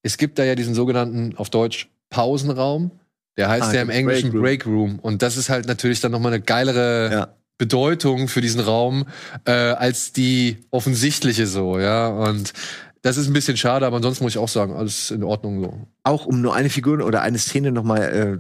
es 0.03 0.17
gibt 0.17 0.39
da 0.39 0.45
ja 0.45 0.55
diesen 0.55 0.75
sogenannten, 0.75 1.37
auf 1.37 1.51
Deutsch, 1.51 1.89
Pausenraum. 2.11 2.93
Der 3.37 3.49
heißt 3.49 3.69
Ah, 3.71 3.75
ja 3.75 3.83
im 3.83 3.89
den 3.89 3.97
Englischen 3.97 4.31
Break 4.31 4.65
Break 4.65 4.67
Room. 4.67 4.99
Und 5.01 5.23
das 5.23 5.37
ist 5.37 5.51
halt 5.51 5.67
natürlich 5.67 6.01
dann 6.01 6.13
nochmal 6.13 6.33
eine 6.33 6.43
geilere 6.43 7.11
Ja. 7.13 7.29
Bedeutung 7.59 8.29
für 8.29 8.41
diesen 8.41 8.61
Raum 8.61 9.07
äh, 9.45 9.51
als 9.53 10.13
die 10.13 10.59
offensichtliche 10.71 11.47
so, 11.47 11.79
ja. 11.79 12.09
Und 12.09 12.53
das 13.07 13.17
ist 13.17 13.29
ein 13.29 13.33
bisschen 13.33 13.57
schade, 13.57 13.87
aber 13.87 13.97
ansonsten 13.97 14.25
muss 14.25 14.33
ich 14.33 14.39
auch 14.39 14.49
sagen, 14.49 14.75
alles 14.75 15.13
in 15.13 15.23
Ordnung 15.23 15.61
so. 15.61 15.87
Auch 16.03 16.27
um 16.27 16.41
nur 16.41 16.57
eine 16.57 16.69
Figur 16.71 17.05
oder 17.05 17.23
eine 17.23 17.39
Szene 17.39 17.71
nochmal 17.71 18.03
äh, 18.03 18.39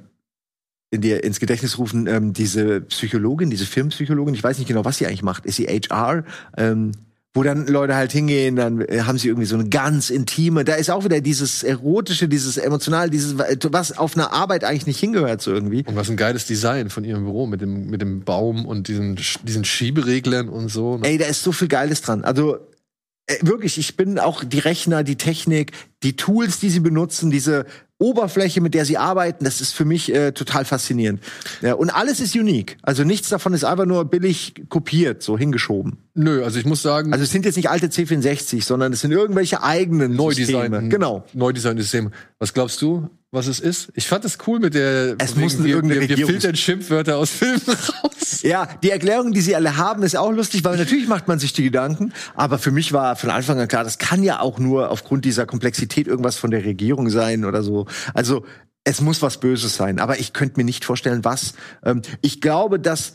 in 0.90 1.02
dir 1.02 1.22
ins 1.22 1.38
Gedächtnis 1.38 1.78
rufen, 1.78 2.08
ähm, 2.08 2.32
diese 2.32 2.80
Psychologin, 2.80 3.48
diese 3.48 3.64
Filmpsychologin, 3.64 4.34
ich 4.34 4.42
weiß 4.42 4.58
nicht 4.58 4.66
genau, 4.66 4.84
was 4.84 4.98
sie 4.98 5.06
eigentlich 5.06 5.22
macht. 5.22 5.46
Ist 5.46 5.56
sie 5.56 5.66
HR? 5.66 6.24
Ähm, 6.56 6.92
wo 7.32 7.44
dann 7.44 7.66
Leute 7.66 7.94
halt 7.94 8.10
hingehen, 8.10 8.56
dann 8.56 8.80
äh, 8.80 9.02
haben 9.02 9.18
sie 9.18 9.28
irgendwie 9.28 9.46
so 9.46 9.54
eine 9.54 9.68
ganz 9.68 10.10
intime, 10.10 10.64
da 10.64 10.74
ist 10.74 10.90
auch 10.90 11.04
wieder 11.04 11.20
dieses 11.20 11.62
erotische, 11.62 12.28
dieses 12.28 12.56
emotionale, 12.56 13.10
dieses 13.10 13.36
was 13.38 13.96
auf 13.96 14.16
einer 14.16 14.32
Arbeit 14.32 14.64
eigentlich 14.64 14.86
nicht 14.86 14.98
hingehört 14.98 15.42
so 15.42 15.52
irgendwie. 15.52 15.84
Und 15.86 15.94
was 15.94 16.10
ein 16.10 16.16
geiles 16.16 16.46
Design 16.46 16.90
von 16.90 17.04
ihrem 17.04 17.24
Büro 17.24 17.46
mit 17.46 17.60
dem, 17.60 17.88
mit 17.88 18.00
dem 18.00 18.24
Baum 18.24 18.66
und 18.66 18.88
diesen, 18.88 19.16
diesen 19.44 19.64
Schiebereglern 19.64 20.48
und 20.48 20.70
so. 20.70 20.96
ne? 20.96 21.06
Ey, 21.06 21.18
da 21.18 21.26
ist 21.26 21.44
so 21.44 21.52
viel 21.52 21.68
Geiles 21.68 22.00
dran. 22.00 22.24
Also 22.24 22.58
wirklich, 23.40 23.78
ich 23.78 23.96
bin 23.96 24.18
auch 24.18 24.44
die 24.44 24.58
Rechner, 24.58 25.02
die 25.02 25.16
Technik, 25.16 25.72
die 26.02 26.16
Tools, 26.16 26.60
die 26.60 26.70
sie 26.70 26.80
benutzen, 26.80 27.30
diese 27.30 27.66
Oberfläche, 27.98 28.60
mit 28.60 28.74
der 28.74 28.84
sie 28.84 28.98
arbeiten, 28.98 29.44
das 29.44 29.60
ist 29.62 29.72
für 29.72 29.86
mich 29.86 30.14
äh, 30.14 30.32
total 30.32 30.66
faszinierend. 30.66 31.22
Ja, 31.62 31.74
und 31.74 31.88
alles 31.88 32.20
ist 32.20 32.36
unique. 32.36 32.76
Also 32.82 33.04
nichts 33.04 33.30
davon 33.30 33.54
ist 33.54 33.64
einfach 33.64 33.86
nur 33.86 34.04
billig 34.04 34.54
kopiert, 34.68 35.22
so 35.22 35.38
hingeschoben. 35.38 35.96
Nö, 36.14 36.44
also 36.44 36.58
ich 36.58 36.66
muss 36.66 36.82
sagen, 36.82 37.12
Also 37.12 37.24
es 37.24 37.30
sind 37.30 37.46
jetzt 37.46 37.56
nicht 37.56 37.70
alte 37.70 37.86
C64, 37.86 38.62
sondern 38.62 38.92
es 38.92 39.00
sind 39.00 39.12
irgendwelche 39.12 39.62
eigenen 39.62 40.14
Neudesign. 40.14 40.70
Systeme. 40.72 40.88
Genau. 40.90 41.24
Neudesign-System. 41.32 42.10
Was 42.38 42.52
glaubst 42.52 42.82
du, 42.82 43.08
was 43.36 43.46
es 43.46 43.60
ist? 43.60 43.92
Ich 43.94 44.08
fand 44.08 44.24
es 44.24 44.38
cool 44.46 44.58
mit 44.58 44.74
der. 44.74 45.14
Es 45.18 45.32
von 45.32 45.42
muss 45.42 45.52
wegen, 45.52 45.62
eine 45.62 45.68
wir, 45.68 45.74
irgendeine 45.76 46.08
wir, 46.08 46.26
filtern 46.26 46.56
Schimpfwörter 46.56 47.16
aus 47.18 47.30
Filmen 47.30 47.62
raus. 47.66 48.42
Ja, 48.42 48.66
die 48.82 48.90
Erklärung, 48.90 49.32
die 49.32 49.40
sie 49.40 49.54
alle 49.54 49.76
haben, 49.76 50.02
ist 50.02 50.16
auch 50.16 50.32
lustig, 50.32 50.64
weil 50.64 50.76
natürlich 50.76 51.06
macht 51.06 51.28
man 51.28 51.38
sich 51.38 51.52
die 51.52 51.62
Gedanken. 51.62 52.12
Aber 52.34 52.58
für 52.58 52.72
mich 52.72 52.92
war 52.92 53.14
von 53.14 53.30
Anfang 53.30 53.60
an 53.60 53.68
klar, 53.68 53.84
das 53.84 53.98
kann 53.98 54.24
ja 54.24 54.40
auch 54.40 54.58
nur 54.58 54.90
aufgrund 54.90 55.24
dieser 55.24 55.46
Komplexität 55.46 56.08
irgendwas 56.08 56.36
von 56.36 56.50
der 56.50 56.64
Regierung 56.64 57.08
sein 57.10 57.44
oder 57.44 57.62
so. 57.62 57.86
Also 58.14 58.44
es 58.84 59.00
muss 59.00 59.22
was 59.22 59.38
Böses 59.38 59.76
sein. 59.76 59.98
Aber 59.98 60.18
ich 60.18 60.32
könnte 60.32 60.58
mir 60.58 60.64
nicht 60.64 60.84
vorstellen, 60.84 61.24
was. 61.24 61.54
Ähm, 61.84 62.02
ich 62.22 62.40
glaube, 62.40 62.80
dass 62.80 63.14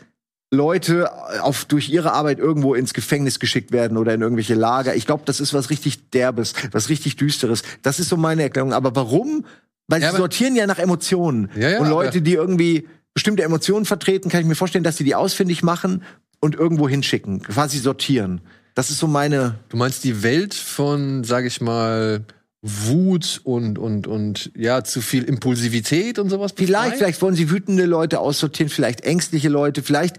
Leute 0.53 1.09
auf, 1.41 1.63
durch 1.63 1.89
ihre 1.89 2.11
Arbeit 2.11 2.38
irgendwo 2.38 2.76
ins 2.76 2.93
Gefängnis 2.93 3.39
geschickt 3.39 3.72
werden 3.72 3.97
oder 3.97 4.13
in 4.13 4.22
irgendwelche 4.22 4.53
Lager. 4.53 4.95
Ich 4.95 5.05
glaube, 5.05 5.24
das 5.26 5.39
ist 5.39 5.53
was 5.53 5.69
richtig 5.69 6.09
Derbes, 6.11 6.53
was 6.74 6.89
richtig 6.89 7.15
Düsteres. 7.15 7.63
Das 7.84 7.99
ist 7.99 8.09
so 8.09 8.17
meine 8.17 8.43
Erklärung. 8.43 8.74
Aber 8.74 8.93
warum 8.95 9.45
Weil 9.92 10.02
Ja, 10.02 10.12
sie 10.12 10.18
sortieren 10.18 10.56
ja 10.56 10.66
nach 10.66 10.80
Emotionen. 10.80 11.50
Ja, 11.56 11.70
ja, 11.70 11.80
und 11.80 11.89
Leute, 11.89 12.22
die 12.22 12.34
irgendwie 12.34 12.88
bestimmte 13.14 13.44
Emotionen 13.44 13.86
vertreten, 13.86 14.30
kann 14.30 14.42
ich 14.42 14.48
mir 14.48 14.56
vorstellen, 14.56 14.84
dass 14.86 14.98
sie 14.98 15.04
die 15.04 15.16
ausfindig 15.16 15.64
machen 15.64 16.04
und 16.39 16.56
irgendwo 16.56 16.88
hinschicken, 16.88 17.42
quasi 17.42 17.78
sortieren. 17.78 18.42
Das 18.74 18.89
ist 18.89 19.00
so 19.00 19.08
meine. 19.08 19.60
Du 19.70 19.76
meinst 19.78 20.04
die 20.06 20.24
Welt 20.24 20.54
von, 20.54 21.24
sag 21.26 21.46
ich 21.46 21.60
mal, 21.60 22.24
Wut 22.62 23.42
und, 23.44 23.78
und, 23.80 24.08
und 24.08 24.52
ja, 24.56 24.84
zu 24.84 25.02
viel 25.02 25.24
Impulsivität 25.24 26.20
und 26.20 26.30
sowas? 26.30 26.54
Vielleicht, 26.56 26.98
vielleicht 26.98 27.22
wollen 27.22 27.36
sie 27.36 27.50
wütende 27.50 27.86
Leute 27.86 28.20
aussortieren, 28.20 28.70
vielleicht 28.70 29.02
ängstliche 29.02 29.50
Leute, 29.50 29.84
vielleicht. 29.84 30.18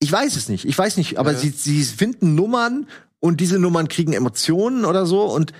Ich 0.00 0.10
weiß 0.10 0.34
es 0.34 0.48
nicht. 0.48 0.64
Ich 0.64 0.76
weiß 0.76 0.96
nicht. 0.96 1.18
Aber 1.18 1.32
Ja. 1.32 1.38
sie, 1.38 1.50
sie 1.50 1.84
finden 1.84 2.34
Nummern 2.34 2.88
und 3.20 3.40
diese 3.40 3.58
Nummern 3.60 3.86
kriegen 3.86 4.14
Emotionen 4.14 4.84
oder 4.84 5.06
so 5.06 5.22
und 5.26 5.52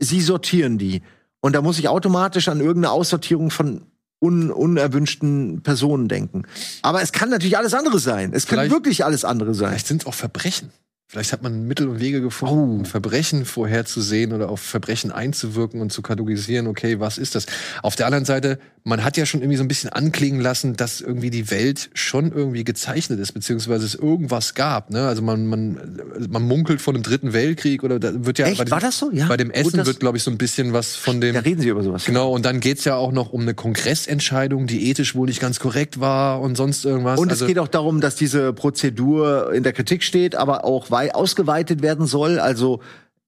sie 0.00 0.20
sortieren 0.20 0.76
die. 0.76 1.02
Und 1.40 1.54
da 1.54 1.62
muss 1.62 1.78
ich 1.78 1.88
automatisch 1.88 2.48
an 2.48 2.60
irgendeine 2.60 2.90
Aussortierung 2.92 3.50
von 3.50 3.82
un 4.22 4.50
unerwünschten 4.50 5.62
Personen 5.62 6.06
denken. 6.08 6.42
Aber 6.82 7.00
es 7.00 7.12
kann 7.12 7.30
natürlich 7.30 7.56
alles 7.56 7.72
andere 7.72 7.98
sein. 7.98 8.32
Es 8.34 8.46
kann 8.46 8.58
Vielleicht- 8.58 8.72
wirklich 8.72 9.04
alles 9.04 9.24
andere 9.24 9.54
sein. 9.54 9.70
Vielleicht 9.70 9.86
sind 9.86 10.02
es 10.02 10.06
auch 10.06 10.12
Verbrechen. 10.14 10.70
Vielleicht 11.08 11.32
hat 11.32 11.42
man 11.42 11.66
Mittel 11.66 11.88
und 11.88 11.98
Wege 12.00 12.20
gefunden, 12.20 12.82
Oh. 12.82 12.84
Verbrechen 12.84 13.44
vorherzusehen 13.44 14.32
oder 14.32 14.48
auf 14.48 14.60
Verbrechen 14.60 15.10
einzuwirken 15.10 15.80
und 15.80 15.90
zu 15.90 16.02
kategorisieren, 16.02 16.68
okay, 16.68 17.00
was 17.00 17.18
ist 17.18 17.34
das? 17.34 17.46
Auf 17.82 17.96
der 17.96 18.06
anderen 18.06 18.24
Seite, 18.26 18.60
man 18.84 19.04
hat 19.04 19.16
ja 19.16 19.26
schon 19.26 19.40
irgendwie 19.40 19.56
so 19.56 19.64
ein 19.64 19.68
bisschen 19.68 19.90
anklingen 19.90 20.40
lassen, 20.40 20.74
dass 20.76 21.00
irgendwie 21.00 21.30
die 21.30 21.50
Welt 21.50 21.90
schon 21.94 22.32
irgendwie 22.32 22.64
gezeichnet 22.64 23.20
ist, 23.20 23.32
beziehungsweise 23.32 23.84
es 23.84 23.94
irgendwas 23.94 24.54
gab. 24.54 24.90
Ne? 24.90 25.06
Also 25.06 25.22
man, 25.22 25.46
man, 25.46 26.00
man 26.30 26.42
munkelt 26.42 26.80
von 26.80 26.94
einem 26.94 27.02
dritten 27.02 27.32
Weltkrieg 27.32 27.82
oder 27.82 27.98
da 27.98 28.24
wird 28.24 28.38
ja 28.38 28.46
Echt? 28.46 28.58
bei 28.58 28.64
dem, 28.64 28.70
War 28.70 28.80
das 28.80 28.98
so? 28.98 29.10
Ja. 29.12 29.26
bei 29.26 29.36
dem 29.36 29.50
Essen 29.50 29.84
wird, 29.84 30.00
glaube 30.00 30.16
ich, 30.16 30.22
so 30.22 30.30
ein 30.30 30.38
bisschen 30.38 30.72
was 30.72 30.96
von 30.96 31.20
dem. 31.20 31.34
Da 31.34 31.40
reden 31.40 31.60
sie 31.60 31.68
über 31.68 31.82
sowas. 31.82 32.04
Genau, 32.04 32.32
und 32.32 32.44
dann 32.44 32.60
geht's 32.60 32.84
ja 32.84 32.96
auch 32.96 33.12
noch 33.12 33.32
um 33.32 33.42
eine 33.42 33.54
Kongressentscheidung, 33.54 34.66
die 34.66 34.88
ethisch 34.88 35.14
wohl 35.14 35.26
nicht 35.26 35.40
ganz 35.40 35.60
korrekt 35.60 36.00
war 36.00 36.40
und 36.40 36.56
sonst 36.56 36.84
irgendwas. 36.84 37.20
Und 37.20 37.30
also, 37.30 37.44
es 37.44 37.48
geht 37.48 37.58
auch 37.58 37.68
darum, 37.68 38.00
dass 38.00 38.16
diese 38.16 38.52
Prozedur 38.52 39.52
in 39.52 39.62
der 39.62 39.72
Kritik 39.72 40.02
steht, 40.02 40.34
aber 40.34 40.64
auch 40.64 40.90
wei 40.90 41.14
ausgeweitet 41.14 41.82
werden 41.82 42.06
soll. 42.06 42.38
Also, 42.38 42.80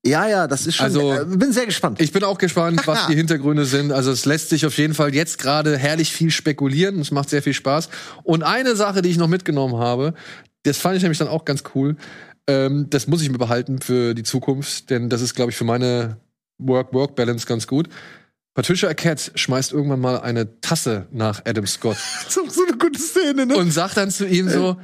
ja, 0.04 0.26
ja, 0.26 0.46
das 0.48 0.66
ist 0.66 0.76
schon. 0.76 0.84
Also, 0.84 1.12
äh, 1.12 1.24
bin 1.24 1.52
sehr 1.52 1.66
gespannt. 1.66 2.00
Ich 2.00 2.12
bin 2.12 2.24
auch 2.24 2.38
gespannt, 2.38 2.84
was 2.86 3.06
die 3.06 3.14
Hintergründe 3.14 3.64
sind. 3.64 3.92
Also 3.92 4.10
es 4.10 4.24
lässt 4.24 4.48
sich 4.48 4.66
auf 4.66 4.76
jeden 4.76 4.94
Fall 4.94 5.14
jetzt 5.14 5.38
gerade 5.38 5.78
herrlich 5.78 6.12
viel 6.12 6.30
spekulieren. 6.30 6.98
Es 6.98 7.12
macht 7.12 7.30
sehr 7.30 7.42
viel 7.42 7.54
Spaß. 7.54 7.88
Und 8.24 8.42
eine 8.42 8.74
Sache, 8.74 9.02
die 9.02 9.10
ich 9.10 9.16
noch 9.16 9.28
mitgenommen 9.28 9.76
habe, 9.76 10.14
das 10.64 10.78
fand 10.78 10.96
ich 10.96 11.02
nämlich 11.02 11.18
dann 11.18 11.28
auch 11.28 11.44
ganz 11.44 11.62
cool. 11.74 11.96
Ähm, 12.48 12.86
das 12.90 13.06
muss 13.06 13.22
ich 13.22 13.30
mir 13.30 13.38
behalten 13.38 13.80
für 13.80 14.14
die 14.14 14.24
Zukunft, 14.24 14.90
denn 14.90 15.08
das 15.08 15.22
ist, 15.22 15.34
glaube 15.34 15.52
ich, 15.52 15.56
für 15.56 15.64
meine 15.64 16.16
Work-Work-Balance 16.58 17.46
ganz 17.46 17.68
gut. 17.68 17.88
Patricia 18.54 18.88
Arquette 18.88 19.30
schmeißt 19.34 19.72
irgendwann 19.72 20.00
mal 20.00 20.20
eine 20.20 20.60
Tasse 20.60 21.06
nach 21.10 21.42
Adam 21.46 21.66
Scott 21.66 21.96
das 22.24 22.36
ist 22.36 22.54
so 22.54 22.66
eine 22.66 22.76
gute 22.76 22.98
Szene, 22.98 23.46
ne? 23.46 23.56
und 23.56 23.70
sagt 23.70 23.96
dann 23.96 24.10
zu 24.10 24.26
ihm 24.26 24.48
so, 24.48 24.76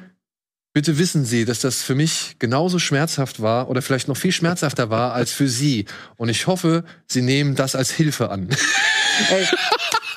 bitte 0.78 0.96
wissen 0.96 1.24
Sie, 1.24 1.44
dass 1.44 1.58
das 1.58 1.82
für 1.82 1.96
mich 1.96 2.36
genauso 2.38 2.78
schmerzhaft 2.78 3.42
war 3.42 3.68
oder 3.68 3.82
vielleicht 3.82 4.06
noch 4.06 4.16
viel 4.16 4.30
schmerzhafter 4.30 4.90
war 4.90 5.12
als 5.12 5.32
für 5.32 5.48
Sie. 5.48 5.86
Und 6.14 6.28
ich 6.28 6.46
hoffe, 6.46 6.84
Sie 7.08 7.20
nehmen 7.20 7.56
das 7.56 7.74
als 7.74 7.90
Hilfe 7.90 8.30
an. 8.30 8.48
Ey, 9.28 9.48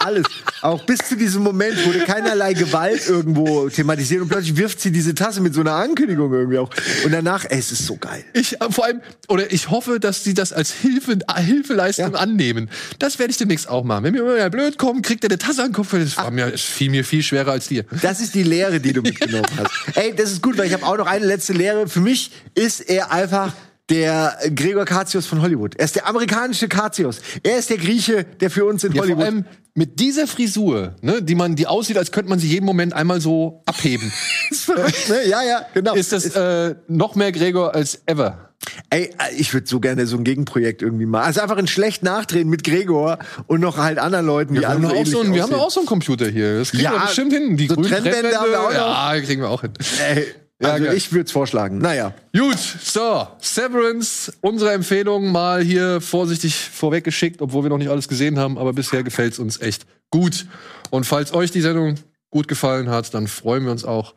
alles. 0.06 0.26
Auch 0.62 0.86
bis 0.86 1.00
zu 1.00 1.16
diesem 1.16 1.44
Moment 1.44 1.86
wurde 1.86 2.00
keinerlei 2.00 2.54
Gewalt 2.54 3.08
irgendwo 3.08 3.70
thematisiert 3.70 4.22
und 4.22 4.30
plötzlich 4.30 4.56
wirft 4.58 4.80
sie 4.82 4.92
diese 4.92 5.16
Tasse 5.16 5.42
mit 5.42 5.54
so 5.54 5.62
einer 5.62 5.74
Ankündigung 5.74 6.32
irgendwie 6.34 6.58
auch. 6.60 6.70
Und 7.06 7.12
danach, 7.12 7.46
ey, 7.50 7.58
es 7.60 7.72
ist 7.72 7.86
so 7.86 7.96
geil. 7.98 8.24
Ich 8.34 8.60
äh, 8.62 8.72
vor 8.72 8.86
allem, 8.86 9.02
oder 9.28 9.52
ich 9.52 9.70
hoffe, 9.70 10.00
dass 10.00 10.24
sie 10.24 10.34
das 10.34 10.54
als 10.54 10.72
Hilfe, 10.72 11.14
äh, 11.28 11.42
Hilfeleistung 11.42 12.14
Ja. 12.14 12.20
annehmen. 12.20 12.70
Das 13.00 13.20
werde 13.20 13.32
ich 13.32 13.38
demnächst 13.38 13.68
auch 13.70 13.84
machen. 13.84 14.04
Wenn 14.04 14.14
mir 14.14 14.20
immer 14.22 14.50
blöd 14.50 14.78
kommt, 14.78 15.06
kriegt 15.06 15.24
er 15.24 15.30
eine 15.30 15.38
Tasse 15.40 15.62
an 15.64 15.70
den 15.70 15.74
Kopf. 15.74 15.92
Das 15.92 16.18
war 16.18 16.32
mir, 16.32 16.54
es 16.54 16.62
fiel 16.62 16.90
mir 16.92 17.04
viel 17.04 17.24
schwerer 17.24 17.52
als 17.52 17.68
dir. 17.68 17.84
Das 18.02 18.20
ist 18.22 18.36
die 18.36 18.44
Lehre, 18.44 18.80
die 18.80 18.94
du 18.94 19.02
mitgenommen 19.04 19.46
hast. 19.58 19.98
Ey, 19.98 20.14
das 20.16 20.32
ist 20.32 20.42
gut, 20.42 20.58
weil 20.58 20.68
ich 20.68 20.74
habe 20.74 20.86
auch 20.86 20.98
noch 20.98 21.08
eine 21.08 21.26
letzte 21.26 21.54
Lehre. 21.54 21.88
Für 21.88 22.02
mich 22.02 22.32
ist 22.56 22.82
er 22.82 23.12
einfach 23.12 23.54
der 23.92 24.38
Gregor 24.56 24.86
Katius 24.86 25.26
von 25.28 25.42
Hollywood. 25.42 25.76
Er 25.76 25.86
ist 25.86 25.96
der 25.96 26.08
amerikanische 26.08 26.68
Katius. 26.68 27.22
Er 27.44 27.58
ist 27.60 27.70
der 27.70 27.78
Grieche, 27.78 28.24
der 28.24 28.50
für 28.50 28.66
uns 28.66 28.84
in 28.84 28.94
Ja, 28.94 29.04
vor 29.04 29.04
Hollywood. 29.04 29.24
allem 29.26 29.46
mit 29.76 30.00
dieser 30.00 30.28
Frisur, 30.28 30.96
ne, 31.02 31.22
die 31.22 31.36
man, 31.36 31.56
die 31.56 31.68
aussieht, 31.68 31.98
als 31.98 32.12
könnte 32.12 32.30
man 32.30 32.40
sie 32.40 32.48
jeden 32.48 32.66
Moment 32.66 32.94
einmal 32.94 33.22
so 33.22 33.62
abheben, 33.66 34.12
ist 34.50 34.66
verrückt, 34.66 35.10
ne? 35.10 35.28
Ja, 35.28 35.44
ja, 35.44 35.66
genau. 35.74 35.94
ist 35.94 36.12
das 36.12 36.26
äh, 36.36 36.76
noch 36.88 37.16
mehr 37.16 37.32
Gregor 37.32 37.76
als 37.76 38.02
ever. 38.06 38.48
Ey, 38.92 39.10
ich 39.38 39.54
würde 39.54 39.68
so 39.68 39.80
gerne 39.80 40.06
so 40.08 40.18
ein 40.18 40.24
Gegenprojekt 40.24 40.82
irgendwie 40.84 41.06
machen. 41.08 41.26
Also 41.26 41.42
einfach 41.42 41.58
in 41.58 41.68
schlecht 41.68 42.04
nachdrehen 42.04 42.48
mit 42.48 42.64
Gregor 42.64 43.18
und 43.48 43.60
noch 43.60 43.78
halt 43.78 43.98
anderen 43.98 44.26
Leuten, 44.26 44.54
die 44.54 44.62
Wir 44.62 44.70
haben, 44.70 44.86
alle 44.86 45.00
auch 45.00 45.06
so 45.06 45.22
einen, 45.22 45.34
wir 45.34 45.42
haben 45.44 45.54
auch 45.56 45.72
so 45.72 45.80
einen 45.80 45.88
Computer 45.88 46.28
hier. 46.28 46.60
Das 46.60 46.72
kriegen 46.72 46.84
Ja, 46.84 46.94
wir 46.94 47.00
bestimmt 47.00 47.34
hin. 47.34 47.58
Die 47.58 47.68
so 47.68 47.76
grünen 47.76 47.90
Trennwände 47.90 48.36
haben 48.38 48.52
wir 48.52 48.62
auch 48.62 48.70
noch. 48.70 49.14
Ja, 49.14 49.20
kriegen 49.22 49.42
wir 49.42 49.50
auch 49.50 49.62
hin. 49.62 49.72
Ey, 50.14 50.28
Ja, 50.62 50.74
also 50.74 50.86
geil. 50.86 50.96
ich 50.96 51.12
würde 51.12 51.26
es 51.26 51.32
vorschlagen. 51.32 51.80
Naja. 51.80 52.14
Gut, 52.38 52.58
so, 52.58 53.28
Severance, 53.40 54.32
unsere 54.42 54.74
Empfehlung 54.74 55.32
mal 55.32 55.62
hier 55.64 56.02
vorsichtig 56.02 56.56
vorweggeschickt, 56.56 57.42
obwohl 57.42 57.64
wir 57.64 57.70
noch 57.70 57.80
nicht 57.80 57.90
alles 57.90 58.08
gesehen 58.08 58.38
haben, 58.38 58.58
aber 58.58 58.74
bisher 58.74 59.04
gefällt's 59.04 59.40
uns 59.40 59.60
echt 59.60 59.86
gut. 60.12 60.46
Und 60.92 61.06
falls 61.06 61.34
euch 61.34 61.52
die 61.52 61.62
Sendung 61.62 61.96
gut 62.30 62.48
gefallen 62.48 62.90
hat, 62.90 63.14
dann 63.14 63.28
freuen 63.28 63.64
wir 63.66 63.72
uns 63.72 63.86
auch 63.86 64.14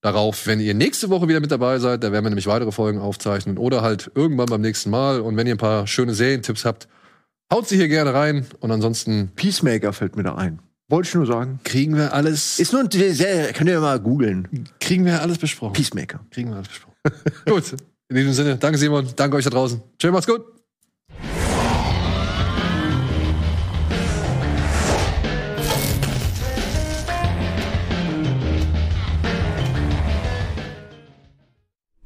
darauf, 0.00 0.46
wenn 0.46 0.60
ihr 0.60 0.74
nächste 0.74 1.10
Woche 1.10 1.28
wieder 1.28 1.40
mit 1.40 1.50
dabei 1.50 1.78
seid. 1.78 2.04
Da 2.04 2.12
werden 2.12 2.24
wir 2.24 2.30
nämlich 2.30 2.46
weitere 2.46 2.72
Folgen 2.72 3.00
aufzeichnen 3.00 3.58
oder 3.58 3.82
halt 3.82 4.10
irgendwann 4.14 4.46
beim 4.46 4.60
nächsten 4.60 4.90
Mal. 4.90 5.20
Und 5.20 5.36
wenn 5.36 5.46
ihr 5.46 5.54
ein 5.54 5.58
paar 5.58 5.86
schöne 5.86 6.14
Serientipps 6.14 6.64
habt, 6.64 6.88
haut 7.52 7.68
sie 7.68 7.76
hier 7.76 7.88
gerne 7.88 8.14
rein. 8.14 8.46
Und 8.60 8.70
ansonsten 8.70 9.32
Peacemaker 9.34 9.92
fällt 9.92 10.16
mir 10.16 10.22
da 10.22 10.36
ein. 10.36 10.60
Wollte 10.90 11.08
ich 11.08 11.14
nur 11.14 11.26
sagen. 11.26 11.60
kriegen 11.64 11.96
wir 11.96 12.14
alles, 12.14 12.58
Ist 12.58 12.72
nur 12.72 12.82
ein 12.82 12.90
sehr, 12.90 13.52
könnt 13.52 13.68
ihr 13.68 13.78
mal 13.80 14.00
googeln. 14.00 14.48
kriegen 14.80 15.04
wir 15.04 15.20
alles 15.20 15.36
besprochen. 15.36 15.74
Peacemaker. 15.74 16.20
Kriegen 16.30 16.48
wir 16.48 16.56
alles 16.56 16.68
besprochen. 16.68 16.94
gut, 17.46 17.72
in 18.08 18.16
diesem 18.16 18.32
Sinne, 18.32 18.56
danke 18.56 18.78
Simon, 18.78 19.06
danke 19.14 19.36
euch 19.36 19.44
da 19.44 19.50
draußen. 19.50 19.82
Tschö, 19.98 20.10
macht's 20.10 20.26
gut. 20.26 20.42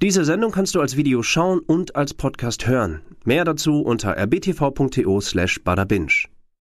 Diese 0.03 0.25
Sendung 0.25 0.51
kannst 0.51 0.75
du 0.75 0.81
als 0.81 0.97
Video 0.97 1.23
schauen 1.23 1.61
und 1.61 1.95
als 1.95 2.13
Podcast 2.13 2.67
hören. 2.67 3.03
Mehr 3.25 3.45
dazu 3.45 3.83
unter 3.83 4.17
rbtv.to 4.17 5.21
slash 5.21 5.63
badabinch. 5.63 6.29